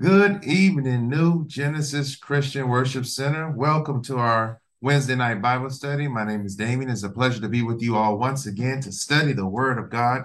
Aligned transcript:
Good 0.00 0.44
evening, 0.44 1.10
New 1.10 1.46
Genesis 1.46 2.16
Christian 2.16 2.70
Worship 2.70 3.04
Center. 3.04 3.50
Welcome 3.50 4.02
to 4.04 4.16
our 4.16 4.58
Wednesday 4.80 5.14
night 5.14 5.42
Bible 5.42 5.68
study. 5.68 6.08
My 6.08 6.24
name 6.24 6.46
is 6.46 6.56
Damien. 6.56 6.88
It's 6.88 7.02
a 7.02 7.10
pleasure 7.10 7.42
to 7.42 7.50
be 7.50 7.60
with 7.60 7.82
you 7.82 7.96
all 7.96 8.16
once 8.16 8.46
again 8.46 8.80
to 8.80 8.92
study 8.92 9.34
the 9.34 9.46
Word 9.46 9.76
of 9.76 9.90
God. 9.90 10.22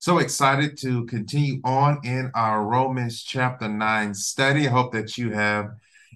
So 0.00 0.18
excited 0.18 0.76
to 0.78 1.06
continue 1.06 1.60
on 1.62 2.00
in 2.02 2.32
our 2.34 2.64
Romans 2.64 3.22
chapter 3.22 3.68
9 3.68 4.12
study. 4.12 4.66
I 4.66 4.72
hope 4.72 4.92
that 4.92 5.16
you 5.16 5.30
have 5.30 5.70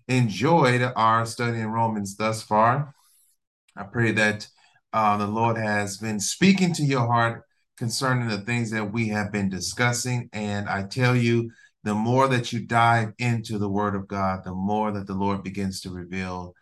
enjoyed 0.08 0.82
our 0.96 1.24
study 1.26 1.60
in 1.60 1.68
Romans 1.68 2.16
thus 2.16 2.42
far. 2.42 2.92
I 3.76 3.84
pray 3.84 4.10
that 4.12 4.48
uh, 4.92 5.16
the 5.16 5.28
Lord 5.28 5.58
has 5.58 5.96
been 5.98 6.18
speaking 6.18 6.74
to 6.74 6.82
your 6.82 7.06
heart 7.06 7.44
concerning 7.76 8.26
the 8.26 8.38
things 8.38 8.72
that 8.72 8.92
we 8.92 9.08
have 9.10 9.30
been 9.30 9.48
discussing. 9.48 10.28
And 10.32 10.68
I 10.68 10.82
tell 10.82 11.14
you, 11.14 11.52
the 11.86 11.94
more 11.94 12.26
that 12.26 12.52
you 12.52 12.66
dive 12.66 13.12
into 13.20 13.58
the 13.58 13.68
word 13.68 13.94
of 13.94 14.08
God, 14.08 14.40
the 14.44 14.52
more 14.52 14.90
that 14.90 15.06
the 15.06 15.14
Lord 15.14 15.44
begins 15.44 15.80
to 15.82 15.90
reveal 15.90 16.52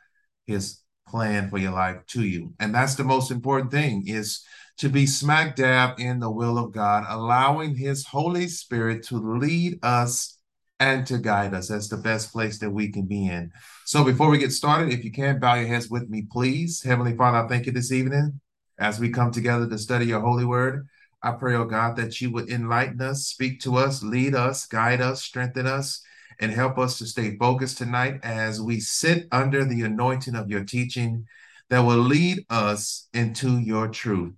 his 0.46 0.82
plan 1.08 1.48
for 1.48 1.56
your 1.56 1.72
life 1.72 2.04
to 2.08 2.22
you. 2.22 2.52
And 2.60 2.74
that's 2.74 2.94
the 2.94 3.04
most 3.04 3.30
important 3.30 3.70
thing 3.70 4.04
is 4.06 4.44
to 4.78 4.90
be 4.90 5.06
smack 5.06 5.56
dab 5.56 5.98
in 5.98 6.20
the 6.20 6.30
will 6.30 6.58
of 6.58 6.72
God, 6.72 7.06
allowing 7.08 7.74
his 7.74 8.04
Holy 8.04 8.48
Spirit 8.48 9.02
to 9.04 9.16
lead 9.16 9.78
us 9.82 10.36
and 10.78 11.06
to 11.06 11.16
guide 11.16 11.54
us. 11.54 11.68
That's 11.68 11.88
the 11.88 11.96
best 11.96 12.30
place 12.30 12.58
that 12.58 12.70
we 12.70 12.92
can 12.92 13.06
be 13.06 13.26
in. 13.26 13.50
So 13.86 14.04
before 14.04 14.28
we 14.28 14.36
get 14.36 14.52
started, 14.52 14.92
if 14.92 15.04
you 15.04 15.10
can 15.10 15.40
bow 15.40 15.54
your 15.54 15.68
heads 15.68 15.88
with 15.88 16.06
me, 16.10 16.26
please. 16.30 16.82
Heavenly 16.82 17.16
Father, 17.16 17.38
I 17.38 17.48
thank 17.48 17.64
you 17.64 17.72
this 17.72 17.92
evening 17.92 18.40
as 18.78 19.00
we 19.00 19.08
come 19.08 19.30
together 19.30 19.66
to 19.70 19.78
study 19.78 20.04
your 20.04 20.20
holy 20.20 20.44
word. 20.44 20.86
I 21.24 21.32
pray, 21.32 21.54
oh 21.54 21.64
God, 21.64 21.96
that 21.96 22.20
you 22.20 22.30
would 22.32 22.50
enlighten 22.50 23.00
us, 23.00 23.26
speak 23.26 23.60
to 23.60 23.76
us, 23.76 24.02
lead 24.02 24.34
us, 24.34 24.66
guide 24.66 25.00
us, 25.00 25.22
strengthen 25.22 25.66
us, 25.66 26.02
and 26.38 26.52
help 26.52 26.78
us 26.78 26.98
to 26.98 27.06
stay 27.06 27.38
focused 27.38 27.78
tonight 27.78 28.20
as 28.22 28.60
we 28.60 28.78
sit 28.78 29.26
under 29.32 29.64
the 29.64 29.80
anointing 29.82 30.34
of 30.34 30.50
your 30.50 30.64
teaching 30.64 31.26
that 31.70 31.80
will 31.80 31.96
lead 31.96 32.44
us 32.50 33.08
into 33.14 33.58
your 33.58 33.88
truth. 33.88 34.34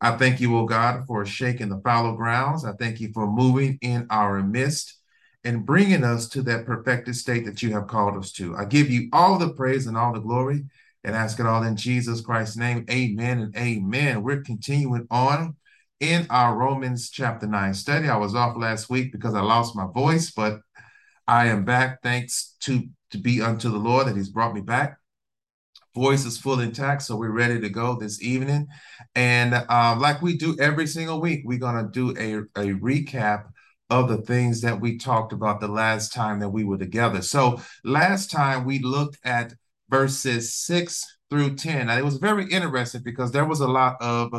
I 0.00 0.16
thank 0.16 0.40
you, 0.40 0.58
oh 0.58 0.64
God, 0.64 1.06
for 1.06 1.24
shaking 1.24 1.68
the 1.68 1.80
fallow 1.84 2.16
grounds. 2.16 2.64
I 2.64 2.72
thank 2.72 3.00
you 3.00 3.12
for 3.14 3.28
moving 3.28 3.78
in 3.80 4.08
our 4.10 4.42
midst 4.42 4.98
and 5.44 5.64
bringing 5.64 6.02
us 6.02 6.28
to 6.30 6.42
that 6.42 6.66
perfected 6.66 7.14
state 7.14 7.44
that 7.44 7.62
you 7.62 7.72
have 7.74 7.86
called 7.86 8.16
us 8.16 8.32
to. 8.32 8.56
I 8.56 8.64
give 8.64 8.90
you 8.90 9.08
all 9.12 9.38
the 9.38 9.54
praise 9.54 9.86
and 9.86 9.96
all 9.96 10.12
the 10.12 10.18
glory 10.18 10.64
and 11.04 11.14
ask 11.14 11.38
it 11.38 11.46
all 11.46 11.62
in 11.62 11.76
Jesus 11.76 12.20
Christ's 12.22 12.56
name. 12.56 12.84
Amen 12.90 13.38
and 13.38 13.56
amen. 13.56 14.24
We're 14.24 14.42
continuing 14.42 15.06
on 15.12 15.54
in 16.00 16.26
our 16.30 16.56
Romans 16.56 17.10
chapter 17.10 17.46
9 17.46 17.74
study. 17.74 18.08
I 18.08 18.16
was 18.16 18.34
off 18.34 18.56
last 18.56 18.90
week 18.90 19.12
because 19.12 19.34
I 19.34 19.40
lost 19.40 19.76
my 19.76 19.86
voice, 19.86 20.30
but 20.30 20.60
I 21.26 21.46
am 21.46 21.64
back 21.64 22.02
thanks 22.02 22.56
to, 22.60 22.88
to 23.10 23.18
be 23.18 23.40
unto 23.40 23.70
the 23.70 23.78
Lord 23.78 24.06
that 24.06 24.16
He's 24.16 24.28
brought 24.28 24.54
me 24.54 24.60
back. 24.60 24.98
Voice 25.94 26.24
is 26.24 26.38
full 26.38 26.60
intact, 26.60 27.02
so 27.02 27.16
we're 27.16 27.30
ready 27.30 27.60
to 27.60 27.68
go 27.68 27.96
this 27.96 28.20
evening. 28.20 28.66
And 29.14 29.54
uh, 29.54 29.96
like 29.98 30.20
we 30.22 30.36
do 30.36 30.56
every 30.58 30.88
single 30.88 31.20
week, 31.20 31.42
we're 31.44 31.58
going 31.58 31.84
to 31.84 31.90
do 31.90 32.10
a, 32.18 32.60
a 32.60 32.74
recap 32.74 33.44
of 33.90 34.08
the 34.08 34.18
things 34.18 34.60
that 34.62 34.80
we 34.80 34.98
talked 34.98 35.32
about 35.32 35.60
the 35.60 35.68
last 35.68 36.12
time 36.12 36.40
that 36.40 36.48
we 36.48 36.64
were 36.64 36.78
together. 36.78 37.22
So 37.22 37.60
last 37.84 38.30
time 38.30 38.64
we 38.64 38.80
looked 38.80 39.18
at 39.24 39.54
verses 39.88 40.52
6 40.54 41.04
through 41.30 41.54
10. 41.54 41.86
Now, 41.86 41.98
it 41.98 42.04
was 42.04 42.16
very 42.16 42.50
interesting 42.50 43.02
because 43.04 43.30
there 43.30 43.44
was 43.44 43.60
a 43.60 43.68
lot 43.68 43.96
of 44.00 44.32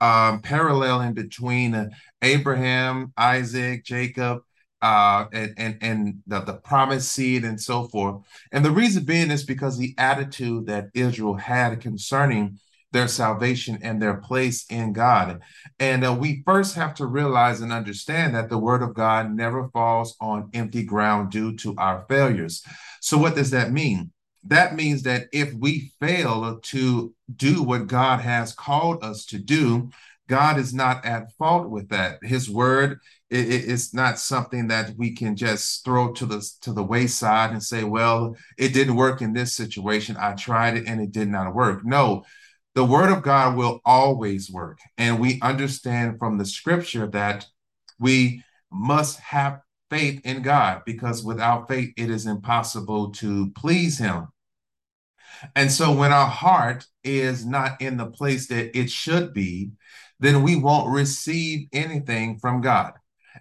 um, 0.00 0.40
paralleling 0.40 1.14
between 1.14 1.74
uh, 1.74 1.88
Abraham, 2.22 3.12
Isaac, 3.16 3.84
Jacob, 3.84 4.42
uh, 4.80 5.26
and 5.32 5.54
and, 5.56 5.78
and 5.80 6.14
the, 6.26 6.40
the 6.40 6.54
promised 6.54 7.12
seed 7.12 7.44
and 7.44 7.60
so 7.60 7.84
forth. 7.84 8.22
And 8.52 8.64
the 8.64 8.70
reason 8.70 9.04
being 9.04 9.30
is 9.30 9.44
because 9.44 9.76
the 9.76 9.94
attitude 9.98 10.66
that 10.66 10.88
Israel 10.94 11.34
had 11.34 11.80
concerning 11.80 12.58
their 12.90 13.08
salvation 13.08 13.78
and 13.82 14.00
their 14.00 14.14
place 14.14 14.64
in 14.70 14.94
God. 14.94 15.40
And 15.78 16.06
uh, 16.06 16.16
we 16.18 16.42
first 16.46 16.74
have 16.76 16.94
to 16.94 17.06
realize 17.06 17.60
and 17.60 17.70
understand 17.70 18.34
that 18.34 18.48
the 18.48 18.56
word 18.56 18.82
of 18.82 18.94
God 18.94 19.34
never 19.34 19.68
falls 19.68 20.16
on 20.22 20.48
empty 20.54 20.84
ground 20.84 21.30
due 21.30 21.54
to 21.56 21.74
our 21.76 22.06
failures. 22.08 22.62
So, 23.00 23.18
what 23.18 23.34
does 23.34 23.50
that 23.50 23.72
mean? 23.72 24.12
that 24.48 24.74
means 24.74 25.02
that 25.02 25.28
if 25.32 25.52
we 25.54 25.92
fail 26.00 26.58
to 26.60 27.14
do 27.34 27.62
what 27.62 27.86
God 27.86 28.20
has 28.20 28.52
called 28.52 29.04
us 29.04 29.24
to 29.26 29.38
do, 29.38 29.90
God 30.28 30.58
is 30.58 30.74
not 30.74 31.04
at 31.04 31.32
fault 31.38 31.70
with 31.70 31.88
that. 31.88 32.18
His 32.22 32.50
word 32.50 33.00
it, 33.30 33.70
it's 33.70 33.92
not 33.92 34.18
something 34.18 34.68
that 34.68 34.94
we 34.96 35.14
can 35.14 35.36
just 35.36 35.84
throw 35.84 36.12
to 36.14 36.26
the 36.26 36.50
to 36.62 36.72
the 36.72 36.84
wayside 36.84 37.50
and 37.50 37.62
say, 37.62 37.84
"Well, 37.84 38.36
it 38.56 38.72
didn't 38.72 38.96
work 38.96 39.20
in 39.20 39.32
this 39.32 39.54
situation. 39.54 40.16
I 40.18 40.32
tried 40.32 40.76
it 40.76 40.86
and 40.86 41.00
it 41.00 41.12
did 41.12 41.28
not 41.28 41.54
work." 41.54 41.84
No, 41.84 42.24
the 42.74 42.84
word 42.84 43.10
of 43.10 43.22
God 43.22 43.56
will 43.56 43.80
always 43.84 44.50
work, 44.50 44.78
and 44.96 45.18
we 45.18 45.40
understand 45.42 46.18
from 46.18 46.38
the 46.38 46.46
scripture 46.46 47.06
that 47.08 47.46
we 47.98 48.42
must 48.70 49.18
have 49.20 49.60
faith 49.90 50.20
in 50.24 50.42
God 50.42 50.82
because 50.84 51.24
without 51.24 51.68
faith, 51.68 51.92
it 51.96 52.10
is 52.10 52.26
impossible 52.26 53.10
to 53.12 53.50
please 53.52 53.98
Him. 53.98 54.28
And 55.54 55.70
so 55.70 55.92
when 55.92 56.12
our 56.12 56.26
heart 56.26 56.86
is 57.08 57.46
not 57.46 57.80
in 57.80 57.96
the 57.96 58.06
place 58.06 58.48
that 58.48 58.76
it 58.78 58.90
should 58.90 59.32
be, 59.32 59.70
then 60.20 60.42
we 60.42 60.56
won't 60.56 60.92
receive 60.92 61.68
anything 61.72 62.38
from 62.38 62.60
God. 62.60 62.92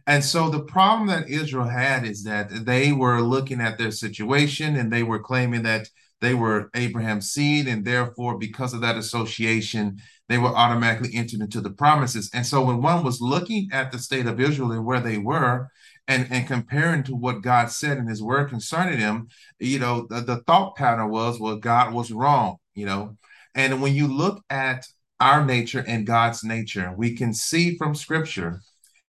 And 0.05 0.23
so 0.23 0.49
the 0.49 0.63
problem 0.63 1.07
that 1.09 1.29
Israel 1.29 1.67
had 1.67 2.05
is 2.05 2.23
that 2.23 2.65
they 2.65 2.91
were 2.91 3.21
looking 3.21 3.59
at 3.59 3.77
their 3.77 3.91
situation 3.91 4.75
and 4.75 4.91
they 4.91 5.03
were 5.03 5.19
claiming 5.19 5.63
that 5.63 5.87
they 6.19 6.33
were 6.33 6.69
Abraham's 6.73 7.31
seed, 7.31 7.67
and 7.67 7.85
therefore, 7.85 8.37
because 8.39 8.73
of 8.73 8.81
that 8.81 8.97
association, 8.97 9.99
they 10.29 10.37
were 10.37 10.55
automatically 10.55 11.11
entered 11.13 11.41
into 11.41 11.61
the 11.61 11.69
promises. 11.69 12.29
And 12.33 12.45
so, 12.45 12.63
when 12.63 12.81
one 12.81 13.03
was 13.03 13.21
looking 13.21 13.69
at 13.71 13.91
the 13.91 13.99
state 13.99 14.25
of 14.25 14.39
Israel 14.39 14.71
and 14.71 14.85
where 14.85 14.99
they 14.99 15.19
were, 15.19 15.69
and, 16.07 16.27
and 16.31 16.47
comparing 16.47 17.03
to 17.03 17.15
what 17.15 17.41
God 17.41 17.69
said 17.69 17.97
in 17.97 18.07
his 18.07 18.23
word 18.23 18.49
concerning 18.49 18.99
them, 18.99 19.27
you 19.59 19.77
know, 19.77 20.07
the, 20.09 20.21
the 20.21 20.37
thought 20.47 20.75
pattern 20.75 21.09
was, 21.09 21.39
well, 21.39 21.57
God 21.57 21.93
was 21.93 22.11
wrong, 22.11 22.57
you 22.73 22.85
know. 22.85 23.17
And 23.55 23.81
when 23.81 23.93
you 23.95 24.07
look 24.07 24.43
at 24.49 24.85
our 25.19 25.45
nature 25.45 25.83
and 25.87 26.05
God's 26.05 26.43
nature, 26.43 26.93
we 26.95 27.15
can 27.15 27.33
see 27.33 27.77
from 27.77 27.95
scripture 27.95 28.61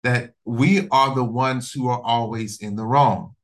that 0.04 0.34
we 0.46 0.88
are 0.90 1.14
the 1.14 1.24
ones 1.24 1.72
who 1.72 1.90
are 1.90 2.02
always 2.02 2.62
in 2.62 2.76
the 2.76 2.86
wrong 2.86 3.36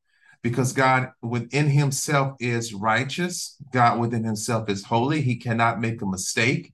because 0.44 0.74
God 0.74 1.12
within 1.22 1.70
himself 1.70 2.36
is 2.40 2.74
righteous. 2.74 3.58
God 3.72 4.00
within 4.00 4.24
himself 4.24 4.70
is 4.70 4.84
holy. 4.84 5.22
He 5.22 5.38
cannot 5.38 5.82
make 5.82 6.02
a 6.02 6.06
mistake. 6.06 6.74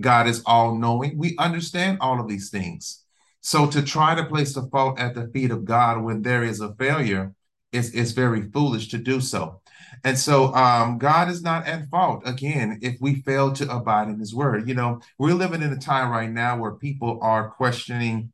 God 0.00 0.26
is 0.26 0.42
all 0.46 0.74
knowing. 0.76 1.18
We 1.18 1.36
understand 1.38 1.98
all 2.00 2.20
of 2.20 2.28
these 2.28 2.50
things. 2.50 3.04
So 3.40 3.66
to 3.68 3.82
try 3.82 4.14
to 4.14 4.24
place 4.24 4.54
the 4.54 4.62
fault 4.62 4.98
at 4.98 5.14
the 5.14 5.28
feet 5.28 5.50
of 5.50 5.64
God 5.64 6.02
when 6.02 6.22
there 6.22 6.44
is 6.44 6.60
a 6.60 6.74
failure 6.74 7.34
is, 7.72 7.92
is 7.92 8.12
very 8.12 8.50
foolish 8.50 8.88
to 8.88 8.98
do 8.98 9.20
so. 9.20 9.60
And 10.04 10.18
so 10.18 10.54
um, 10.54 10.98
God 10.98 11.28
is 11.28 11.42
not 11.42 11.66
at 11.66 11.88
fault, 11.90 12.22
again, 12.24 12.78
if 12.82 12.96
we 13.00 13.22
fail 13.22 13.52
to 13.54 13.74
abide 13.74 14.08
in 14.08 14.18
his 14.18 14.34
word. 14.34 14.68
You 14.68 14.74
know, 14.74 15.00
we're 15.18 15.34
living 15.34 15.62
in 15.62 15.72
a 15.72 15.78
time 15.78 16.10
right 16.10 16.30
now 16.30 16.58
where 16.58 16.72
people 16.72 17.18
are 17.22 17.50
questioning 17.50 18.32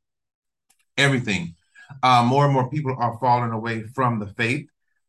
everything. 0.97 1.55
Uh, 2.03 2.25
more 2.25 2.45
and 2.45 2.55
more 2.55 2.69
people 2.69 2.95
are 2.99 3.19
falling 3.19 3.53
away 3.53 3.83
from 3.83 4.19
the 4.19 4.27
faith 4.27 4.66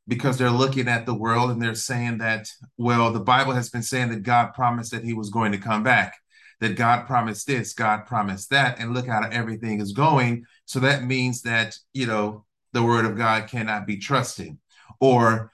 because 0.07 0.38
they're 0.38 0.50
looking 0.50 0.88
at 0.88 1.06
the 1.06 1.13
world 1.13 1.52
and 1.52 1.62
they're 1.62 1.75
saying 1.75 2.19
that, 2.19 2.47
well, 2.78 3.12
the 3.12 3.19
Bible 3.19 3.53
has 3.53 3.69
been 3.69 3.84
saying 3.84 4.09
that 4.09 4.24
God 4.24 4.53
promised 4.53 4.91
that 4.91 5.03
he 5.03 5.13
was 5.13 5.30
going 5.30 5.52
to 5.52 5.57
come 5.57 5.84
back 5.84 6.16
that 6.59 6.75
God 6.75 7.06
promised 7.06 7.47
this, 7.47 7.74
God 7.74 8.06
promised 8.06 8.50
that, 8.50 8.80
and 8.80 8.94
look 8.94 9.07
how 9.07 9.28
everything 9.30 9.80
is 9.80 9.91
going. 9.91 10.46
So 10.66 10.80
that 10.80 11.03
means 11.03 11.44
that, 11.44 11.78
you 11.94 12.07
know, 12.07 12.46
the 12.74 12.84
word 12.84 13.06
of 13.06 13.18
God 13.18 13.48
cannot 13.48 13.86
be 13.86 13.98
trusted. 13.98 14.57
Or 15.00 15.51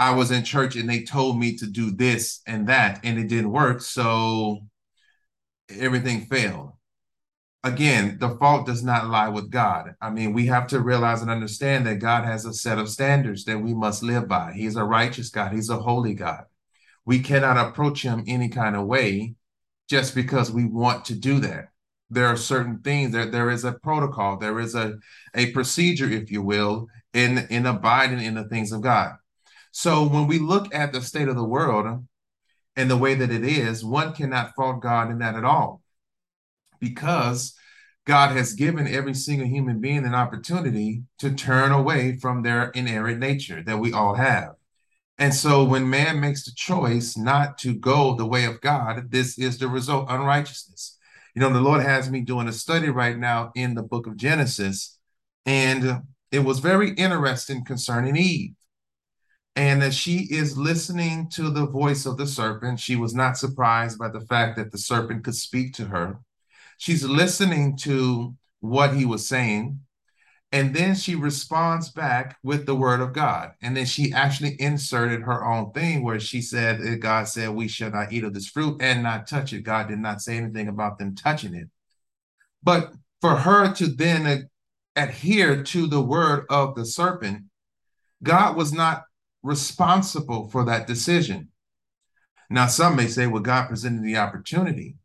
I 0.00 0.14
was 0.14 0.30
in 0.30 0.44
church 0.44 0.76
and 0.76 0.88
they 0.88 1.02
told 1.02 1.38
me 1.38 1.56
to 1.58 1.66
do 1.66 1.90
this 1.90 2.40
and 2.46 2.66
that, 2.68 3.00
and 3.04 3.18
it 3.18 3.28
didn't 3.28 3.52
work. 3.52 3.82
So 3.82 4.60
everything 5.68 6.22
failed. 6.22 6.72
Again, 7.62 8.16
the 8.18 8.30
fault 8.30 8.66
does 8.66 8.82
not 8.82 9.10
lie 9.10 9.28
with 9.28 9.50
God. 9.50 9.94
I 10.00 10.08
mean, 10.08 10.32
we 10.32 10.46
have 10.46 10.66
to 10.68 10.80
realize 10.80 11.20
and 11.20 11.30
understand 11.30 11.86
that 11.86 11.98
God 11.98 12.24
has 12.24 12.46
a 12.46 12.54
set 12.54 12.78
of 12.78 12.88
standards 12.88 13.44
that 13.44 13.58
we 13.58 13.74
must 13.74 14.02
live 14.02 14.26
by. 14.26 14.54
He's 14.54 14.76
a 14.76 14.84
righteous 14.84 15.28
God, 15.28 15.52
He's 15.52 15.68
a 15.68 15.76
holy 15.76 16.14
God. 16.14 16.44
We 17.04 17.18
cannot 17.18 17.58
approach 17.58 18.02
Him 18.02 18.24
any 18.26 18.48
kind 18.48 18.76
of 18.76 18.86
way 18.86 19.34
just 19.90 20.14
because 20.14 20.50
we 20.50 20.64
want 20.64 21.04
to 21.06 21.14
do 21.14 21.40
that. 21.40 21.68
There 22.08 22.26
are 22.26 22.36
certain 22.38 22.78
things 22.78 23.12
that 23.12 23.32
there 23.32 23.50
is 23.50 23.64
a 23.64 23.72
protocol, 23.72 24.38
there 24.38 24.58
is 24.60 24.74
a, 24.74 24.94
a 25.34 25.52
procedure, 25.52 26.08
if 26.08 26.30
you 26.30 26.40
will, 26.40 26.86
in, 27.12 27.46
in 27.50 27.66
abiding 27.66 28.20
in 28.20 28.34
the 28.34 28.48
things 28.48 28.72
of 28.72 28.80
God. 28.80 29.16
So 29.70 30.06
when 30.06 30.26
we 30.26 30.38
look 30.38 30.74
at 30.74 30.92
the 30.92 31.00
state 31.00 31.28
of 31.28 31.36
the 31.36 31.44
world 31.44 32.04
and 32.76 32.90
the 32.90 32.96
way 32.96 33.14
that 33.14 33.30
it 33.30 33.44
is, 33.44 33.84
one 33.84 34.12
cannot 34.12 34.54
fault 34.54 34.82
God 34.82 35.10
in 35.10 35.18
that 35.18 35.36
at 35.36 35.44
all. 35.44 35.82
Because 36.80 37.54
God 38.06 38.34
has 38.36 38.54
given 38.54 38.88
every 38.88 39.14
single 39.14 39.46
human 39.46 39.80
being 39.80 40.04
an 40.04 40.14
opportunity 40.14 41.02
to 41.18 41.32
turn 41.32 41.70
away 41.70 42.16
from 42.16 42.42
their 42.42 42.70
inerrant 42.70 43.18
nature 43.18 43.62
that 43.62 43.78
we 43.78 43.92
all 43.92 44.14
have. 44.14 44.54
And 45.18 45.34
so 45.34 45.64
when 45.64 45.90
man 45.90 46.18
makes 46.18 46.44
the 46.44 46.52
choice 46.56 47.16
not 47.16 47.58
to 47.58 47.74
go 47.74 48.14
the 48.14 48.26
way 48.26 48.46
of 48.46 48.62
God, 48.62 49.10
this 49.10 49.38
is 49.38 49.58
the 49.58 49.68
result 49.68 50.06
unrighteousness. 50.08 50.96
You 51.34 51.40
know, 51.40 51.52
the 51.52 51.60
Lord 51.60 51.82
has 51.82 52.10
me 52.10 52.22
doing 52.22 52.48
a 52.48 52.52
study 52.52 52.88
right 52.88 53.18
now 53.18 53.52
in 53.54 53.74
the 53.74 53.82
book 53.82 54.06
of 54.06 54.16
Genesis, 54.16 54.98
and 55.44 56.02
it 56.32 56.40
was 56.40 56.58
very 56.58 56.90
interesting 56.92 57.64
concerning 57.64 58.16
Eve. 58.16 58.54
And 59.56 59.82
that 59.82 59.94
she 59.94 60.28
is 60.30 60.56
listening 60.56 61.28
to 61.30 61.50
the 61.50 61.66
voice 61.66 62.06
of 62.06 62.16
the 62.16 62.26
serpent. 62.26 62.80
She 62.80 62.96
was 62.96 63.14
not 63.14 63.36
surprised 63.36 63.98
by 63.98 64.08
the 64.08 64.20
fact 64.20 64.56
that 64.56 64.70
the 64.70 64.78
serpent 64.78 65.24
could 65.24 65.34
speak 65.34 65.74
to 65.74 65.86
her. 65.86 66.20
She's 66.78 67.04
listening 67.04 67.76
to 67.78 68.34
what 68.60 68.94
he 68.94 69.04
was 69.04 69.26
saying. 69.26 69.80
And 70.52 70.74
then 70.74 70.94
she 70.94 71.14
responds 71.14 71.90
back 71.90 72.36
with 72.42 72.66
the 72.66 72.74
word 72.74 73.00
of 73.00 73.12
God. 73.12 73.52
And 73.62 73.76
then 73.76 73.86
she 73.86 74.12
actually 74.12 74.60
inserted 74.60 75.22
her 75.22 75.44
own 75.44 75.72
thing 75.72 76.02
where 76.02 76.18
she 76.18 76.42
said, 76.42 77.00
God 77.00 77.28
said, 77.28 77.50
We 77.50 77.68
shall 77.68 77.90
not 77.90 78.12
eat 78.12 78.24
of 78.24 78.34
this 78.34 78.48
fruit 78.48 78.80
and 78.80 79.02
not 79.02 79.28
touch 79.28 79.52
it. 79.52 79.62
God 79.62 79.88
did 79.88 80.00
not 80.00 80.20
say 80.20 80.36
anything 80.36 80.68
about 80.68 80.98
them 80.98 81.14
touching 81.14 81.54
it. 81.54 81.68
But 82.62 82.92
for 83.20 83.36
her 83.36 83.72
to 83.74 83.86
then 83.86 84.48
adhere 84.96 85.62
to 85.62 85.86
the 85.86 86.02
word 86.02 86.46
of 86.50 86.74
the 86.74 86.84
serpent, 86.84 87.44
God 88.22 88.56
was 88.56 88.72
not 88.72 89.04
responsible 89.42 90.48
for 90.48 90.64
that 90.64 90.86
decision. 90.86 91.48
Now, 92.50 92.66
some 92.66 92.96
may 92.96 93.06
say, 93.06 93.26
well, 93.26 93.42
God 93.42 93.68
presented 93.68 94.02
the 94.02 94.16
opportunity. 94.16 94.96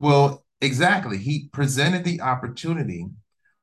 Well, 0.00 0.44
exactly. 0.60 1.18
He 1.18 1.48
presented 1.52 2.04
the 2.04 2.20
opportunity 2.20 3.08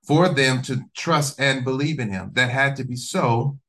for 0.06 0.30
them 0.30 0.62
to 0.64 0.84
trust 0.96 1.40
and 1.40 1.64
believe 1.64 2.00
in 2.00 2.10
him. 2.10 2.32
That 2.34 2.50
had 2.50 2.76
to 2.78 2.84
be 2.84 2.96
so 2.96 3.60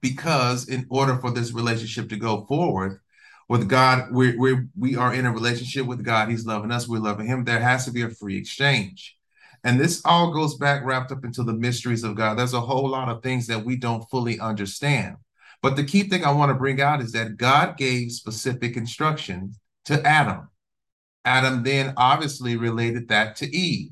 because 0.00 0.68
in 0.68 0.86
order 0.90 1.16
for 1.16 1.30
this 1.30 1.52
relationship 1.52 2.08
to 2.10 2.16
go 2.16 2.44
forward 2.46 3.00
with 3.48 3.68
God, 3.68 4.08
we're, 4.10 4.38
we're, 4.38 4.68
we 4.76 4.96
are 4.96 5.14
in 5.14 5.24
a 5.24 5.32
relationship 5.32 5.86
with 5.86 6.04
God. 6.04 6.28
He's 6.28 6.46
loving 6.46 6.70
us. 6.70 6.88
We're 6.88 6.98
loving 6.98 7.26
him. 7.26 7.44
There 7.44 7.60
has 7.60 7.84
to 7.86 7.90
be 7.90 8.02
a 8.02 8.10
free 8.10 8.36
exchange. 8.36 9.16
And 9.64 9.80
this 9.80 10.02
all 10.04 10.32
goes 10.32 10.56
back 10.56 10.84
wrapped 10.84 11.10
up 11.10 11.24
into 11.24 11.42
the 11.42 11.52
mysteries 11.52 12.04
of 12.04 12.14
God. 12.14 12.38
There's 12.38 12.54
a 12.54 12.60
whole 12.60 12.88
lot 12.88 13.08
of 13.08 13.22
things 13.22 13.46
that 13.48 13.64
we 13.64 13.76
don't 13.76 14.08
fully 14.10 14.38
understand. 14.38 15.16
But 15.62 15.76
the 15.76 15.84
key 15.84 16.04
thing 16.04 16.24
I 16.24 16.30
want 16.30 16.50
to 16.50 16.58
bring 16.58 16.80
out 16.80 17.00
is 17.00 17.12
that 17.12 17.36
God 17.36 17.76
gave 17.76 18.12
specific 18.12 18.76
instructions 18.76 19.58
to 19.86 20.00
Adam. 20.06 20.48
Adam 21.24 21.62
then 21.62 21.94
obviously 21.96 22.56
related 22.56 23.08
that 23.08 23.36
to 23.36 23.56
Eve. 23.56 23.90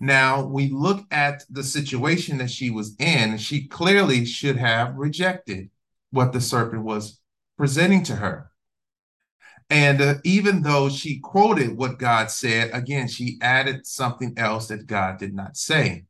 Now 0.00 0.44
we 0.44 0.68
look 0.68 1.04
at 1.10 1.44
the 1.50 1.62
situation 1.62 2.38
that 2.38 2.50
she 2.50 2.70
was 2.70 2.94
in, 2.98 3.38
she 3.38 3.66
clearly 3.66 4.24
should 4.24 4.56
have 4.56 4.94
rejected 4.96 5.70
what 6.10 6.32
the 6.32 6.40
serpent 6.40 6.82
was 6.82 7.20
presenting 7.56 8.02
to 8.04 8.16
her. 8.16 8.50
And 9.68 10.00
uh, 10.00 10.14
even 10.22 10.62
though 10.62 10.88
she 10.88 11.18
quoted 11.18 11.76
what 11.76 11.98
God 11.98 12.30
said, 12.30 12.70
again, 12.72 13.08
she 13.08 13.38
added 13.40 13.86
something 13.86 14.34
else 14.36 14.68
that 14.68 14.86
God 14.86 15.18
did 15.18 15.34
not 15.34 15.56
say. 15.56 16.04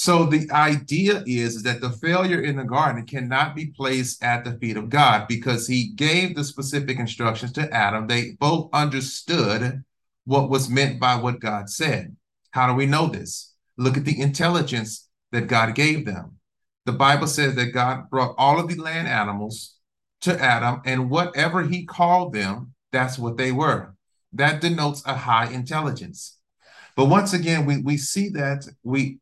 So 0.00 0.24
the 0.24 0.50
idea 0.50 1.22
is 1.26 1.62
that 1.64 1.82
the 1.82 1.90
failure 1.90 2.40
in 2.40 2.56
the 2.56 2.64
garden 2.64 3.04
cannot 3.04 3.54
be 3.54 3.66
placed 3.66 4.24
at 4.24 4.46
the 4.46 4.52
feet 4.52 4.78
of 4.78 4.88
God 4.88 5.28
because 5.28 5.66
he 5.66 5.88
gave 5.88 6.34
the 6.34 6.42
specific 6.42 6.98
instructions 6.98 7.52
to 7.52 7.70
Adam. 7.70 8.06
They 8.06 8.30
both 8.40 8.70
understood 8.72 9.84
what 10.24 10.48
was 10.48 10.70
meant 10.70 11.00
by 11.00 11.16
what 11.16 11.38
God 11.38 11.68
said. 11.68 12.16
How 12.52 12.66
do 12.66 12.72
we 12.72 12.86
know 12.86 13.08
this? 13.08 13.52
Look 13.76 13.98
at 13.98 14.06
the 14.06 14.18
intelligence 14.18 15.06
that 15.32 15.48
God 15.48 15.74
gave 15.74 16.06
them. 16.06 16.36
The 16.86 16.92
Bible 16.92 17.26
says 17.26 17.54
that 17.56 17.74
God 17.74 18.08
brought 18.08 18.34
all 18.38 18.58
of 18.58 18.68
the 18.68 18.80
land 18.80 19.06
animals 19.06 19.74
to 20.22 20.40
Adam, 20.40 20.80
and 20.86 21.10
whatever 21.10 21.64
he 21.64 21.84
called 21.84 22.32
them, 22.32 22.72
that's 22.90 23.18
what 23.18 23.36
they 23.36 23.52
were. 23.52 23.94
That 24.32 24.62
denotes 24.62 25.04
a 25.04 25.14
high 25.14 25.52
intelligence. 25.52 26.38
But 26.96 27.10
once 27.10 27.34
again, 27.34 27.66
we, 27.66 27.82
we 27.82 27.98
see 27.98 28.30
that 28.30 28.66
we 28.82 29.18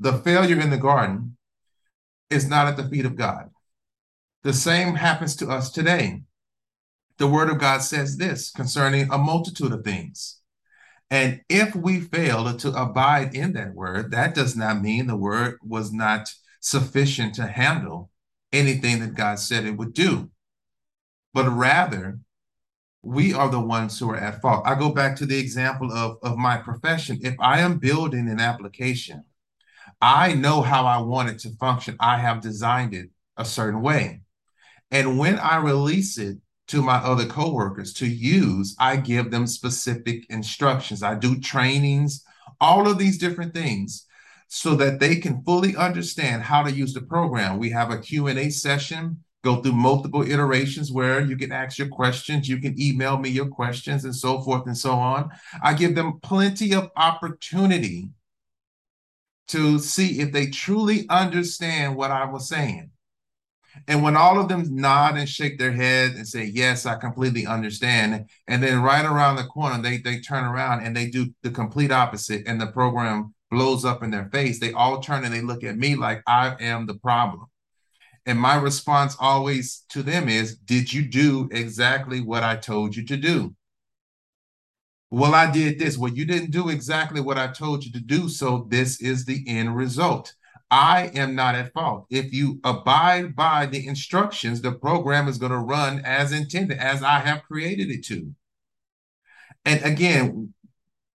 the 0.00 0.12
failure 0.12 0.60
in 0.60 0.70
the 0.70 0.76
garden 0.76 1.36
is 2.30 2.48
not 2.48 2.66
at 2.66 2.76
the 2.76 2.88
feet 2.88 3.06
of 3.06 3.16
God. 3.16 3.50
The 4.42 4.52
same 4.52 4.94
happens 4.94 5.34
to 5.36 5.48
us 5.48 5.70
today. 5.70 6.22
The 7.18 7.26
word 7.26 7.50
of 7.50 7.58
God 7.58 7.82
says 7.82 8.16
this 8.16 8.50
concerning 8.50 9.10
a 9.10 9.18
multitude 9.18 9.72
of 9.72 9.84
things. 9.84 10.40
And 11.10 11.40
if 11.48 11.74
we 11.74 12.00
fail 12.00 12.54
to 12.54 12.68
abide 12.80 13.34
in 13.34 13.54
that 13.54 13.74
word, 13.74 14.10
that 14.12 14.34
does 14.34 14.56
not 14.56 14.82
mean 14.82 15.06
the 15.06 15.16
word 15.16 15.58
was 15.62 15.92
not 15.92 16.28
sufficient 16.60 17.34
to 17.36 17.46
handle 17.46 18.10
anything 18.52 19.00
that 19.00 19.14
God 19.14 19.38
said 19.38 19.64
it 19.64 19.76
would 19.76 19.94
do, 19.94 20.30
but 21.34 21.48
rather 21.48 22.20
we 23.02 23.32
are 23.32 23.48
the 23.48 23.60
ones 23.60 23.98
who 23.98 24.10
are 24.10 24.16
at 24.16 24.40
fault. 24.42 24.66
I 24.66 24.74
go 24.74 24.90
back 24.90 25.16
to 25.16 25.26
the 25.26 25.38
example 25.38 25.92
of, 25.92 26.18
of 26.22 26.36
my 26.36 26.56
profession. 26.56 27.18
If 27.22 27.34
I 27.40 27.60
am 27.60 27.78
building 27.78 28.28
an 28.28 28.40
application, 28.40 29.24
I 30.00 30.34
know 30.34 30.62
how 30.62 30.86
I 30.86 30.98
want 30.98 31.30
it 31.30 31.38
to 31.40 31.50
function. 31.56 31.96
I 31.98 32.18
have 32.18 32.40
designed 32.40 32.94
it 32.94 33.10
a 33.36 33.44
certain 33.44 33.82
way. 33.82 34.22
And 34.90 35.18
when 35.18 35.38
I 35.38 35.56
release 35.56 36.18
it 36.18 36.38
to 36.68 36.82
my 36.82 36.96
other 36.96 37.26
coworkers 37.26 37.92
to 37.94 38.06
use, 38.06 38.76
I 38.78 38.96
give 38.96 39.30
them 39.30 39.46
specific 39.46 40.28
instructions. 40.30 41.02
I 41.02 41.14
do 41.14 41.40
trainings, 41.40 42.24
all 42.60 42.88
of 42.88 42.98
these 42.98 43.18
different 43.18 43.54
things 43.54 44.06
so 44.48 44.74
that 44.76 45.00
they 45.00 45.16
can 45.16 45.42
fully 45.44 45.76
understand 45.76 46.42
how 46.42 46.62
to 46.62 46.72
use 46.72 46.94
the 46.94 47.02
program. 47.02 47.58
We 47.58 47.70
have 47.70 47.90
a 47.90 47.98
Q&A 47.98 48.50
session, 48.50 49.22
go 49.44 49.56
through 49.62 49.72
multiple 49.72 50.22
iterations 50.22 50.90
where 50.90 51.20
you 51.20 51.36
can 51.36 51.52
ask 51.52 51.78
your 51.78 51.88
questions, 51.88 52.48
you 52.48 52.58
can 52.58 52.80
email 52.80 53.18
me 53.18 53.28
your 53.28 53.48
questions 53.48 54.04
and 54.04 54.14
so 54.14 54.40
forth 54.40 54.66
and 54.66 54.76
so 54.76 54.92
on. 54.92 55.30
I 55.62 55.74
give 55.74 55.94
them 55.94 56.18
plenty 56.22 56.74
of 56.74 56.90
opportunity 56.96 58.10
to 59.48 59.78
see 59.78 60.20
if 60.20 60.32
they 60.32 60.46
truly 60.46 61.06
understand 61.08 61.96
what 61.96 62.10
I 62.10 62.24
was 62.26 62.48
saying. 62.48 62.90
And 63.86 64.02
when 64.02 64.16
all 64.16 64.40
of 64.40 64.48
them 64.48 64.64
nod 64.74 65.16
and 65.16 65.28
shake 65.28 65.58
their 65.58 65.72
head 65.72 66.12
and 66.12 66.26
say, 66.26 66.44
Yes, 66.44 66.86
I 66.86 66.96
completely 66.96 67.46
understand. 67.46 68.28
And 68.48 68.62
then 68.62 68.82
right 68.82 69.04
around 69.04 69.36
the 69.36 69.44
corner, 69.44 69.80
they, 69.80 69.98
they 69.98 70.20
turn 70.20 70.44
around 70.44 70.84
and 70.84 70.96
they 70.96 71.08
do 71.08 71.32
the 71.42 71.50
complete 71.50 71.92
opposite, 71.92 72.46
and 72.46 72.60
the 72.60 72.66
program 72.68 73.34
blows 73.50 73.84
up 73.84 74.02
in 74.02 74.10
their 74.10 74.28
face. 74.30 74.58
They 74.58 74.72
all 74.72 75.00
turn 75.00 75.24
and 75.24 75.32
they 75.32 75.40
look 75.40 75.64
at 75.64 75.78
me 75.78 75.94
like 75.94 76.22
I 76.26 76.56
am 76.60 76.86
the 76.86 76.94
problem. 76.94 77.46
And 78.26 78.38
my 78.38 78.56
response 78.56 79.16
always 79.18 79.84
to 79.90 80.02
them 80.02 80.28
is, 80.28 80.56
Did 80.56 80.92
you 80.92 81.02
do 81.02 81.48
exactly 81.52 82.20
what 82.20 82.42
I 82.42 82.56
told 82.56 82.96
you 82.96 83.04
to 83.06 83.16
do? 83.16 83.54
Well, 85.10 85.34
I 85.34 85.50
did 85.50 85.78
this. 85.78 85.96
Well, 85.96 86.12
you 86.12 86.26
didn't 86.26 86.50
do 86.50 86.68
exactly 86.68 87.20
what 87.20 87.38
I 87.38 87.48
told 87.48 87.84
you 87.84 87.92
to 87.92 88.00
do. 88.00 88.28
So 88.28 88.66
this 88.68 89.00
is 89.00 89.24
the 89.24 89.42
end 89.46 89.74
result. 89.74 90.34
I 90.70 91.10
am 91.14 91.34
not 91.34 91.54
at 91.54 91.72
fault. 91.72 92.06
If 92.10 92.32
you 92.34 92.60
abide 92.62 93.34
by 93.34 93.64
the 93.64 93.86
instructions, 93.86 94.60
the 94.60 94.72
program 94.72 95.26
is 95.26 95.38
going 95.38 95.52
to 95.52 95.58
run 95.58 96.02
as 96.04 96.32
intended, 96.32 96.78
as 96.78 97.02
I 97.02 97.20
have 97.20 97.44
created 97.44 97.90
it 97.90 98.04
to. 98.06 98.34
And 99.64 99.82
again, 99.82 100.52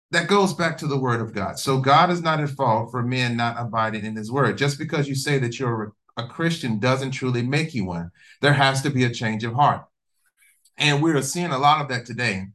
that 0.09 0.27
goes 0.27 0.53
back 0.53 0.77
to 0.79 0.87
the 0.87 0.99
word 0.99 1.21
of 1.21 1.33
God. 1.33 1.59
So 1.59 1.79
God 1.79 2.09
is 2.09 2.21
not 2.21 2.39
at 2.39 2.49
fault 2.49 2.89
for 2.89 3.03
men 3.03 3.37
not 3.37 3.57
abiding 3.59 4.05
in 4.05 4.15
his 4.15 4.31
word. 4.31 4.57
Just 4.57 4.79
because 4.79 5.07
you 5.07 5.15
say 5.15 5.37
that 5.39 5.59
you're 5.59 5.93
a 6.17 6.27
Christian 6.27 6.79
doesn't 6.79 7.11
truly 7.11 7.43
make 7.43 7.73
you 7.75 7.85
one. 7.85 8.11
There 8.41 8.53
has 8.53 8.81
to 8.83 8.89
be 8.89 9.03
a 9.03 9.13
change 9.13 9.43
of 9.43 9.53
heart. 9.53 9.85
And 10.77 11.01
we're 11.01 11.21
seeing 11.21 11.51
a 11.51 11.57
lot 11.59 11.81
of 11.81 11.89
that 11.89 12.05
today 12.05 12.47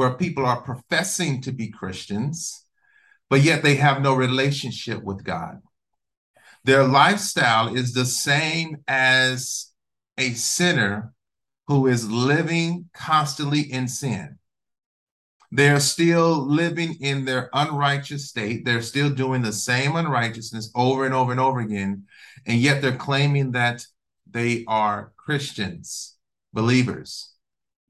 where 0.00 0.14
people 0.14 0.46
are 0.46 0.62
professing 0.62 1.42
to 1.42 1.52
be 1.52 1.68
Christians, 1.68 2.64
but 3.28 3.42
yet 3.42 3.62
they 3.62 3.74
have 3.74 4.00
no 4.00 4.14
relationship 4.14 5.02
with 5.02 5.22
God. 5.22 5.58
Their 6.64 6.84
lifestyle 6.84 7.76
is 7.76 7.92
the 7.92 8.06
same 8.06 8.78
as 8.88 9.72
a 10.16 10.30
sinner 10.30 11.12
who 11.66 11.86
is 11.86 12.10
living 12.10 12.88
constantly 12.94 13.60
in 13.60 13.88
sin. 13.88 14.38
They're 15.52 15.80
still 15.80 16.46
living 16.46 16.96
in 17.02 17.26
their 17.26 17.50
unrighteous 17.52 18.26
state. 18.26 18.64
They're 18.64 18.80
still 18.80 19.10
doing 19.10 19.42
the 19.42 19.52
same 19.52 19.96
unrighteousness 19.96 20.70
over 20.74 21.04
and 21.04 21.12
over 21.12 21.30
and 21.30 21.40
over 21.40 21.60
again. 21.60 22.04
And 22.46 22.58
yet 22.58 22.80
they're 22.80 22.96
claiming 22.96 23.52
that 23.52 23.84
they 24.30 24.64
are 24.66 25.12
Christians, 25.18 26.16
believers 26.54 27.29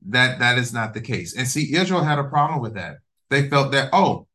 that 0.08 0.38
that 0.38 0.58
is 0.58 0.72
not 0.72 0.94
the 0.94 1.00
case. 1.00 1.36
And 1.36 1.46
see, 1.46 1.74
Israel 1.74 2.02
had 2.02 2.18
a 2.18 2.24
problem 2.24 2.60
with 2.60 2.74
that. 2.74 2.98
They 3.28 3.48
felt 3.48 3.72
that, 3.72 3.90
oh, 3.92 4.26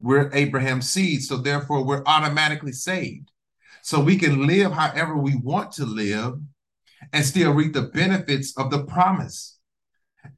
we're 0.00 0.30
Abraham's 0.32 0.88
seed, 0.88 1.22
so 1.22 1.38
therefore 1.38 1.84
we're 1.84 2.04
automatically 2.04 2.72
saved. 2.72 3.30
So 3.82 4.00
we 4.00 4.18
can 4.18 4.46
live 4.46 4.72
however 4.72 5.16
we 5.16 5.36
want 5.36 5.72
to 5.72 5.86
live 5.86 6.34
and 7.12 7.24
still 7.24 7.52
reap 7.52 7.72
the 7.72 7.82
benefits 7.82 8.56
of 8.58 8.70
the 8.70 8.84
promise. 8.84 9.58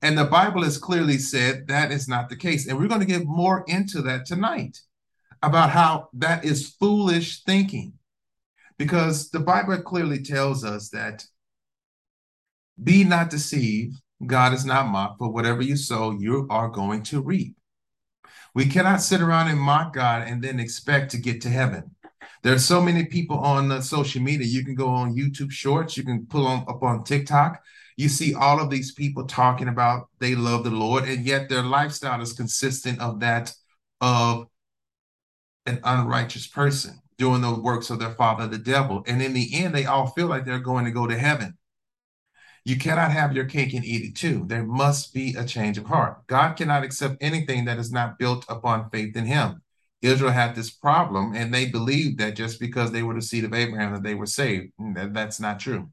And 0.02 0.16
the 0.16 0.24
Bible 0.24 0.62
has 0.62 0.78
clearly 0.78 1.18
said 1.18 1.66
that 1.66 1.90
is 1.90 2.08
not 2.08 2.28
the 2.28 2.36
case. 2.36 2.66
And 2.68 2.78
we're 2.78 2.88
going 2.88 3.00
to 3.00 3.06
get 3.06 3.24
more 3.24 3.64
into 3.66 4.02
that 4.02 4.26
tonight 4.26 4.78
about 5.42 5.70
how 5.70 6.08
that 6.14 6.44
is 6.44 6.68
foolish 6.68 7.42
thinking. 7.44 7.94
Because 8.76 9.30
the 9.30 9.40
Bible 9.40 9.80
clearly 9.82 10.22
tells 10.22 10.64
us 10.64 10.90
that 10.90 11.24
be 12.82 13.02
not 13.02 13.30
deceived, 13.30 13.96
God 14.24 14.52
is 14.52 14.64
not 14.64 14.88
mocked, 14.88 15.18
for 15.18 15.30
whatever 15.30 15.62
you 15.62 15.76
sow, 15.76 16.10
you 16.10 16.46
are 16.50 16.68
going 16.68 17.02
to 17.04 17.20
reap. 17.20 17.56
We 18.54 18.66
cannot 18.66 19.02
sit 19.02 19.20
around 19.20 19.48
and 19.48 19.60
mock 19.60 19.92
God 19.94 20.26
and 20.26 20.42
then 20.42 20.58
expect 20.58 21.12
to 21.12 21.18
get 21.18 21.40
to 21.42 21.48
heaven. 21.48 21.94
There 22.42 22.54
are 22.54 22.58
so 22.58 22.80
many 22.80 23.04
people 23.04 23.38
on 23.38 23.70
uh, 23.70 23.80
social 23.80 24.22
media. 24.22 24.46
You 24.46 24.64
can 24.64 24.74
go 24.74 24.88
on 24.88 25.16
YouTube 25.16 25.50
Shorts, 25.50 25.96
you 25.96 26.04
can 26.04 26.26
pull 26.26 26.46
on 26.46 26.64
up 26.68 26.82
on 26.82 27.04
TikTok. 27.04 27.62
You 27.96 28.08
see 28.08 28.34
all 28.34 28.60
of 28.60 28.70
these 28.70 28.92
people 28.92 29.26
talking 29.26 29.68
about 29.68 30.08
they 30.20 30.34
love 30.36 30.64
the 30.64 30.70
Lord, 30.70 31.04
and 31.04 31.24
yet 31.24 31.48
their 31.48 31.62
lifestyle 31.62 32.20
is 32.20 32.32
consistent 32.32 33.00
of 33.00 33.20
that 33.20 33.52
of 34.00 34.46
an 35.66 35.80
unrighteous 35.82 36.46
person 36.46 37.00
doing 37.18 37.40
the 37.40 37.52
works 37.52 37.90
of 37.90 37.98
their 37.98 38.14
father, 38.14 38.46
the 38.46 38.58
devil. 38.58 39.02
And 39.06 39.20
in 39.20 39.32
the 39.32 39.50
end, 39.52 39.74
they 39.74 39.86
all 39.86 40.06
feel 40.06 40.28
like 40.28 40.44
they're 40.44 40.60
going 40.60 40.84
to 40.84 40.92
go 40.92 41.06
to 41.06 41.18
heaven. 41.18 41.58
You 42.64 42.76
cannot 42.76 43.12
have 43.12 43.34
your 43.34 43.46
cake 43.46 43.72
and 43.72 43.84
eat 43.84 44.04
it 44.04 44.16
too. 44.16 44.44
There 44.46 44.64
must 44.64 45.14
be 45.14 45.34
a 45.34 45.44
change 45.44 45.78
of 45.78 45.86
heart. 45.86 46.26
God 46.26 46.54
cannot 46.54 46.84
accept 46.84 47.16
anything 47.20 47.64
that 47.64 47.78
is 47.78 47.90
not 47.90 48.18
built 48.18 48.44
upon 48.48 48.90
faith 48.90 49.16
in 49.16 49.24
Him. 49.24 49.62
Israel 50.02 50.32
had 50.32 50.54
this 50.54 50.70
problem, 50.70 51.34
and 51.34 51.52
they 51.52 51.66
believed 51.66 52.18
that 52.18 52.36
just 52.36 52.60
because 52.60 52.92
they 52.92 53.02
were 53.02 53.14
the 53.14 53.22
seed 53.22 53.44
of 53.44 53.54
Abraham, 53.54 53.92
that 53.94 54.02
they 54.02 54.14
were 54.14 54.26
saved. 54.26 54.72
Mm, 54.80 55.14
that's 55.14 55.40
not 55.40 55.58
true. 55.58 55.90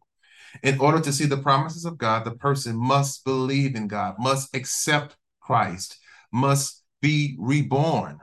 In 0.64 0.80
order 0.80 1.02
to 1.02 1.12
see 1.12 1.26
the 1.26 1.38
promises 1.38 1.86
of 1.86 1.98
God, 1.98 2.24
the 2.24 2.32
person 2.32 2.76
must 2.76 3.26
believe 3.26 3.76
in 3.76 3.88
God, 3.88 4.16
must 4.20 4.56
accept 4.56 5.16
Christ, 5.42 5.98
must 6.32 6.84
be 7.02 7.36
reborn. 7.40 8.20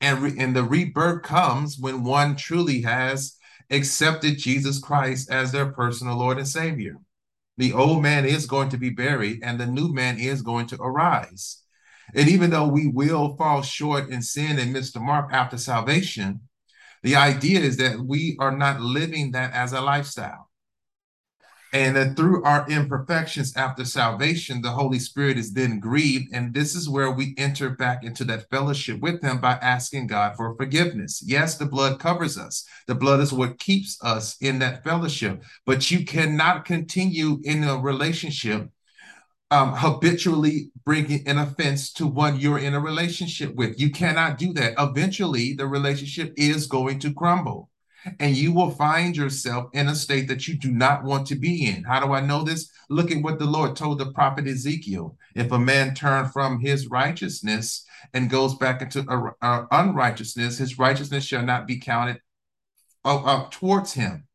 And, 0.00 0.18
re- 0.20 0.36
and 0.38 0.54
the 0.54 0.64
rebirth 0.64 1.22
comes 1.22 1.78
when 1.78 2.04
one 2.04 2.36
truly 2.36 2.82
has 2.82 3.36
accepted 3.70 4.38
Jesus 4.38 4.78
Christ 4.78 5.30
as 5.30 5.52
their 5.52 5.72
personal 5.72 6.16
Lord 6.16 6.38
and 6.38 6.46
Savior 6.48 6.98
the 7.56 7.72
old 7.72 8.02
man 8.02 8.24
is 8.24 8.46
going 8.46 8.68
to 8.70 8.78
be 8.78 8.90
buried 8.90 9.40
and 9.42 9.58
the 9.58 9.66
new 9.66 9.92
man 9.92 10.18
is 10.18 10.42
going 10.42 10.66
to 10.68 10.82
arise. 10.82 11.62
And 12.14 12.28
even 12.28 12.50
though 12.50 12.68
we 12.68 12.88
will 12.88 13.36
fall 13.36 13.62
short 13.62 14.08
in 14.10 14.22
sin 14.22 14.58
and 14.58 14.72
miss 14.72 14.92
the 14.92 15.00
mark 15.00 15.32
after 15.32 15.56
salvation, 15.56 16.40
the 17.02 17.16
idea 17.16 17.60
is 17.60 17.76
that 17.78 18.00
we 18.00 18.36
are 18.40 18.56
not 18.56 18.80
living 18.80 19.32
that 19.32 19.52
as 19.52 19.72
a 19.72 19.80
lifestyle. 19.80 20.43
And 21.74 21.96
that 21.96 22.16
through 22.16 22.44
our 22.44 22.64
imperfections 22.68 23.56
after 23.56 23.84
salvation, 23.84 24.62
the 24.62 24.70
Holy 24.70 25.00
Spirit 25.00 25.36
is 25.36 25.52
then 25.52 25.80
grieved. 25.80 26.32
And 26.32 26.54
this 26.54 26.76
is 26.76 26.88
where 26.88 27.10
we 27.10 27.34
enter 27.36 27.68
back 27.68 28.04
into 28.04 28.22
that 28.26 28.48
fellowship 28.48 29.00
with 29.00 29.20
Him 29.20 29.40
by 29.40 29.54
asking 29.54 30.06
God 30.06 30.36
for 30.36 30.54
forgiveness. 30.54 31.20
Yes, 31.26 31.58
the 31.58 31.66
blood 31.66 31.98
covers 31.98 32.38
us, 32.38 32.64
the 32.86 32.94
blood 32.94 33.18
is 33.18 33.32
what 33.32 33.58
keeps 33.58 33.98
us 34.04 34.36
in 34.40 34.60
that 34.60 34.84
fellowship. 34.84 35.42
But 35.66 35.90
you 35.90 36.04
cannot 36.04 36.64
continue 36.64 37.40
in 37.42 37.64
a 37.64 37.76
relationship 37.76 38.70
um, 39.50 39.74
habitually 39.74 40.70
bringing 40.84 41.26
an 41.26 41.38
offense 41.38 41.92
to 41.94 42.06
one 42.06 42.38
you're 42.38 42.58
in 42.58 42.74
a 42.74 42.80
relationship 42.80 43.52
with. 43.56 43.80
You 43.80 43.90
cannot 43.90 44.38
do 44.38 44.52
that. 44.52 44.74
Eventually, 44.78 45.54
the 45.54 45.66
relationship 45.66 46.34
is 46.36 46.68
going 46.68 47.00
to 47.00 47.12
crumble 47.12 47.68
and 48.18 48.36
you 48.36 48.52
will 48.52 48.70
find 48.70 49.16
yourself 49.16 49.70
in 49.72 49.88
a 49.88 49.94
state 49.94 50.28
that 50.28 50.46
you 50.46 50.56
do 50.56 50.70
not 50.70 51.04
want 51.04 51.26
to 51.28 51.34
be 51.34 51.66
in. 51.66 51.84
How 51.84 52.04
do 52.04 52.12
I 52.12 52.20
know 52.20 52.42
this? 52.42 52.70
Look 52.90 53.10
at 53.10 53.22
what 53.22 53.38
the 53.38 53.46
Lord 53.46 53.76
told 53.76 53.98
the 53.98 54.12
prophet 54.12 54.46
Ezekiel. 54.46 55.16
If 55.34 55.52
a 55.52 55.58
man 55.58 55.94
turn 55.94 56.28
from 56.28 56.60
his 56.60 56.88
righteousness 56.88 57.84
and 58.12 58.30
goes 58.30 58.54
back 58.54 58.82
into 58.82 59.04
uh, 59.08 59.30
uh, 59.40 59.66
unrighteousness, 59.70 60.58
his 60.58 60.78
righteousness 60.78 61.24
shall 61.24 61.44
not 61.44 61.66
be 61.66 61.78
counted 61.78 62.20
uh, 63.04 63.22
uh, 63.22 63.48
towards 63.50 63.94
him. 63.94 64.26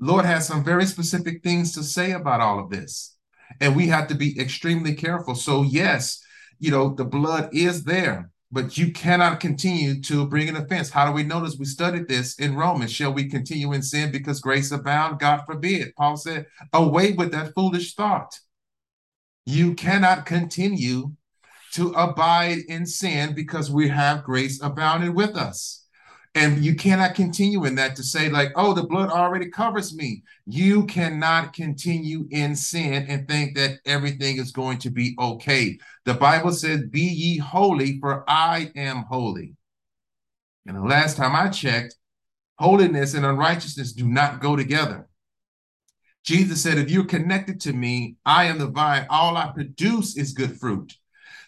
Lord 0.00 0.24
has 0.24 0.46
some 0.46 0.64
very 0.64 0.86
specific 0.86 1.42
things 1.42 1.72
to 1.74 1.82
say 1.82 2.12
about 2.12 2.40
all 2.40 2.58
of 2.58 2.70
this. 2.70 3.16
And 3.60 3.76
we 3.76 3.86
have 3.88 4.08
to 4.08 4.14
be 4.14 4.38
extremely 4.40 4.94
careful. 4.94 5.34
So, 5.34 5.62
yes, 5.62 6.22
you 6.58 6.70
know, 6.70 6.94
the 6.94 7.04
blood 7.04 7.50
is 7.52 7.84
there 7.84 8.30
but 8.54 8.78
you 8.78 8.92
cannot 8.92 9.40
continue 9.40 10.00
to 10.02 10.28
bring 10.28 10.48
an 10.48 10.54
offense. 10.54 10.88
How 10.88 11.04
do 11.06 11.12
we 11.12 11.24
notice? 11.24 11.56
We 11.58 11.64
studied 11.64 12.06
this 12.06 12.38
in 12.38 12.54
Romans. 12.54 12.92
Shall 12.92 13.12
we 13.12 13.28
continue 13.28 13.72
in 13.72 13.82
sin 13.82 14.12
because 14.12 14.40
grace 14.40 14.70
abound? 14.70 15.18
God 15.18 15.42
forbid. 15.44 15.92
Paul 15.96 16.16
said, 16.16 16.46
away 16.72 17.12
with 17.12 17.32
that 17.32 17.52
foolish 17.52 17.96
thought. 17.96 18.38
You 19.44 19.74
cannot 19.74 20.24
continue 20.24 21.14
to 21.72 21.90
abide 21.94 22.58
in 22.68 22.86
sin 22.86 23.34
because 23.34 23.72
we 23.72 23.88
have 23.88 24.22
grace 24.22 24.62
abounding 24.62 25.16
with 25.16 25.36
us. 25.36 25.83
And 26.36 26.64
you 26.64 26.74
cannot 26.74 27.14
continue 27.14 27.64
in 27.64 27.76
that 27.76 27.94
to 27.96 28.02
say, 28.02 28.28
like, 28.28 28.50
oh, 28.56 28.74
the 28.74 28.82
blood 28.82 29.08
already 29.08 29.50
covers 29.50 29.94
me. 29.94 30.24
You 30.46 30.84
cannot 30.86 31.52
continue 31.52 32.26
in 32.30 32.56
sin 32.56 33.06
and 33.08 33.28
think 33.28 33.54
that 33.56 33.78
everything 33.86 34.38
is 34.38 34.50
going 34.50 34.78
to 34.78 34.90
be 34.90 35.14
okay. 35.18 35.78
The 36.04 36.14
Bible 36.14 36.50
says, 36.50 36.82
Be 36.90 37.02
ye 37.02 37.38
holy, 37.38 38.00
for 38.00 38.24
I 38.28 38.72
am 38.74 39.04
holy. 39.08 39.54
And 40.66 40.76
the 40.76 40.82
last 40.82 41.16
time 41.16 41.36
I 41.36 41.50
checked, 41.50 41.94
holiness 42.58 43.14
and 43.14 43.24
unrighteousness 43.24 43.92
do 43.92 44.08
not 44.08 44.40
go 44.40 44.56
together. 44.56 45.08
Jesus 46.24 46.60
said, 46.62 46.78
If 46.78 46.90
you're 46.90 47.04
connected 47.04 47.60
to 47.60 47.72
me, 47.72 48.16
I 48.26 48.46
am 48.46 48.58
the 48.58 48.66
vine. 48.66 49.06
All 49.08 49.36
I 49.36 49.52
produce 49.52 50.16
is 50.16 50.32
good 50.32 50.58
fruit. 50.58 50.96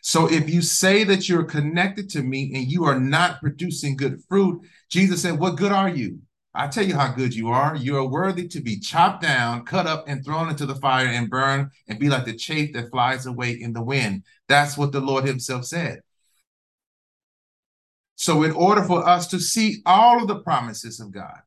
So 0.07 0.31
if 0.31 0.49
you 0.49 0.63
say 0.63 1.03
that 1.03 1.29
you're 1.29 1.43
connected 1.43 2.09
to 2.11 2.23
me 2.23 2.53
and 2.55 2.71
you 2.71 2.85
are 2.85 3.01
not 3.01 3.41
producing 3.41 3.97
good 3.97 4.23
fruit, 4.29 4.63
Jesus 4.89 5.23
said, 5.23 5.39
What 5.39 5.57
good 5.57 5.73
are 5.73 5.89
you? 5.89 6.21
I 6.55 6.69
tell 6.69 6.85
you 6.85 6.95
how 6.95 7.13
good 7.13 7.35
you 7.35 7.51
are. 7.51 7.77
You 7.77 7.99
are 7.99 8.09
worthy 8.09 8.49
to 8.49 8.61
be 8.63 8.79
chopped 8.79 9.21
down, 9.23 9.67
cut 9.67 9.87
up, 9.87 10.05
and 10.09 10.25
thrown 10.25 10.49
into 10.49 10.65
the 10.65 10.75
fire 10.77 11.07
and 11.07 11.29
burned 11.29 11.71
and 11.87 11.99
be 11.99 12.09
like 12.09 12.25
the 12.25 12.35
chaff 12.35 12.73
that 12.73 12.91
flies 12.91 13.27
away 13.27 13.53
in 13.53 13.75
the 13.75 13.83
wind. 13.83 14.23
That's 14.49 14.79
what 14.79 14.93
the 14.93 15.01
Lord 15.01 15.27
Himself 15.27 15.67
said. 15.67 16.01
So, 18.15 18.43
in 18.43 18.53
order 18.53 18.83
for 18.83 19.07
us 19.07 19.27
to 19.29 19.39
see 19.39 19.83
all 19.85 20.23
of 20.23 20.29
the 20.29 20.41
promises 20.41 20.99
of 20.99 21.13
God, 21.13 21.41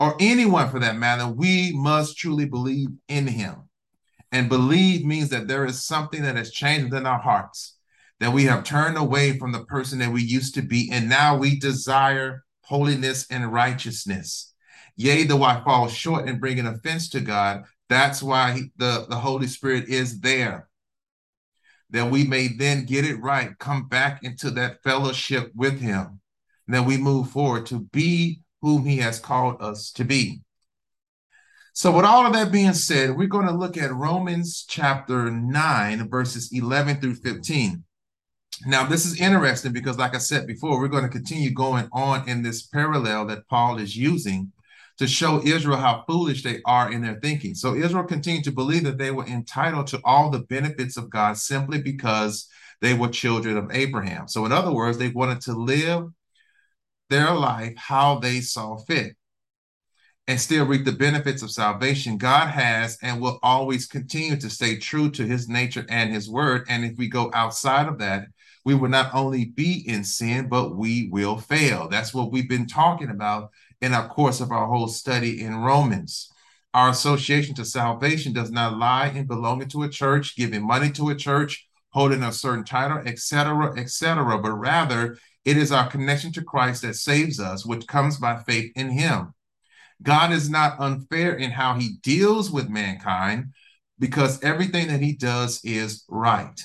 or 0.00 0.16
anyone 0.18 0.70
for 0.70 0.80
that 0.80 0.96
matter, 0.96 1.28
we 1.28 1.72
must 1.72 2.16
truly 2.16 2.46
believe 2.46 2.88
in 3.06 3.28
Him. 3.28 3.68
And 4.32 4.48
believe 4.48 5.04
means 5.04 5.28
that 5.28 5.46
there 5.46 5.64
is 5.64 5.84
something 5.84 6.22
that 6.22 6.36
has 6.36 6.50
changed 6.50 6.90
within 6.90 7.06
our 7.06 7.18
hearts, 7.18 7.76
that 8.20 8.32
we 8.32 8.44
have 8.44 8.64
turned 8.64 8.98
away 8.98 9.38
from 9.38 9.50
the 9.50 9.64
person 9.64 9.98
that 9.98 10.12
we 10.12 10.22
used 10.22 10.54
to 10.54 10.62
be, 10.62 10.90
and 10.92 11.08
now 11.08 11.36
we 11.36 11.58
desire 11.58 12.44
holiness 12.62 13.26
and 13.30 13.52
righteousness. 13.52 14.52
Yea, 14.94 15.24
though 15.24 15.42
I 15.42 15.64
fall 15.64 15.88
short 15.88 16.28
and 16.28 16.38
bring 16.38 16.58
an 16.58 16.66
offense 16.66 17.08
to 17.10 17.20
God, 17.20 17.64
that's 17.88 18.22
why 18.22 18.52
he, 18.52 18.62
the, 18.76 19.06
the 19.08 19.16
Holy 19.16 19.46
Spirit 19.46 19.88
is 19.88 20.20
there. 20.20 20.68
That 21.88 22.10
we 22.10 22.24
may 22.24 22.48
then 22.48 22.84
get 22.84 23.04
it 23.04 23.16
right, 23.16 23.58
come 23.58 23.88
back 23.88 24.22
into 24.22 24.50
that 24.52 24.82
fellowship 24.84 25.50
with 25.56 25.80
Him. 25.80 26.20
And 26.66 26.74
then 26.74 26.84
we 26.84 26.98
move 26.98 27.30
forward 27.30 27.66
to 27.66 27.80
be 27.80 28.42
whom 28.60 28.84
He 28.84 28.98
has 28.98 29.18
called 29.18 29.60
us 29.60 29.90
to 29.92 30.04
be. 30.04 30.42
So, 31.72 31.90
with 31.90 32.04
all 32.04 32.26
of 32.26 32.32
that 32.34 32.52
being 32.52 32.74
said, 32.74 33.16
we're 33.16 33.26
going 33.26 33.46
to 33.46 33.52
look 33.52 33.76
at 33.76 33.92
Romans 33.92 34.64
chapter 34.68 35.30
9, 35.30 36.08
verses 36.08 36.50
11 36.52 37.00
through 37.00 37.14
15. 37.14 37.84
Now, 38.66 38.84
this 38.84 39.06
is 39.06 39.20
interesting 39.20 39.72
because, 39.72 39.98
like 39.98 40.14
I 40.14 40.18
said 40.18 40.46
before, 40.46 40.78
we're 40.78 40.88
going 40.88 41.04
to 41.04 41.08
continue 41.08 41.50
going 41.50 41.88
on 41.92 42.28
in 42.28 42.42
this 42.42 42.62
parallel 42.66 43.26
that 43.26 43.48
Paul 43.48 43.78
is 43.78 43.96
using 43.96 44.52
to 44.98 45.06
show 45.06 45.42
Israel 45.42 45.78
how 45.78 46.04
foolish 46.06 46.42
they 46.42 46.60
are 46.66 46.92
in 46.92 47.00
their 47.00 47.18
thinking. 47.20 47.54
So, 47.54 47.74
Israel 47.74 48.04
continued 48.04 48.44
to 48.44 48.52
believe 48.52 48.84
that 48.84 48.98
they 48.98 49.10
were 49.10 49.26
entitled 49.26 49.86
to 49.88 50.00
all 50.04 50.30
the 50.30 50.40
benefits 50.40 50.98
of 50.98 51.08
God 51.08 51.38
simply 51.38 51.80
because 51.80 52.48
they 52.82 52.92
were 52.92 53.08
children 53.08 53.56
of 53.56 53.70
Abraham. 53.72 54.28
So, 54.28 54.44
in 54.44 54.52
other 54.52 54.72
words, 54.72 54.98
they 54.98 55.08
wanted 55.08 55.40
to 55.42 55.52
live 55.54 56.08
their 57.08 57.32
life 57.32 57.74
how 57.76 58.18
they 58.18 58.40
saw 58.40 58.76
fit 58.76 59.16
and 60.30 60.40
still 60.40 60.64
reap 60.64 60.84
the 60.84 60.92
benefits 60.92 61.42
of 61.42 61.50
salvation, 61.50 62.16
God 62.16 62.48
has 62.48 62.96
and 63.02 63.20
will 63.20 63.40
always 63.42 63.86
continue 63.86 64.36
to 64.36 64.48
stay 64.48 64.76
true 64.76 65.10
to 65.10 65.26
his 65.26 65.48
nature 65.48 65.84
and 65.88 66.12
his 66.12 66.30
word. 66.30 66.66
And 66.68 66.84
if 66.84 66.96
we 66.96 67.08
go 67.08 67.32
outside 67.34 67.88
of 67.88 67.98
that, 67.98 68.26
we 68.64 68.74
will 68.74 68.88
not 68.88 69.14
only 69.14 69.46
be 69.46 69.84
in 69.88 70.04
sin, 70.04 70.48
but 70.48 70.76
we 70.76 71.08
will 71.10 71.38
fail. 71.38 71.88
That's 71.88 72.12
what 72.12 72.30
we've 72.30 72.48
been 72.48 72.66
talking 72.66 73.10
about 73.10 73.50
in 73.80 73.94
our 73.94 74.08
course 74.08 74.40
of 74.40 74.52
our 74.52 74.66
whole 74.66 74.88
study 74.88 75.42
in 75.42 75.56
Romans. 75.56 76.30
Our 76.72 76.90
association 76.90 77.54
to 77.56 77.64
salvation 77.64 78.32
does 78.32 78.50
not 78.50 78.78
lie 78.78 79.08
in 79.08 79.26
belonging 79.26 79.68
to 79.68 79.82
a 79.82 79.88
church, 79.88 80.36
giving 80.36 80.66
money 80.66 80.90
to 80.92 81.10
a 81.10 81.16
church, 81.16 81.66
holding 81.90 82.22
a 82.22 82.32
certain 82.32 82.64
title, 82.64 82.98
etc., 82.98 83.74
etc., 83.76 84.38
but 84.38 84.52
rather 84.52 85.18
it 85.44 85.56
is 85.56 85.72
our 85.72 85.88
connection 85.88 86.32
to 86.32 86.42
Christ 86.42 86.82
that 86.82 86.94
saves 86.94 87.40
us, 87.40 87.66
which 87.66 87.86
comes 87.86 88.18
by 88.18 88.36
faith 88.42 88.70
in 88.76 88.90
him. 88.90 89.34
God 90.02 90.32
is 90.32 90.48
not 90.48 90.78
unfair 90.78 91.34
in 91.34 91.50
how 91.50 91.74
he 91.74 91.96
deals 92.02 92.50
with 92.50 92.68
mankind, 92.68 93.52
because 93.98 94.42
everything 94.42 94.88
that 94.88 95.00
he 95.00 95.12
does 95.12 95.60
is 95.64 96.04
right. 96.08 96.60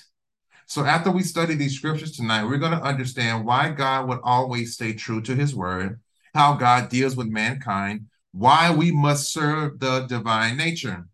So 0.75 0.84
after 0.84 1.10
we 1.10 1.24
study 1.24 1.55
these 1.55 1.77
scriptures 1.77 2.17
tonight, 2.17 2.44
we're 2.44 2.58
going 2.58 2.77
to 2.77 2.84
understand 2.84 3.46
why 3.46 3.70
God 3.70 4.10
would 4.10 4.20
always 4.25 4.74
stay 4.74 4.91
true 4.91 5.22
to 5.22 5.34
his 5.34 5.55
word, 5.55 6.01
how 6.34 6.55
God 6.55 6.89
deals 6.89 7.15
with 7.15 7.27
mankind, 7.27 8.08
why 8.34 8.75
we 8.75 8.91
must 8.91 9.32
serve 9.32 9.79
the 9.79 10.01
divine 10.01 10.58
nature, 10.58 11.08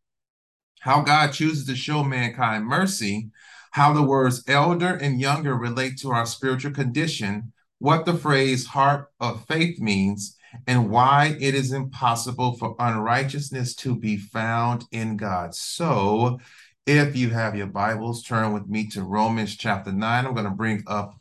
how 0.80 1.02
God 1.02 1.34
chooses 1.34 1.68
to 1.68 1.76
show 1.76 2.04
mankind 2.04 2.66
mercy, 2.66 3.30
how 3.70 3.94
the 3.94 4.02
words 4.02 4.44
elder 4.48 4.96
and 4.96 5.22
younger 5.22 5.56
relate 5.56 6.00
to 6.00 6.10
our 6.10 6.26
spiritual 6.26 6.72
condition, 6.72 7.54
what 7.78 8.06
the 8.06 8.16
phrase 8.16 8.66
heart 8.66 9.10
of 9.20 9.46
faith 9.46 9.80
means, 9.80 10.38
and 10.66 10.90
why 10.90 11.38
it 11.40 11.54
is 11.54 11.72
impossible 11.72 12.58
for 12.58 12.76
unrighteousness 12.80 13.76
to 13.76 13.96
be 13.96 14.18
found 14.18 14.86
in 14.92 15.18
God. 15.18 15.54
So, 15.54 16.40
if 16.88 17.16
you 17.16 17.30
have 17.30 17.56
your 17.56 17.68
Bibles, 17.68 18.24
turn 18.24 18.54
with 18.54 18.68
me 18.68 18.88
to 18.90 19.04
Romans 19.04 19.56
chapter 19.56 19.92
9. 19.92 20.26
I'm 20.26 20.34
going 20.34 20.46
to 20.46 20.52
bring 20.52 20.84
up 20.88 21.14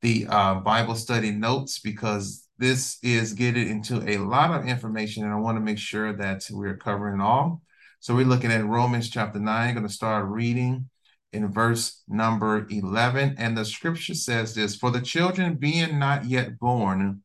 the 0.00 0.26
uh, 0.28 0.54
Bible 0.56 0.94
study 0.94 1.32
notes 1.32 1.80
because 1.80 2.46
this 2.58 2.98
is 3.02 3.32
getting 3.32 3.68
into 3.68 4.08
a 4.08 4.18
lot 4.18 4.52
of 4.52 4.66
information, 4.66 5.24
and 5.24 5.32
I 5.32 5.36
want 5.36 5.56
to 5.56 5.60
make 5.60 5.78
sure 5.78 6.12
that 6.12 6.44
we're 6.50 6.76
covering 6.76 7.20
all. 7.20 7.62
So, 7.98 8.14
we're 8.14 8.26
looking 8.26 8.52
at 8.52 8.64
Romans 8.64 9.10
chapter 9.10 9.40
9. 9.40 9.68
I'm 9.68 9.74
going 9.74 9.86
to 9.86 9.92
start 9.92 10.26
reading 10.26 10.88
in 11.32 11.52
verse 11.52 12.02
number 12.06 12.66
11. 12.70 13.34
And 13.38 13.58
the 13.58 13.64
scripture 13.64 14.14
says 14.14 14.54
this 14.54 14.76
For 14.76 14.92
the 14.92 15.00
children 15.00 15.56
being 15.56 15.98
not 15.98 16.26
yet 16.26 16.60
born, 16.60 17.22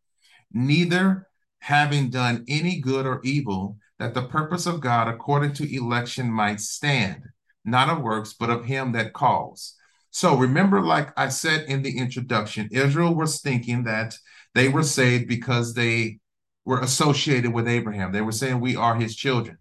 neither 0.52 1.28
having 1.60 2.10
done 2.10 2.44
any 2.48 2.80
good 2.80 3.06
or 3.06 3.22
evil, 3.24 3.78
that 4.00 4.16
the 4.16 4.24
purpose 4.24 4.66
of 4.66 4.82
God 4.82 5.08
according 5.08 5.54
to 5.54 5.76
election 5.76 6.32
might 6.32 6.60
stand 6.60 7.22
not 7.68 7.90
of 7.90 8.02
works, 8.02 8.34
but 8.34 8.50
of 8.50 8.66
him 8.66 8.94
that 8.94 9.14
calls. 9.14 9.76
So 10.10 10.36
remember, 10.36 10.82
like 10.82 11.12
I 11.20 11.30
said 11.30 11.66
in 11.68 11.84
the 11.84 11.98
introduction, 11.98 12.70
Israel 12.72 13.14
was 13.14 13.42
thinking 13.42 13.84
that 13.84 14.16
they 14.56 14.70
were 14.70 14.84
saved 14.84 15.28
because 15.28 15.74
they 15.74 16.20
were 16.66 16.80
associated 16.80 17.54
with 17.54 17.68
Abraham. 17.68 18.12
They 18.12 18.22
were 18.22 18.32
saying, 18.32 18.60
We 18.60 18.76
are 18.76 18.96
his 18.96 19.16
children. 19.16 19.58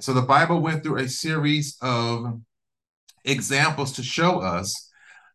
So 0.00 0.12
the 0.12 0.22
Bible 0.22 0.60
went 0.60 0.82
through 0.82 0.98
a 0.98 1.08
series 1.08 1.76
of 1.80 2.40
examples 3.24 3.92
to 3.92 4.02
show 4.02 4.40
us 4.40 4.90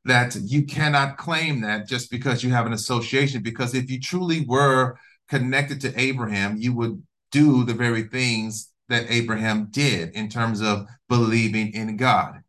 that 0.05 0.35
you 0.35 0.65
cannot 0.65 1.17
claim 1.17 1.61
that 1.61 1.87
just 1.87 2.09
because 2.09 2.43
you 2.43 2.49
have 2.49 2.65
an 2.65 2.73
association. 2.73 3.43
Because 3.43 3.75
if 3.75 3.89
you 3.89 3.99
truly 3.99 4.45
were 4.45 4.97
connected 5.29 5.81
to 5.81 5.99
Abraham, 5.99 6.57
you 6.57 6.73
would 6.73 7.01
do 7.31 7.63
the 7.63 7.73
very 7.73 8.03
things 8.03 8.70
that 8.91 9.09
Abraham 9.09 9.67
did 9.71 10.09
in 10.11 10.29
terms 10.29 10.61
of 10.61 10.87
believing 11.09 11.73
in 11.73 11.97
God. 11.97 12.41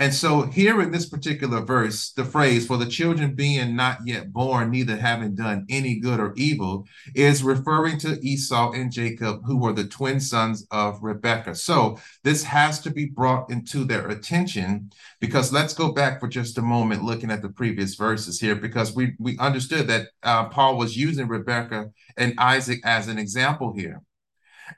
And 0.00 0.14
so, 0.14 0.44
here 0.44 0.80
in 0.80 0.92
this 0.92 1.10
particular 1.10 1.60
verse, 1.60 2.12
the 2.12 2.24
phrase, 2.24 2.66
for 2.66 2.78
the 2.78 2.86
children 2.86 3.34
being 3.34 3.76
not 3.76 3.98
yet 4.06 4.32
born, 4.32 4.70
neither 4.70 4.96
having 4.96 5.34
done 5.34 5.66
any 5.68 6.00
good 6.00 6.18
or 6.18 6.32
evil, 6.36 6.86
is 7.14 7.42
referring 7.42 7.98
to 7.98 8.18
Esau 8.26 8.72
and 8.72 8.90
Jacob, 8.90 9.42
who 9.44 9.58
were 9.58 9.74
the 9.74 9.86
twin 9.86 10.18
sons 10.18 10.66
of 10.70 11.02
Rebekah. 11.02 11.54
So, 11.54 11.98
this 12.24 12.44
has 12.44 12.80
to 12.80 12.90
be 12.90 13.10
brought 13.10 13.50
into 13.50 13.84
their 13.84 14.08
attention 14.08 14.90
because 15.20 15.52
let's 15.52 15.74
go 15.74 15.92
back 15.92 16.18
for 16.18 16.28
just 16.28 16.56
a 16.56 16.62
moment 16.62 17.04
looking 17.04 17.30
at 17.30 17.42
the 17.42 17.50
previous 17.50 17.94
verses 17.94 18.40
here, 18.40 18.54
because 18.54 18.96
we, 18.96 19.12
we 19.18 19.36
understood 19.36 19.86
that 19.88 20.06
uh, 20.22 20.48
Paul 20.48 20.78
was 20.78 20.96
using 20.96 21.28
Rebekah 21.28 21.90
and 22.16 22.32
Isaac 22.38 22.80
as 22.84 23.08
an 23.08 23.18
example 23.18 23.74
here. 23.76 24.00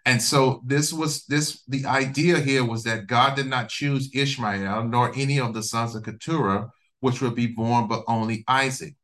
And 0.04 0.20
so 0.20 0.62
this 0.64 0.92
was 0.92 1.24
this 1.26 1.62
the 1.68 1.86
idea 1.86 2.38
here 2.40 2.64
was 2.64 2.84
that 2.84 3.06
God 3.06 3.36
did 3.36 3.46
not 3.46 3.68
choose 3.68 4.10
Ishmael 4.14 4.84
nor 4.84 5.12
any 5.14 5.38
of 5.38 5.54
the 5.54 5.62
sons 5.62 5.94
of 5.94 6.04
Keturah, 6.04 6.70
which 7.00 7.20
would 7.20 7.34
be 7.34 7.46
born, 7.46 7.88
but 7.88 8.04
only 8.08 8.44
Isaac. 8.48 8.94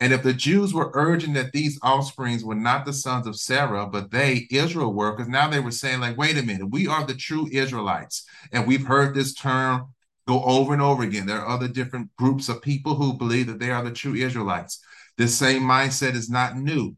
And 0.00 0.12
if 0.12 0.24
the 0.24 0.32
Jews 0.32 0.74
were 0.74 0.90
urging 0.94 1.34
that 1.34 1.52
these 1.52 1.78
offsprings 1.80 2.44
were 2.44 2.56
not 2.56 2.84
the 2.84 2.92
sons 2.92 3.28
of 3.28 3.36
Sarah, 3.36 3.86
but 3.86 4.10
they, 4.10 4.48
Israel, 4.50 4.92
were, 4.92 5.12
because 5.12 5.28
now 5.28 5.48
they 5.48 5.60
were 5.60 5.70
saying, 5.70 6.00
like, 6.00 6.16
wait 6.16 6.36
a 6.36 6.42
minute, 6.42 6.70
we 6.70 6.88
are 6.88 7.06
the 7.06 7.14
true 7.14 7.48
Israelites. 7.52 8.24
And 8.50 8.66
we've 8.66 8.84
heard 8.84 9.14
this 9.14 9.32
term 9.32 9.94
go 10.26 10.42
over 10.42 10.72
and 10.72 10.82
over 10.82 11.04
again. 11.04 11.26
There 11.26 11.40
are 11.40 11.54
other 11.54 11.68
different 11.68 12.10
groups 12.16 12.48
of 12.48 12.62
people 12.62 12.96
who 12.96 13.16
believe 13.16 13.46
that 13.46 13.60
they 13.60 13.70
are 13.70 13.84
the 13.84 13.92
true 13.92 14.14
Israelites. 14.14 14.82
This 15.18 15.36
same 15.36 15.62
mindset 15.62 16.14
is 16.14 16.28
not 16.28 16.56
new. 16.56 16.96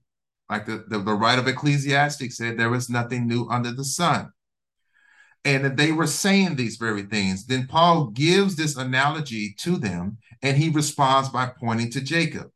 Like 0.51 0.67
the, 0.67 0.85
the, 0.89 0.99
the 0.99 1.39
of 1.39 1.49
Ecclesiastes 1.49 2.37
said, 2.37 2.59
there 2.59 2.75
is 2.75 2.91
nothing 2.91 3.27
new 3.27 3.49
under 3.49 3.73
the 3.73 3.85
sun. 3.85 4.31
And 5.45 5.77
they 5.77 5.93
were 5.93 6.07
saying 6.07 6.57
these 6.57 6.77
very 6.77 7.03
things. 7.03 7.47
Then 7.47 7.67
Paul 7.67 8.07
gives 8.09 8.57
this 8.57 8.77
analogy 8.77 9.55
to 9.59 9.77
them, 9.77 10.17
and 10.43 10.57
he 10.57 10.71
responds 10.71 11.29
by 11.29 11.53
pointing 11.61 11.91
to 11.93 12.01
Jacob. 12.01 12.51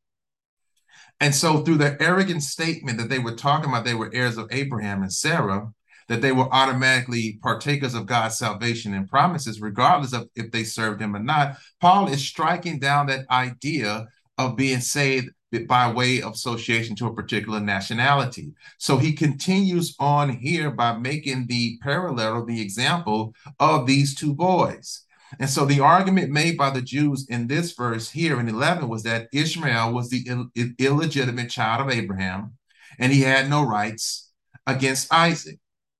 And 1.20 1.34
so, 1.34 1.62
through 1.62 1.78
the 1.78 2.00
arrogant 2.00 2.42
statement 2.42 2.98
that 2.98 3.08
they 3.08 3.18
were 3.18 3.34
talking 3.34 3.68
about, 3.68 3.84
they 3.84 3.94
were 3.94 4.10
heirs 4.14 4.38
of 4.38 4.48
Abraham 4.52 5.02
and 5.02 5.12
Sarah, 5.12 5.70
that 6.08 6.22
they 6.22 6.32
were 6.32 6.52
automatically 6.52 7.38
partakers 7.42 7.94
of 7.94 8.06
God's 8.06 8.38
salvation 8.38 8.94
and 8.94 9.08
promises, 9.08 9.60
regardless 9.60 10.12
of 10.12 10.28
if 10.34 10.50
they 10.50 10.64
served 10.64 11.02
him 11.02 11.14
or 11.14 11.18
not. 11.18 11.56
Paul 11.80 12.08
is 12.08 12.24
striking 12.24 12.78
down 12.78 13.06
that 13.06 13.26
idea 13.30 14.06
of 14.38 14.56
being 14.56 14.80
saved 14.80 15.28
by 15.66 15.90
way 15.90 16.20
of 16.20 16.34
association 16.34 16.94
to 16.96 17.06
a 17.06 17.14
particular 17.14 17.60
nationality. 17.60 18.52
So 18.78 18.98
he 18.98 19.12
continues 19.12 19.94
on 19.98 20.30
here 20.30 20.70
by 20.70 20.96
making 20.96 21.46
the 21.46 21.78
parallel, 21.82 22.44
the 22.44 22.60
example 22.60 23.34
of 23.58 23.86
these 23.86 24.14
two 24.14 24.34
boys. 24.34 25.04
And 25.38 25.48
so 25.48 25.64
the 25.64 25.80
argument 25.80 26.30
made 26.30 26.56
by 26.56 26.70
the 26.70 26.82
Jews 26.82 27.26
in 27.28 27.46
this 27.46 27.72
verse 27.72 28.10
here 28.10 28.40
in 28.40 28.48
11 28.48 28.88
was 28.88 29.02
that 29.02 29.28
Ishmael 29.32 29.92
was 29.92 30.08
the 30.08 30.24
Ill- 30.26 30.50
illegitimate 30.78 31.50
child 31.50 31.86
of 31.86 31.92
Abraham 31.92 32.54
and 32.98 33.12
he 33.12 33.22
had 33.22 33.50
no 33.50 33.62
rights 33.62 34.30
against 34.66 35.12
Isaac. 35.12 35.58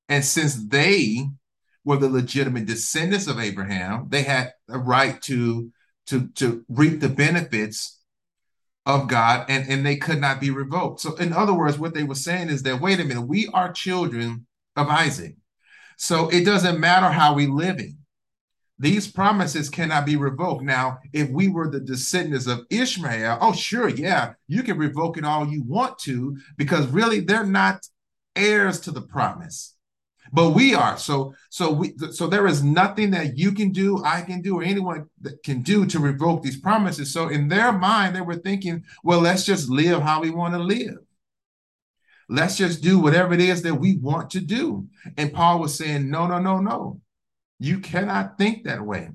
And 0.08 0.24
since 0.24 0.54
they 0.68 1.26
were 1.84 1.98
the 1.98 2.08
legitimate 2.08 2.66
descendants 2.66 3.26
of 3.26 3.38
Abraham, 3.38 4.06
they 4.08 4.22
had 4.22 4.52
a 4.68 4.78
right 4.78 5.20
to, 5.22 5.70
to, 6.06 6.28
to 6.36 6.64
reap 6.68 7.00
the 7.00 7.08
benefits 7.08 7.97
of 8.88 9.06
God 9.06 9.44
and, 9.48 9.68
and 9.68 9.86
they 9.86 9.96
could 9.96 10.20
not 10.20 10.40
be 10.40 10.50
revoked. 10.50 11.00
So, 11.00 11.14
in 11.16 11.32
other 11.32 11.54
words, 11.54 11.78
what 11.78 11.94
they 11.94 12.02
were 12.02 12.14
saying 12.16 12.48
is 12.48 12.62
that, 12.64 12.80
wait 12.80 12.98
a 12.98 13.04
minute, 13.04 13.22
we 13.22 13.46
are 13.48 13.70
children 13.70 14.46
of 14.74 14.88
Isaac. 14.88 15.36
So 15.98 16.28
it 16.28 16.44
doesn't 16.44 16.80
matter 16.80 17.10
how 17.10 17.34
we 17.34 17.46
living. 17.46 17.98
These 18.78 19.08
promises 19.08 19.68
cannot 19.68 20.06
be 20.06 20.16
revoked. 20.16 20.62
Now, 20.62 21.00
if 21.12 21.28
we 21.28 21.48
were 21.48 21.68
the 21.68 21.80
descendants 21.80 22.46
of 22.46 22.64
Ishmael, 22.70 23.38
oh, 23.40 23.52
sure, 23.52 23.88
yeah, 23.88 24.34
you 24.46 24.62
can 24.62 24.78
revoke 24.78 25.18
it 25.18 25.24
all 25.24 25.46
you 25.46 25.64
want 25.64 25.98
to, 26.00 26.38
because 26.56 26.86
really 26.86 27.20
they're 27.20 27.44
not 27.44 27.86
heirs 28.36 28.80
to 28.80 28.92
the 28.92 29.02
promise 29.02 29.74
but 30.32 30.50
we 30.50 30.74
are. 30.74 30.96
So 30.98 31.34
so 31.50 31.72
we 31.72 31.94
so 32.12 32.26
there 32.26 32.46
is 32.46 32.62
nothing 32.62 33.10
that 33.12 33.36
you 33.36 33.52
can 33.52 33.70
do 33.70 34.02
i 34.04 34.20
can 34.20 34.42
do 34.42 34.58
or 34.58 34.62
anyone 34.62 35.08
that 35.20 35.42
can 35.42 35.62
do 35.62 35.86
to 35.86 35.98
revoke 35.98 36.42
these 36.42 36.60
promises. 36.60 37.12
So 37.12 37.28
in 37.28 37.48
their 37.48 37.72
mind 37.72 38.14
they 38.14 38.20
were 38.20 38.36
thinking 38.36 38.84
well 39.02 39.20
let's 39.20 39.44
just 39.44 39.68
live 39.68 40.02
how 40.02 40.20
we 40.20 40.30
want 40.30 40.54
to 40.54 40.60
live. 40.60 40.98
Let's 42.28 42.58
just 42.58 42.82
do 42.82 42.98
whatever 42.98 43.32
it 43.32 43.40
is 43.40 43.62
that 43.62 43.74
we 43.74 43.96
want 43.96 44.30
to 44.30 44.40
do. 44.40 44.86
And 45.16 45.32
paul 45.32 45.60
was 45.60 45.74
saying 45.74 46.10
no 46.10 46.26
no 46.26 46.38
no 46.38 46.60
no. 46.60 47.00
You 47.58 47.80
cannot 47.80 48.38
think 48.38 48.64
that 48.64 48.82
way. 48.82 49.10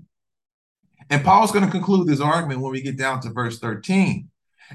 And 1.09 1.23
paul's 1.23 1.51
going 1.51 1.65
to 1.65 1.71
conclude 1.71 2.07
this 2.07 2.21
argument 2.21 2.61
when 2.61 2.71
we 2.71 2.81
get 2.81 2.97
down 2.97 3.21
to 3.21 3.29
verse 3.29 3.59
13 3.59 4.29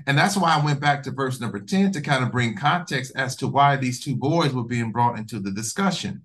and 0.07 0.17
that's 0.17 0.37
why 0.37 0.55
I 0.55 0.65
went 0.65 0.81
back 0.81 1.03
to 1.03 1.11
verse 1.11 1.41
number 1.41 1.59
10 1.59 1.93
to 1.93 2.01
kind 2.01 2.23
of 2.23 2.33
bring 2.33 2.57
context 2.57 3.13
as 3.17 3.37
to 3.37 3.49
why 3.49 3.77
these 3.77 4.01
two 4.01 4.17
boys 4.17 4.53
were 4.53 4.65
being 4.65 4.93
brought 4.93 5.19
into 5.19 5.41
the 5.41 5.51
discussion. 5.51 6.25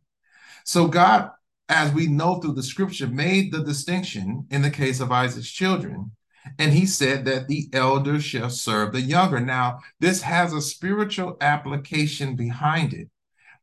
So 0.65 0.87
God, 0.87 1.31
as 1.69 1.91
we 1.91 2.07
know 2.07 2.35
through 2.35 2.53
the 2.53 2.63
scripture, 2.63 3.07
made 3.07 3.51
the 3.51 3.63
distinction 3.63 4.47
in 4.49 4.61
the 4.61 4.71
case 4.71 4.99
of 4.99 5.11
Isaac's 5.11 5.51
children. 5.51 6.11
And 6.59 6.73
he 6.73 6.85
said 6.85 7.25
that 7.25 7.47
the 7.47 7.69
elder 7.71 8.19
shall 8.19 8.49
serve 8.49 8.91
the 8.91 9.01
younger. 9.01 9.39
Now, 9.39 9.79
this 9.99 10.21
has 10.23 10.51
a 10.53 10.61
spiritual 10.61 11.37
application 11.39 12.35
behind 12.35 12.93
it. 12.93 13.09